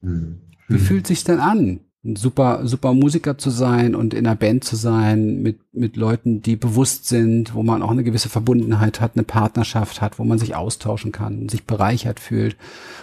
Mhm. 0.00 0.40
Wie 0.68 0.78
fühlt 0.78 1.06
sich's 1.06 1.24
denn 1.24 1.40
an? 1.40 1.80
Ein 2.04 2.16
super, 2.16 2.66
super 2.66 2.94
Musiker 2.94 3.38
zu 3.38 3.50
sein 3.50 3.94
und 3.94 4.12
in 4.12 4.26
einer 4.26 4.34
Band 4.34 4.64
zu 4.64 4.74
sein 4.74 5.40
mit, 5.40 5.60
mit 5.72 5.96
Leuten, 5.96 6.42
die 6.42 6.56
bewusst 6.56 7.06
sind, 7.06 7.54
wo 7.54 7.62
man 7.62 7.80
auch 7.80 7.92
eine 7.92 8.02
gewisse 8.02 8.28
Verbundenheit 8.28 9.00
hat, 9.00 9.12
eine 9.14 9.22
Partnerschaft 9.22 10.00
hat, 10.00 10.18
wo 10.18 10.24
man 10.24 10.38
sich 10.38 10.56
austauschen 10.56 11.12
kann, 11.12 11.48
sich 11.48 11.64
bereichert 11.64 12.18
fühlt, 12.18 12.56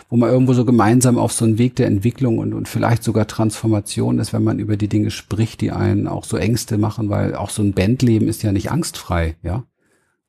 wo 0.10 0.18
man 0.18 0.30
irgendwo 0.30 0.52
so 0.52 0.66
gemeinsam 0.66 1.18
auf 1.18 1.32
so 1.32 1.46
einen 1.46 1.58
Weg 1.58 1.78
der 1.78 1.88
Entwicklung 1.88 2.40
und, 2.40 2.54
und 2.54 2.68
vielleicht 2.68 3.04
sogar 3.04 3.26
Transformation 3.26 4.20
ist, 4.20 4.34
wenn 4.34 4.44
man 4.44 4.60
über 4.60 4.76
die 4.76 4.90
Dinge 4.90 5.12
spricht, 5.12 5.62
die 5.62 5.72
einen 5.72 6.06
auch 6.06 6.26
so 6.26 6.36
Ängste 6.36 6.78
machen, 6.78 7.10
weil 7.10 7.36
auch 7.36 7.52
so 7.52 7.62
ein 7.62 7.74
Bandleben 7.74 8.28
ist 8.28 8.44
ja 8.44 8.52
nicht 8.52 8.70
angstfrei, 8.70 9.38
ja. 9.44 9.64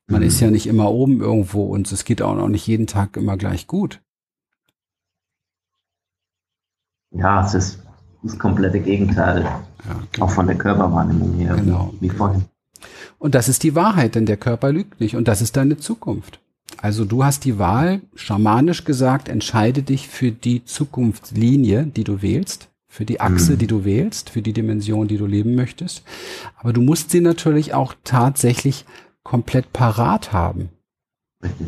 Man 0.07 0.21
mhm. 0.21 0.27
ist 0.27 0.39
ja 0.39 0.49
nicht 0.49 0.67
immer 0.67 0.91
oben 0.91 1.19
irgendwo 1.19 1.65
und 1.65 1.91
es 1.91 2.05
geht 2.05 2.21
auch 2.21 2.35
noch 2.35 2.47
nicht 2.47 2.67
jeden 2.67 2.87
Tag 2.87 3.17
immer 3.17 3.35
gleich 3.35 3.67
gut. 3.67 4.01
Ja, 7.11 7.45
es 7.45 7.53
ist 7.53 7.90
das 8.23 8.37
komplette 8.37 8.79
Gegenteil. 8.79 9.43
Ja, 9.43 9.99
genau. 10.11 10.25
Auch 10.25 10.31
von 10.31 10.47
der 10.47 10.57
Körperwahrnehmung 10.57 11.33
her, 11.33 11.55
genau. 11.55 11.93
wie 11.99 12.09
vorhin. 12.09 12.45
Und 13.19 13.35
das 13.35 13.49
ist 13.49 13.63
die 13.63 13.75
Wahrheit, 13.75 14.15
denn 14.15 14.25
der 14.25 14.37
Körper 14.37 14.71
lügt 14.71 14.99
nicht 14.99 15.15
und 15.15 15.27
das 15.27 15.41
ist 15.41 15.57
deine 15.57 15.77
Zukunft. 15.77 16.39
Also 16.77 17.05
du 17.05 17.23
hast 17.23 17.45
die 17.45 17.59
Wahl, 17.59 18.01
schamanisch 18.15 18.83
gesagt, 18.85 19.29
entscheide 19.29 19.83
dich 19.83 20.07
für 20.07 20.31
die 20.31 20.65
Zukunftslinie, 20.65 21.85
die 21.85 22.03
du 22.03 22.21
wählst, 22.21 22.69
für 22.87 23.05
die 23.05 23.21
Achse, 23.21 23.53
mhm. 23.53 23.57
die 23.59 23.67
du 23.67 23.85
wählst, 23.85 24.29
für 24.29 24.41
die 24.41 24.53
Dimension, 24.53 25.07
die 25.07 25.17
du 25.17 25.25
leben 25.25 25.55
möchtest. 25.55 26.03
Aber 26.57 26.73
du 26.73 26.81
musst 26.81 27.11
sie 27.11 27.21
natürlich 27.21 27.73
auch 27.73 27.93
tatsächlich 28.03 28.85
komplett 29.23 29.71
parat 29.73 30.33
haben. 30.33 30.69
Richtig. 31.43 31.67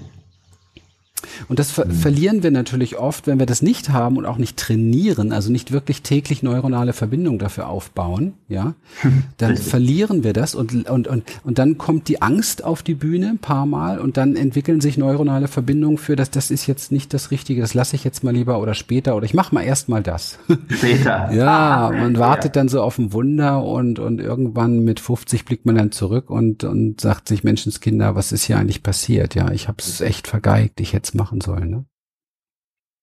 Und 1.47 1.59
das 1.59 1.71
ver 1.71 1.86
mhm. 1.86 1.91
verlieren 1.91 2.43
wir 2.43 2.51
natürlich 2.51 2.97
oft, 2.97 3.28
wenn 3.28 3.39
wir 3.39 3.45
das 3.45 3.61
nicht 3.61 3.89
haben 3.89 4.17
und 4.17 4.26
auch 4.26 4.38
nicht 4.38 4.57
trainieren, 4.57 5.32
also 5.32 5.51
nicht 5.51 5.71
wirklich 5.71 6.01
täglich 6.01 6.43
neuronale 6.43 6.93
Verbindungen 6.93 7.39
dafür 7.39 7.67
aufbauen, 7.67 8.34
ja, 8.47 8.74
dann 9.38 9.57
verlieren 9.57 10.24
wir 10.24 10.34
das 10.34 10.55
und, 10.55 10.89
und, 10.89 11.07
und, 11.07 11.24
und 11.43 11.57
dann 11.57 11.78
kommt 11.78 12.07
die 12.07 12.21
Angst 12.21 12.63
auf 12.63 12.84
die 12.84 12.95
Bühne 12.95 13.30
ein 13.30 13.39
paar 13.39 13.65
Mal 13.65 13.99
und 13.99 14.17
dann 14.17 14.36
entwickeln 14.36 14.82
sich 14.82 14.97
neuronale 14.97 15.47
Verbindungen 15.47 15.97
für 15.97 16.15
das, 16.15 16.30
das 16.32 16.51
ist 16.51 16.67
jetzt 16.67 16.91
nicht 16.91 17.13
das 17.13 17.32
Richtige, 17.32 17.61
das 17.61 17.74
lasse 17.74 17.95
ich 17.95 18.03
jetzt 18.03 18.24
mal 18.24 18.34
lieber 18.34 18.59
oder 18.59 18.74
später 18.74 19.15
oder 19.15 19.26
ich 19.26 19.34
mache 19.34 19.53
mal 19.53 19.61
erst 19.61 19.89
mal 19.89 20.03
das. 20.03 20.39
Später. 20.69 21.32
ja, 21.32 21.91
man 21.93 22.17
wartet 22.17 22.55
dann 22.55 22.67
so 22.67 22.82
auf 22.82 22.97
ein 22.97 23.13
Wunder 23.13 23.63
und, 23.63 23.99
und 23.99 24.19
irgendwann 24.19 24.84
mit 24.84 24.99
50 24.99 25.45
blickt 25.45 25.65
man 25.65 25.76
dann 25.76 25.91
zurück 25.91 26.30
und, 26.30 26.63
und 26.63 27.01
sagt 27.01 27.28
sich, 27.28 27.43
Menschenskinder, 27.43 28.15
was 28.15 28.32
ist 28.32 28.43
hier 28.43 28.57
eigentlich 28.57 28.84
passiert? 28.84 29.36
Ja, 29.36 29.51
ich 29.51 29.67
habe 29.67 29.78
es 29.80 30.01
echt 30.01 30.28
vergeigt, 30.28 30.80
ich 30.80 30.93
hätte 30.93 31.12
machen 31.16 31.41
sollen. 31.41 31.70
Ne? 31.70 31.86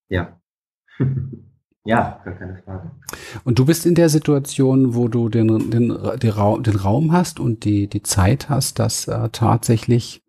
Ja. 0.09 0.41
ja, 1.85 2.21
gar 2.25 2.35
keine 2.35 2.57
Frage. 2.63 2.91
Und 3.45 3.59
du 3.59 3.65
bist 3.65 3.87
in 3.87 3.95
der 3.95 4.09
Situation, 4.09 4.95
wo 4.95 5.09
du 5.09 5.29
den, 5.29 5.71
den, 5.71 5.89
den, 6.19 6.31
Raum, 6.31 6.63
den 6.63 6.77
Raum 6.77 7.13
hast 7.13 7.41
und 7.41 7.65
die, 7.65 7.87
die 7.87 8.03
Zeit 8.03 8.49
hast, 8.49 8.79
das 8.79 9.09
äh, 9.09 9.29
tatsächlich 9.31 10.23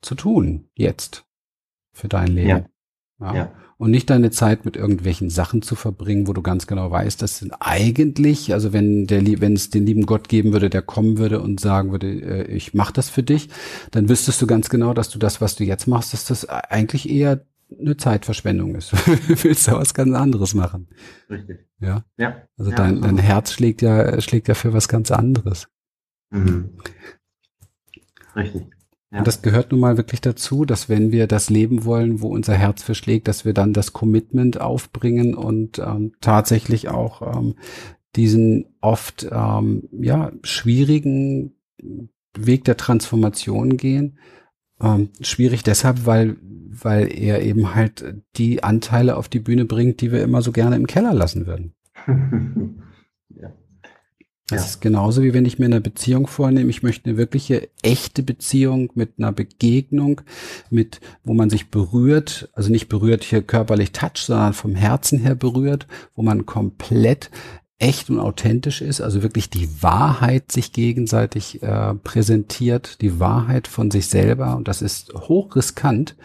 zu 0.00 0.14
tun, 0.14 0.68
jetzt, 0.74 1.26
für 1.92 2.08
dein 2.08 2.28
Leben. 2.28 2.48
Ja. 2.48 2.64
ja. 3.20 3.34
ja. 3.34 3.52
Und 3.78 3.90
nicht 3.90 4.08
deine 4.08 4.30
Zeit 4.30 4.64
mit 4.64 4.74
irgendwelchen 4.74 5.28
Sachen 5.28 5.60
zu 5.60 5.74
verbringen, 5.74 6.26
wo 6.26 6.32
du 6.32 6.40
ganz 6.40 6.66
genau 6.66 6.90
weißt, 6.90 7.20
das 7.20 7.38
sind 7.38 7.52
eigentlich, 7.60 8.54
also 8.54 8.72
wenn 8.72 9.06
der, 9.06 9.22
wenn 9.40 9.52
es 9.52 9.68
den 9.68 9.84
lieben 9.84 10.06
Gott 10.06 10.30
geben 10.30 10.54
würde, 10.54 10.70
der 10.70 10.80
kommen 10.80 11.18
würde 11.18 11.42
und 11.42 11.60
sagen 11.60 11.90
würde, 11.92 12.08
äh, 12.08 12.44
ich 12.46 12.72
mache 12.72 12.94
das 12.94 13.10
für 13.10 13.22
dich, 13.22 13.50
dann 13.90 14.08
wüsstest 14.08 14.40
du 14.40 14.46
ganz 14.46 14.70
genau, 14.70 14.94
dass 14.94 15.10
du 15.10 15.18
das, 15.18 15.42
was 15.42 15.56
du 15.56 15.64
jetzt 15.64 15.86
machst, 15.86 16.14
dass 16.14 16.24
das 16.24 16.48
eigentlich 16.48 17.08
eher 17.08 17.44
eine 17.78 17.96
Zeitverschwendung 17.98 18.76
ist. 18.76 18.92
du 19.06 19.44
willst 19.44 19.66
ja 19.66 19.74
was 19.74 19.92
ganz 19.92 20.14
anderes 20.14 20.54
machen. 20.54 20.88
Richtig. 21.28 21.66
Ja. 21.78 22.04
Ja. 22.16 22.42
Also 22.56 22.70
ja, 22.70 22.76
dein, 22.78 23.02
dein 23.02 23.18
Herz 23.18 23.52
schlägt 23.52 23.82
ja, 23.82 24.18
schlägt 24.22 24.48
ja 24.48 24.54
für 24.54 24.72
was 24.72 24.88
ganz 24.88 25.10
anderes. 25.10 25.68
Mhm. 26.30 26.78
Richtig. 28.34 28.62
Ja. 29.12 29.18
Und 29.18 29.26
das 29.26 29.42
gehört 29.42 29.70
nun 29.70 29.80
mal 29.80 29.96
wirklich 29.96 30.20
dazu, 30.20 30.64
dass 30.64 30.88
wenn 30.88 31.12
wir 31.12 31.26
das 31.26 31.48
leben 31.48 31.84
wollen, 31.84 32.20
wo 32.20 32.28
unser 32.28 32.54
Herz 32.54 32.82
verschlägt, 32.82 33.28
dass 33.28 33.44
wir 33.44 33.54
dann 33.54 33.72
das 33.72 33.92
Commitment 33.92 34.60
aufbringen 34.60 35.34
und 35.34 35.78
ähm, 35.78 36.12
tatsächlich 36.20 36.88
auch 36.88 37.36
ähm, 37.36 37.54
diesen 38.16 38.66
oft 38.80 39.28
ähm, 39.30 39.88
ja 39.92 40.32
schwierigen 40.42 41.54
Weg 42.36 42.64
der 42.64 42.76
Transformation 42.76 43.76
gehen. 43.76 44.18
Ähm, 44.80 45.10
schwierig 45.20 45.62
deshalb, 45.62 46.04
weil 46.04 46.36
weil 46.82 47.10
er 47.10 47.42
eben 47.42 47.74
halt 47.74 48.04
die 48.36 48.62
Anteile 48.62 49.16
auf 49.16 49.28
die 49.28 49.40
Bühne 49.40 49.64
bringt, 49.64 50.00
die 50.02 50.12
wir 50.12 50.22
immer 50.22 50.42
so 50.42 50.52
gerne 50.52 50.76
im 50.76 50.86
Keller 50.86 51.14
lassen 51.14 51.46
würden. 51.46 51.72
Das 54.48 54.60
ja. 54.60 54.66
ist 54.66 54.80
genauso 54.80 55.22
wie 55.22 55.34
wenn 55.34 55.44
ich 55.44 55.58
mir 55.58 55.64
eine 55.66 55.80
Beziehung 55.80 56.28
vornehme. 56.28 56.70
Ich 56.70 56.84
möchte 56.84 57.10
eine 57.10 57.18
wirkliche 57.18 57.68
echte 57.82 58.22
Beziehung 58.22 58.90
mit 58.94 59.14
einer 59.18 59.32
Begegnung, 59.32 60.20
mit, 60.70 61.00
wo 61.24 61.34
man 61.34 61.50
sich 61.50 61.70
berührt, 61.70 62.48
also 62.52 62.70
nicht 62.70 62.88
berührt 62.88 63.24
hier 63.24 63.42
körperlich 63.42 63.90
touch, 63.90 64.18
sondern 64.18 64.52
vom 64.52 64.76
Herzen 64.76 65.18
her 65.18 65.34
berührt, 65.34 65.88
wo 66.14 66.22
man 66.22 66.46
komplett 66.46 67.30
echt 67.78 68.08
und 68.08 68.20
authentisch 68.20 68.80
ist, 68.80 69.00
also 69.02 69.22
wirklich 69.22 69.50
die 69.50 69.82
Wahrheit 69.82 70.50
sich 70.50 70.72
gegenseitig 70.72 71.62
äh, 71.62 71.94
präsentiert, 71.94 73.02
die 73.02 73.20
Wahrheit 73.20 73.68
von 73.68 73.90
sich 73.90 74.06
selber 74.06 74.56
und 74.56 74.66
das 74.66 74.80
ist 74.80 75.12
hochriskant. 75.12 76.16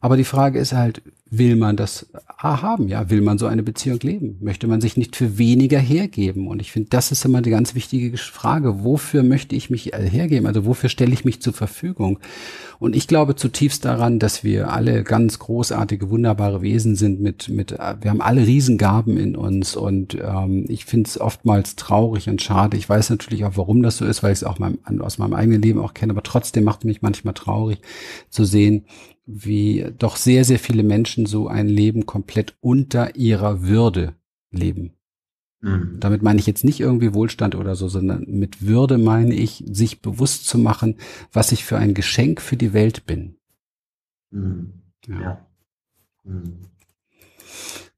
Aber 0.00 0.16
die 0.16 0.24
Frage 0.24 0.58
ist 0.58 0.72
halt, 0.72 1.02
will 1.38 1.56
man 1.56 1.76
das 1.76 2.10
haben? 2.38 2.88
Ja, 2.88 3.10
will 3.10 3.20
man 3.20 3.38
so 3.38 3.46
eine 3.46 3.62
Beziehung 3.62 4.00
leben? 4.00 4.38
Möchte 4.40 4.66
man 4.66 4.80
sich 4.80 4.96
nicht 4.96 5.16
für 5.16 5.38
weniger 5.38 5.78
hergeben? 5.78 6.48
Und 6.48 6.60
ich 6.60 6.72
finde, 6.72 6.90
das 6.90 7.12
ist 7.12 7.24
immer 7.24 7.38
eine 7.38 7.50
ganz 7.50 7.74
wichtige 7.74 8.16
Frage. 8.18 8.84
Wofür 8.84 9.22
möchte 9.22 9.54
ich 9.56 9.70
mich 9.70 9.92
hergeben? 9.94 10.46
Also 10.46 10.64
wofür 10.64 10.88
stelle 10.88 11.12
ich 11.12 11.24
mich 11.24 11.40
zur 11.40 11.52
Verfügung? 11.52 12.18
Und 12.78 12.96
ich 12.96 13.08
glaube 13.08 13.36
zutiefst 13.36 13.84
daran, 13.84 14.18
dass 14.18 14.44
wir 14.44 14.72
alle 14.72 15.04
ganz 15.04 15.38
großartige, 15.38 16.10
wunderbare 16.10 16.60
Wesen 16.60 16.96
sind 16.96 17.20
mit, 17.20 17.48
mit, 17.48 17.70
wir 17.72 18.10
haben 18.10 18.20
alle 18.20 18.46
Riesengaben 18.46 19.16
in 19.16 19.36
uns 19.36 19.76
und 19.76 20.14
ähm, 20.14 20.66
ich 20.68 20.84
finde 20.84 21.08
es 21.08 21.20
oftmals 21.20 21.76
traurig 21.76 22.28
und 22.28 22.42
schade. 22.42 22.76
Ich 22.76 22.88
weiß 22.88 23.10
natürlich 23.10 23.44
auch, 23.44 23.56
warum 23.56 23.82
das 23.82 23.96
so 23.96 24.04
ist, 24.04 24.22
weil 24.22 24.32
ich 24.32 24.40
es 24.40 24.44
auch 24.44 24.58
mein, 24.58 24.78
aus 25.00 25.18
meinem 25.18 25.34
eigenen 25.34 25.62
Leben 25.62 25.80
auch 25.80 25.94
kenne, 25.94 26.12
aber 26.12 26.22
trotzdem 26.22 26.64
macht 26.64 26.84
mich 26.84 27.00
manchmal 27.00 27.34
traurig 27.34 27.78
zu 28.28 28.44
sehen, 28.44 28.84
wie 29.26 29.92
doch 29.98 30.16
sehr, 30.16 30.44
sehr 30.44 30.58
viele 30.58 30.82
Menschen 30.82 31.26
so 31.26 31.48
ein 31.48 31.68
Leben 31.68 32.06
komplett 32.06 32.56
unter 32.60 33.16
ihrer 33.16 33.62
Würde 33.62 34.14
leben. 34.50 34.92
Mhm. 35.60 35.96
Damit 35.98 36.22
meine 36.22 36.38
ich 36.38 36.46
jetzt 36.46 36.64
nicht 36.64 36.80
irgendwie 36.80 37.14
Wohlstand 37.14 37.54
oder 37.54 37.74
so, 37.74 37.88
sondern 37.88 38.26
mit 38.28 38.66
Würde 38.66 38.98
meine 38.98 39.34
ich, 39.34 39.64
sich 39.66 40.02
bewusst 40.02 40.46
zu 40.46 40.58
machen, 40.58 40.98
was 41.32 41.52
ich 41.52 41.64
für 41.64 41.78
ein 41.78 41.94
Geschenk 41.94 42.42
für 42.42 42.56
die 42.56 42.74
Welt 42.74 43.06
bin. 43.06 43.36
Mhm. 44.30 44.74
Ja. 45.06 45.20
ja. 45.20 45.46
Mhm. 46.24 46.60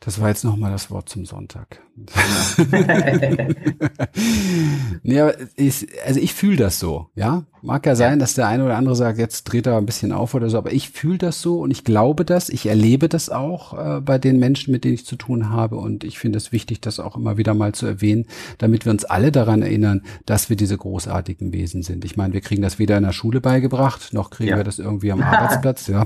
Das 0.06 0.20
war 0.20 0.28
jetzt 0.28 0.44
nochmal 0.44 0.70
das 0.70 0.88
Wort 0.92 1.08
zum 1.08 1.26
Sonntag. 1.26 1.82
ja, 5.02 5.32
ich, 5.56 5.88
also 6.06 6.20
ich 6.20 6.32
fühle 6.32 6.56
das 6.56 6.78
so, 6.78 7.08
ja. 7.16 7.42
Mag 7.62 7.84
ja 7.84 7.96
sein, 7.96 8.20
dass 8.20 8.34
der 8.34 8.46
eine 8.46 8.64
oder 8.64 8.76
andere 8.76 8.94
sagt, 8.94 9.18
jetzt 9.18 9.42
dreht 9.44 9.66
er 9.66 9.76
ein 9.76 9.86
bisschen 9.86 10.12
auf 10.12 10.34
oder 10.34 10.48
so, 10.48 10.58
aber 10.58 10.72
ich 10.72 10.90
fühle 10.90 11.18
das 11.18 11.42
so 11.42 11.58
und 11.58 11.72
ich 11.72 11.82
glaube 11.82 12.24
das, 12.24 12.48
ich 12.48 12.66
erlebe 12.66 13.08
das 13.08 13.28
auch 13.28 13.76
äh, 13.76 14.00
bei 14.00 14.18
den 14.18 14.38
Menschen, 14.38 14.70
mit 14.70 14.84
denen 14.84 14.94
ich 14.94 15.04
zu 15.04 15.16
tun 15.16 15.50
habe 15.50 15.74
und 15.74 16.04
ich 16.04 16.20
finde 16.20 16.36
es 16.36 16.52
wichtig, 16.52 16.80
das 16.80 17.00
auch 17.00 17.16
immer 17.16 17.38
wieder 17.38 17.54
mal 17.54 17.72
zu 17.72 17.86
erwähnen, 17.86 18.26
damit 18.58 18.84
wir 18.84 18.92
uns 18.92 19.04
alle 19.04 19.32
daran 19.32 19.62
erinnern, 19.62 20.02
dass 20.26 20.48
wir 20.48 20.54
diese 20.54 20.78
großartigen 20.78 21.52
Wesen 21.52 21.82
sind. 21.82 22.04
Ich 22.04 22.16
meine, 22.16 22.34
wir 22.34 22.40
kriegen 22.40 22.62
das 22.62 22.78
weder 22.78 22.98
in 22.98 23.02
der 23.02 23.12
Schule 23.12 23.40
beigebracht, 23.40 24.12
noch 24.12 24.30
kriegen 24.30 24.50
ja. 24.50 24.58
wir 24.58 24.64
das 24.64 24.78
irgendwie 24.78 25.10
am 25.10 25.22
Arbeitsplatz. 25.22 25.88
Ja. 25.88 26.04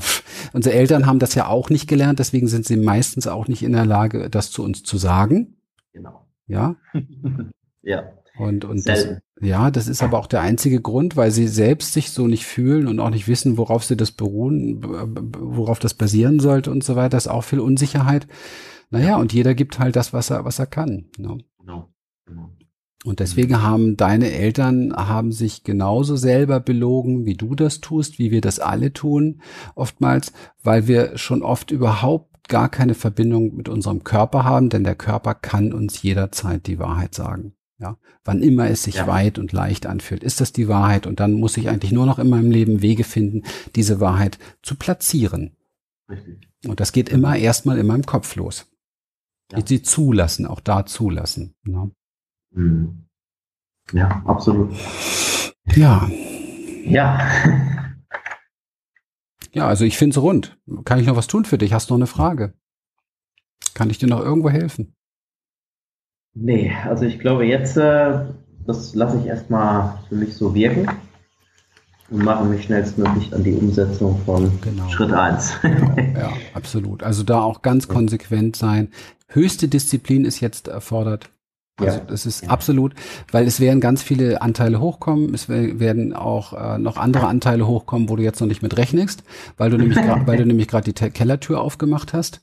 Unsere 0.55 0.75
Eltern 0.75 1.05
haben 1.05 1.19
das 1.19 1.35
ja 1.35 1.47
auch 1.47 1.69
nicht 1.69 1.89
gelernt, 1.89 2.21
deswegen 2.21 2.49
sind 2.49 2.65
sie 2.65 2.79
meistens 2.79 3.27
auch 3.27 3.49
nicht 3.49 3.63
in 3.63 3.73
der 3.73 3.90
Lage, 3.91 4.31
das 4.31 4.51
zu 4.51 4.63
uns 4.63 4.83
zu 4.83 4.97
sagen. 4.97 5.57
Genau. 5.93 6.27
Ja. 6.47 6.77
ja. 7.83 8.13
Und, 8.39 8.65
und 8.65 8.89
das, 8.89 9.07
ja, 9.41 9.71
das 9.71 9.87
ist 9.87 10.03
aber 10.03 10.19
auch 10.19 10.27
der 10.27 10.41
einzige 10.41 10.81
Grund, 10.81 11.17
weil 11.17 11.31
sie 11.31 11.47
selbst 11.47 11.93
sich 11.93 12.11
so 12.11 12.27
nicht 12.27 12.47
fühlen 12.47 12.87
und 12.87 12.99
auch 12.99 13.11
nicht 13.11 13.29
wissen, 13.29 13.59
worauf 13.59 13.85
sie 13.85 13.97
das 13.97 14.13
beruhen, 14.13 14.83
worauf 14.83 15.79
das 15.79 15.93
basieren 15.93 16.41
sollte 16.41 16.71
und 16.71 16.83
so 16.83 16.97
weiter. 16.97 17.11
Das 17.11 17.27
ist 17.27 17.33
auch 17.33 17.45
viel 17.45 17.61
Unsicherheit. 17.61 18.27
Naja, 18.91 19.17
und 19.17 19.33
jeder 19.33 19.55
gibt 19.55 19.79
halt 19.79 19.95
das, 19.95 20.13
was 20.13 20.31
er, 20.31 20.45
was 20.45 20.59
er 20.59 20.67
kann. 20.67 21.11
Ne? 21.19 21.39
Genau. 21.59 21.89
genau. 22.25 22.51
Und 23.05 23.21
deswegen 23.21 23.55
mhm. 23.55 23.63
haben 23.63 23.97
deine 23.97 24.31
Eltern 24.31 24.93
haben 24.95 25.33
sich 25.33 25.65
genauso 25.65 26.17
selber 26.17 26.61
belogen, 26.61 27.25
wie 27.25 27.35
du 27.35 27.55
das 27.55 27.81
tust, 27.81 28.19
wie 28.19 28.31
wir 28.31 28.43
das 28.43 28.59
alle 28.59 28.93
tun, 28.93 29.41
oftmals, 29.75 30.33
weil 30.63 30.87
wir 30.87 31.17
schon 31.17 31.43
oft 31.43 31.71
überhaupt 31.71 32.30
gar 32.51 32.69
keine 32.69 32.95
Verbindung 32.95 33.57
mit 33.57 33.71
unserem 33.71 34.05
Körper 34.05 34.45
haben, 34.45 34.69
denn 34.69 34.85
der 34.85 34.95
Körper 34.95 35.35
kann 35.35 35.73
uns 35.73 36.03
jederzeit 36.03 36.67
die 36.67 36.79
Wahrheit 36.79 37.15
sagen. 37.15 37.55
Ja, 37.79 37.97
wann 38.25 38.43
immer 38.43 38.69
es 38.69 38.83
sich 38.83 38.97
ja. 38.97 39.07
weit 39.07 39.39
und 39.39 39.53
leicht 39.53 39.87
anfühlt, 39.87 40.23
ist 40.23 40.43
das 40.43 40.53
die 40.53 40.69
Wahrheit 40.69 41.07
und 41.07 41.19
dann 41.19 41.33
muss 41.33 41.57
ich 41.57 41.71
eigentlich 41.71 41.93
nur 41.93 42.05
noch 42.05 42.19
in 42.19 42.29
meinem 42.29 42.51
Leben 42.51 42.83
Wege 42.83 43.05
finden, 43.05 43.45
diese 43.75 44.01
Wahrheit 44.01 44.39
zu 44.63 44.75
platzieren. 44.75 45.57
Richtig. 46.11 46.47
Und 46.67 46.81
das 46.81 46.93
geht 46.93 47.09
immer 47.09 47.37
erstmal 47.37 47.79
in 47.79 47.87
meinem 47.87 48.05
Kopf 48.05 48.37
los. 48.37 48.67
Ja. 49.51 49.65
Sie 49.65 49.81
zulassen, 49.81 50.45
auch 50.45 50.61
da 50.61 50.85
zulassen. 50.85 51.55
Ne? 51.63 51.91
Mhm. 52.51 53.07
Ja, 53.93 54.23
absolut. 54.27 54.73
Ja. 55.75 56.11
Ja. 56.85 57.21
Ja, 59.53 59.67
also 59.67 59.85
ich 59.85 59.97
finde 59.97 60.15
es 60.15 60.23
rund. 60.23 60.59
Kann 60.85 60.99
ich 60.99 61.07
noch 61.07 61.17
was 61.17 61.27
tun 61.27 61.45
für 61.45 61.59
dich? 61.59 61.73
Hast 61.73 61.91
du 61.91 61.95
noch 61.95 61.99
eine 61.99 62.07
Frage? 62.07 62.55
Kann 63.75 63.91
ich 63.91 63.99
dir 63.99 64.09
noch 64.09 64.21
irgendwo 64.21 64.51
helfen? 64.51 64.95
Nee, 66.35 66.73
also 66.85 67.05
ich 67.05 67.19
glaube 67.19 67.45
jetzt, 67.47 67.77
äh, 67.77 68.27
das 68.67 68.95
lasse 68.95 69.19
ich 69.19 69.27
erstmal 69.27 69.99
für 70.09 70.15
mich 70.15 70.35
so 70.35 70.55
wirken 70.55 70.89
und 72.11 72.25
mache 72.25 72.45
mich 72.45 72.65
schnellstmöglich 72.65 73.35
an 73.35 73.43
die 73.43 73.53
Umsetzung 73.53 74.21
von 74.25 74.61
genau. 74.61 74.89
Schritt 74.91 75.13
1. 75.13 75.61
Genau, 75.63 75.97
ja, 76.19 76.33
absolut. 76.55 77.03
Also 77.03 77.23
da 77.25 77.43
auch 77.43 77.63
ganz 77.63 77.89
konsequent 77.89 78.57
sein. 78.57 78.91
Höchste 79.29 79.69
Disziplin 79.69 80.25
ist 80.25 80.41
jetzt 80.41 80.69
erfordert. 80.69 81.31
Also 81.81 81.99
ja. 81.99 82.05
das 82.07 82.27
ist 82.27 82.49
absolut, 82.49 82.95
weil 83.33 83.47
es 83.47 83.61
werden 83.61 83.81
ganz 83.81 84.03
viele 84.03 84.43
Anteile 84.43 84.81
hochkommen, 84.81 85.35
es 85.35 85.49
werden 85.49 86.15
auch 86.15 86.53
äh, 86.53 86.79
noch 86.79 86.97
andere 86.97 87.27
Anteile 87.27 87.67
hochkommen, 87.67 88.09
wo 88.09 88.17
du 88.17 88.23
jetzt 88.23 88.41
noch 88.41 88.49
nicht 88.49 88.63
mit 88.63 88.77
rechnest, 88.77 89.23
weil 89.57 89.71
du 89.71 89.77
nämlich 89.77 89.99
weil 90.27 90.37
du 90.37 90.47
nämlich 90.47 90.69
gerade 90.69 90.93
die 90.93 91.11
Kellertür 91.11 91.61
aufgemacht 91.61 92.13
hast. 92.13 92.41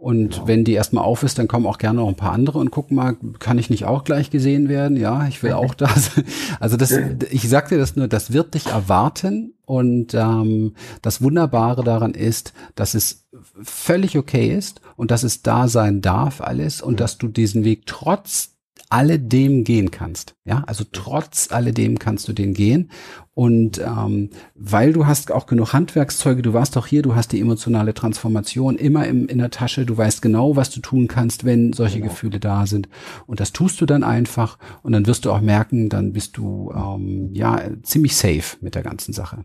Und 0.00 0.30
genau. 0.30 0.48
wenn 0.48 0.64
die 0.64 0.72
erstmal 0.72 1.04
auf 1.04 1.22
ist, 1.24 1.38
dann 1.38 1.46
kommen 1.46 1.66
auch 1.66 1.76
gerne 1.76 2.00
noch 2.00 2.08
ein 2.08 2.16
paar 2.16 2.32
andere 2.32 2.58
und 2.58 2.70
gucken 2.70 2.96
mal, 2.96 3.16
kann 3.38 3.58
ich 3.58 3.68
nicht 3.68 3.84
auch 3.84 4.02
gleich 4.02 4.30
gesehen 4.30 4.70
werden? 4.70 4.96
Ja, 4.96 5.26
ich 5.28 5.42
will 5.42 5.52
auch 5.52 5.74
das. 5.76 6.12
Also 6.58 6.78
das, 6.78 6.92
ich 7.30 7.46
sag 7.48 7.68
dir 7.68 7.76
das 7.76 7.96
nur, 7.96 8.08
das 8.08 8.32
wird 8.32 8.54
dich 8.54 8.68
erwarten. 8.68 9.52
Und 9.66 10.14
ähm, 10.14 10.72
das 11.02 11.20
Wunderbare 11.20 11.84
daran 11.84 12.14
ist, 12.14 12.54
dass 12.74 12.94
es 12.94 13.28
völlig 13.62 14.16
okay 14.16 14.48
ist 14.48 14.80
und 14.96 15.10
dass 15.10 15.22
es 15.22 15.42
da 15.42 15.68
sein 15.68 16.00
darf 16.00 16.40
alles 16.40 16.80
und 16.80 16.98
dass 16.98 17.18
du 17.18 17.28
diesen 17.28 17.62
Weg 17.62 17.84
trotz 17.84 18.56
alledem 18.90 19.64
gehen 19.64 19.90
kannst. 19.90 20.34
Ja, 20.44 20.64
also 20.66 20.84
trotz 20.90 21.50
alledem 21.52 21.98
kannst 21.98 22.28
du 22.28 22.32
den 22.32 22.54
gehen. 22.54 22.90
Und 23.32 23.78
ähm, 23.78 24.30
weil 24.54 24.92
du 24.92 25.06
hast 25.06 25.30
auch 25.30 25.46
genug 25.46 25.72
Handwerkszeuge, 25.72 26.42
du 26.42 26.52
warst 26.52 26.76
doch 26.76 26.86
hier, 26.86 27.00
du 27.00 27.14
hast 27.14 27.32
die 27.32 27.40
emotionale 27.40 27.94
Transformation 27.94 28.76
immer 28.76 29.06
im, 29.06 29.28
in 29.28 29.38
der 29.38 29.50
Tasche, 29.50 29.86
du 29.86 29.96
weißt 29.96 30.20
genau, 30.20 30.56
was 30.56 30.70
du 30.70 30.80
tun 30.80 31.06
kannst, 31.06 31.44
wenn 31.44 31.72
solche 31.72 32.00
genau. 32.00 32.10
Gefühle 32.10 32.40
da 32.40 32.66
sind. 32.66 32.88
Und 33.26 33.40
das 33.40 33.52
tust 33.52 33.80
du 33.80 33.86
dann 33.86 34.02
einfach 34.02 34.58
und 34.82 34.92
dann 34.92 35.06
wirst 35.06 35.24
du 35.24 35.30
auch 35.30 35.40
merken, 35.40 35.88
dann 35.88 36.12
bist 36.12 36.36
du 36.36 36.72
ähm, 36.74 37.30
ja 37.32 37.62
ziemlich 37.82 38.16
safe 38.16 38.58
mit 38.60 38.74
der 38.74 38.82
ganzen 38.82 39.12
Sache. 39.12 39.44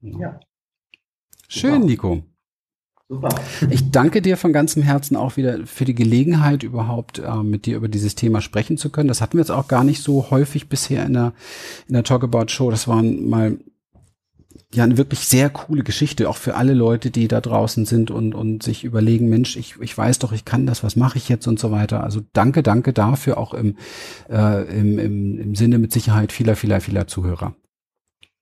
Ja. 0.00 0.40
Schön, 1.48 1.82
Nico. 1.82 2.22
Super. 3.10 3.30
Ich 3.70 3.90
danke 3.90 4.20
dir 4.20 4.36
von 4.36 4.52
ganzem 4.52 4.82
Herzen 4.82 5.16
auch 5.16 5.38
wieder 5.38 5.66
für 5.66 5.86
die 5.86 5.94
Gelegenheit, 5.94 6.62
überhaupt 6.62 7.18
äh, 7.18 7.42
mit 7.42 7.64
dir 7.64 7.76
über 7.76 7.88
dieses 7.88 8.14
Thema 8.14 8.42
sprechen 8.42 8.76
zu 8.76 8.90
können. 8.90 9.08
Das 9.08 9.22
hatten 9.22 9.38
wir 9.38 9.40
jetzt 9.40 9.50
auch 9.50 9.66
gar 9.66 9.82
nicht 9.82 10.02
so 10.02 10.30
häufig 10.30 10.68
bisher 10.68 11.06
in 11.06 11.14
der, 11.14 11.32
in 11.86 11.94
der 11.94 12.04
Talk 12.04 12.22
About 12.22 12.48
Show. 12.48 12.70
Das 12.70 12.86
war 12.86 13.02
mal 13.02 13.56
ja 14.74 14.84
eine 14.84 14.98
wirklich 14.98 15.20
sehr 15.20 15.48
coole 15.48 15.82
Geschichte, 15.84 16.28
auch 16.28 16.36
für 16.36 16.54
alle 16.54 16.74
Leute, 16.74 17.10
die 17.10 17.28
da 17.28 17.40
draußen 17.40 17.86
sind 17.86 18.10
und, 18.10 18.34
und 18.34 18.62
sich 18.62 18.84
überlegen, 18.84 19.30
Mensch, 19.30 19.56
ich, 19.56 19.76
ich 19.80 19.96
weiß 19.96 20.18
doch, 20.18 20.32
ich 20.32 20.44
kann 20.44 20.66
das, 20.66 20.84
was 20.84 20.94
mache 20.94 21.16
ich 21.16 21.30
jetzt 21.30 21.46
und 21.46 21.58
so 21.58 21.70
weiter. 21.70 22.04
Also 22.04 22.20
danke, 22.34 22.62
danke 22.62 22.92
dafür, 22.92 23.38
auch 23.38 23.54
im, 23.54 23.76
äh, 24.28 24.64
im, 24.78 24.98
im, 24.98 25.38
im 25.38 25.54
Sinne 25.54 25.78
mit 25.78 25.92
Sicherheit 25.92 26.30
vieler, 26.30 26.56
vieler, 26.56 26.82
vieler 26.82 27.06
Zuhörer. 27.06 27.54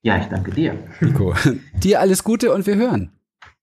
Ja, 0.02 0.18
ich 0.18 0.26
danke 0.26 0.50
dir. 0.50 0.76
Nico, 1.00 1.34
dir 1.82 2.00
alles 2.00 2.24
Gute 2.24 2.52
und 2.52 2.66
wir 2.66 2.74
hören. 2.74 3.12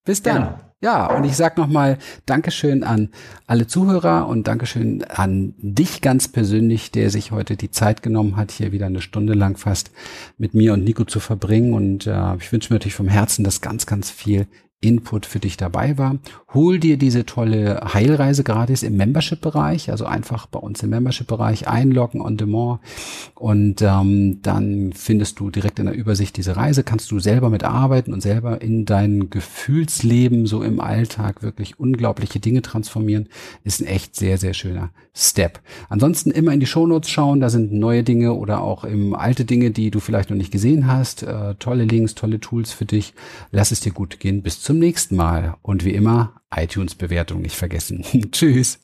Bis 0.06 0.22
dann. 0.22 0.42
Ja. 0.42 0.73
Ja, 0.84 1.06
und 1.16 1.24
ich 1.24 1.38
sage 1.38 1.62
nochmal 1.62 1.98
Dankeschön 2.26 2.84
an 2.84 3.08
alle 3.48 3.68
Zuhörer 3.68 4.28
und 4.28 4.48
Dankeschön 4.48 5.02
an 5.06 5.54
dich 5.58 6.02
ganz 6.02 6.28
persönlich, 6.28 6.92
der 6.92 7.10
sich 7.10 7.32
heute 7.32 7.56
die 7.56 7.72
Zeit 7.72 8.04
genommen 8.04 8.36
hat, 8.36 8.52
hier 8.52 8.74
wieder 8.74 8.88
eine 8.88 9.00
Stunde 9.00 9.34
lang 9.34 9.56
fast 9.56 9.92
mit 10.38 10.54
mir 10.54 10.74
und 10.74 10.84
Nico 10.84 11.06
zu 11.06 11.22
verbringen. 11.22 11.74
Und 11.74 12.06
äh, 12.06 12.36
ich 12.36 12.52
wünsche 12.52 12.74
mir 12.74 12.76
natürlich 12.76 12.96
vom 12.96 13.08
Herzen, 13.08 13.46
dass 13.46 13.62
ganz, 13.62 13.86
ganz 13.86 14.12
viel 14.12 14.46
Input 14.84 15.26
für 15.26 15.40
dich 15.40 15.58
dabei 15.58 15.98
war. 15.98 16.18
Hol 16.54 16.80
dir 16.80 16.98
diese 16.98 17.26
tolle 17.26 17.82
Heilreise 17.94 18.44
gratis 18.44 18.84
im 18.84 18.98
Membership-Bereich, 18.98 19.90
also 19.90 20.06
einfach 20.06 20.46
bei 20.46 20.60
uns 20.60 20.84
im 20.84 20.92
Membership-Bereich 20.92 21.68
einloggen 21.68 22.22
on 22.22 22.38
demand 22.38 22.80
und 23.36 23.82
ähm, 23.82 24.42
dann 24.42 24.94
findest 24.94 25.40
du 25.40 25.50
direkt 25.50 25.80
in 25.80 25.86
der 25.86 25.96
Übersicht 25.96 26.38
diese 26.38 26.56
Reise, 26.56 26.84
kannst 26.84 27.10
du 27.12 27.20
selber 27.20 27.50
mitarbeiten 27.50 28.14
und 28.14 28.22
selber 28.22 28.62
in 28.62 28.86
dein 28.86 29.30
Gefühlsleben 29.30 30.46
so 30.46 30.64
im 30.64 30.80
Alltag 30.80 31.42
wirklich 31.42 31.80
unglaubliche 31.80 32.40
Dinge 32.40 32.62
transformieren. 32.62 33.30
Ist 33.64 33.82
ein 33.82 33.88
echt 33.88 34.16
sehr, 34.16 34.38
sehr 34.38 34.54
schöner 34.54 34.92
Step. 35.16 35.60
Ansonsten 35.90 36.32
immer 36.32 36.54
in 36.54 36.60
die 36.60 36.66
Shownotes 36.66 37.10
schauen, 37.10 37.40
da 37.40 37.50
sind 37.50 37.72
neue 37.72 38.04
Dinge 38.04 38.34
oder 38.34 38.62
auch 38.62 38.84
im 38.84 39.14
alte 39.14 39.46
Dinge, 39.46 39.72
die 39.72 39.92
du 39.92 40.00
vielleicht 40.00 40.30
noch 40.30 40.38
nicht 40.38 40.52
gesehen 40.52 40.88
hast. 40.88 41.24
Äh, 41.24 41.56
tolle 41.56 41.86
Links, 41.86 42.16
tolle 42.16 42.40
Tools 42.40 42.72
für 42.72 42.86
dich. 42.86 43.14
Lass 43.52 43.72
es 43.72 43.80
dir 43.80 43.92
gut 43.92 44.20
gehen. 44.20 44.42
Bis 44.42 44.62
zum 44.74 44.80
nächsten 44.80 45.16
Mal. 45.16 45.56
Und 45.62 45.86
wie 45.86 45.94
immer, 45.94 46.42
iTunes-Bewertung 46.56 47.42
nicht 47.42 47.56
vergessen. 47.56 48.04
Tschüss. 48.32 48.80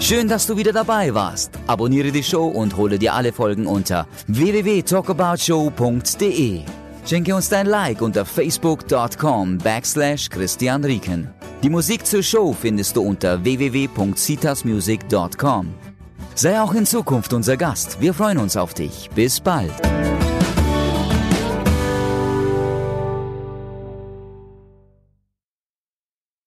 Schön, 0.00 0.26
dass 0.26 0.48
du 0.48 0.56
wieder 0.56 0.72
dabei 0.72 1.14
warst. 1.14 1.52
Abonniere 1.68 2.10
die 2.10 2.24
Show 2.24 2.48
und 2.48 2.76
hole 2.76 2.98
dir 2.98 3.14
alle 3.14 3.32
Folgen 3.32 3.68
unter 3.68 4.08
www.talkaboutshow.de. 4.26 6.62
Schenke 7.06 7.36
uns 7.36 7.48
dein 7.48 7.66
Like 7.66 8.02
unter 8.02 8.24
facebook.com 8.24 9.58
backslash 9.58 10.28
Christian 10.28 10.84
Rieken. 10.84 11.28
Die 11.62 11.70
Musik 11.70 12.04
zur 12.04 12.24
Show 12.24 12.52
findest 12.52 12.96
du 12.96 13.02
unter 13.02 13.44
www.citasmusic.com. 13.44 15.87
Sei 16.38 16.60
auch 16.60 16.72
in 16.72 16.86
Zukunft 16.86 17.32
unser 17.32 17.56
Gast. 17.56 18.00
Wir 18.00 18.14
freuen 18.14 18.38
uns 18.38 18.56
auf 18.56 18.72
dich. 18.72 19.10
Bis 19.12 19.40
bald. 19.40 19.74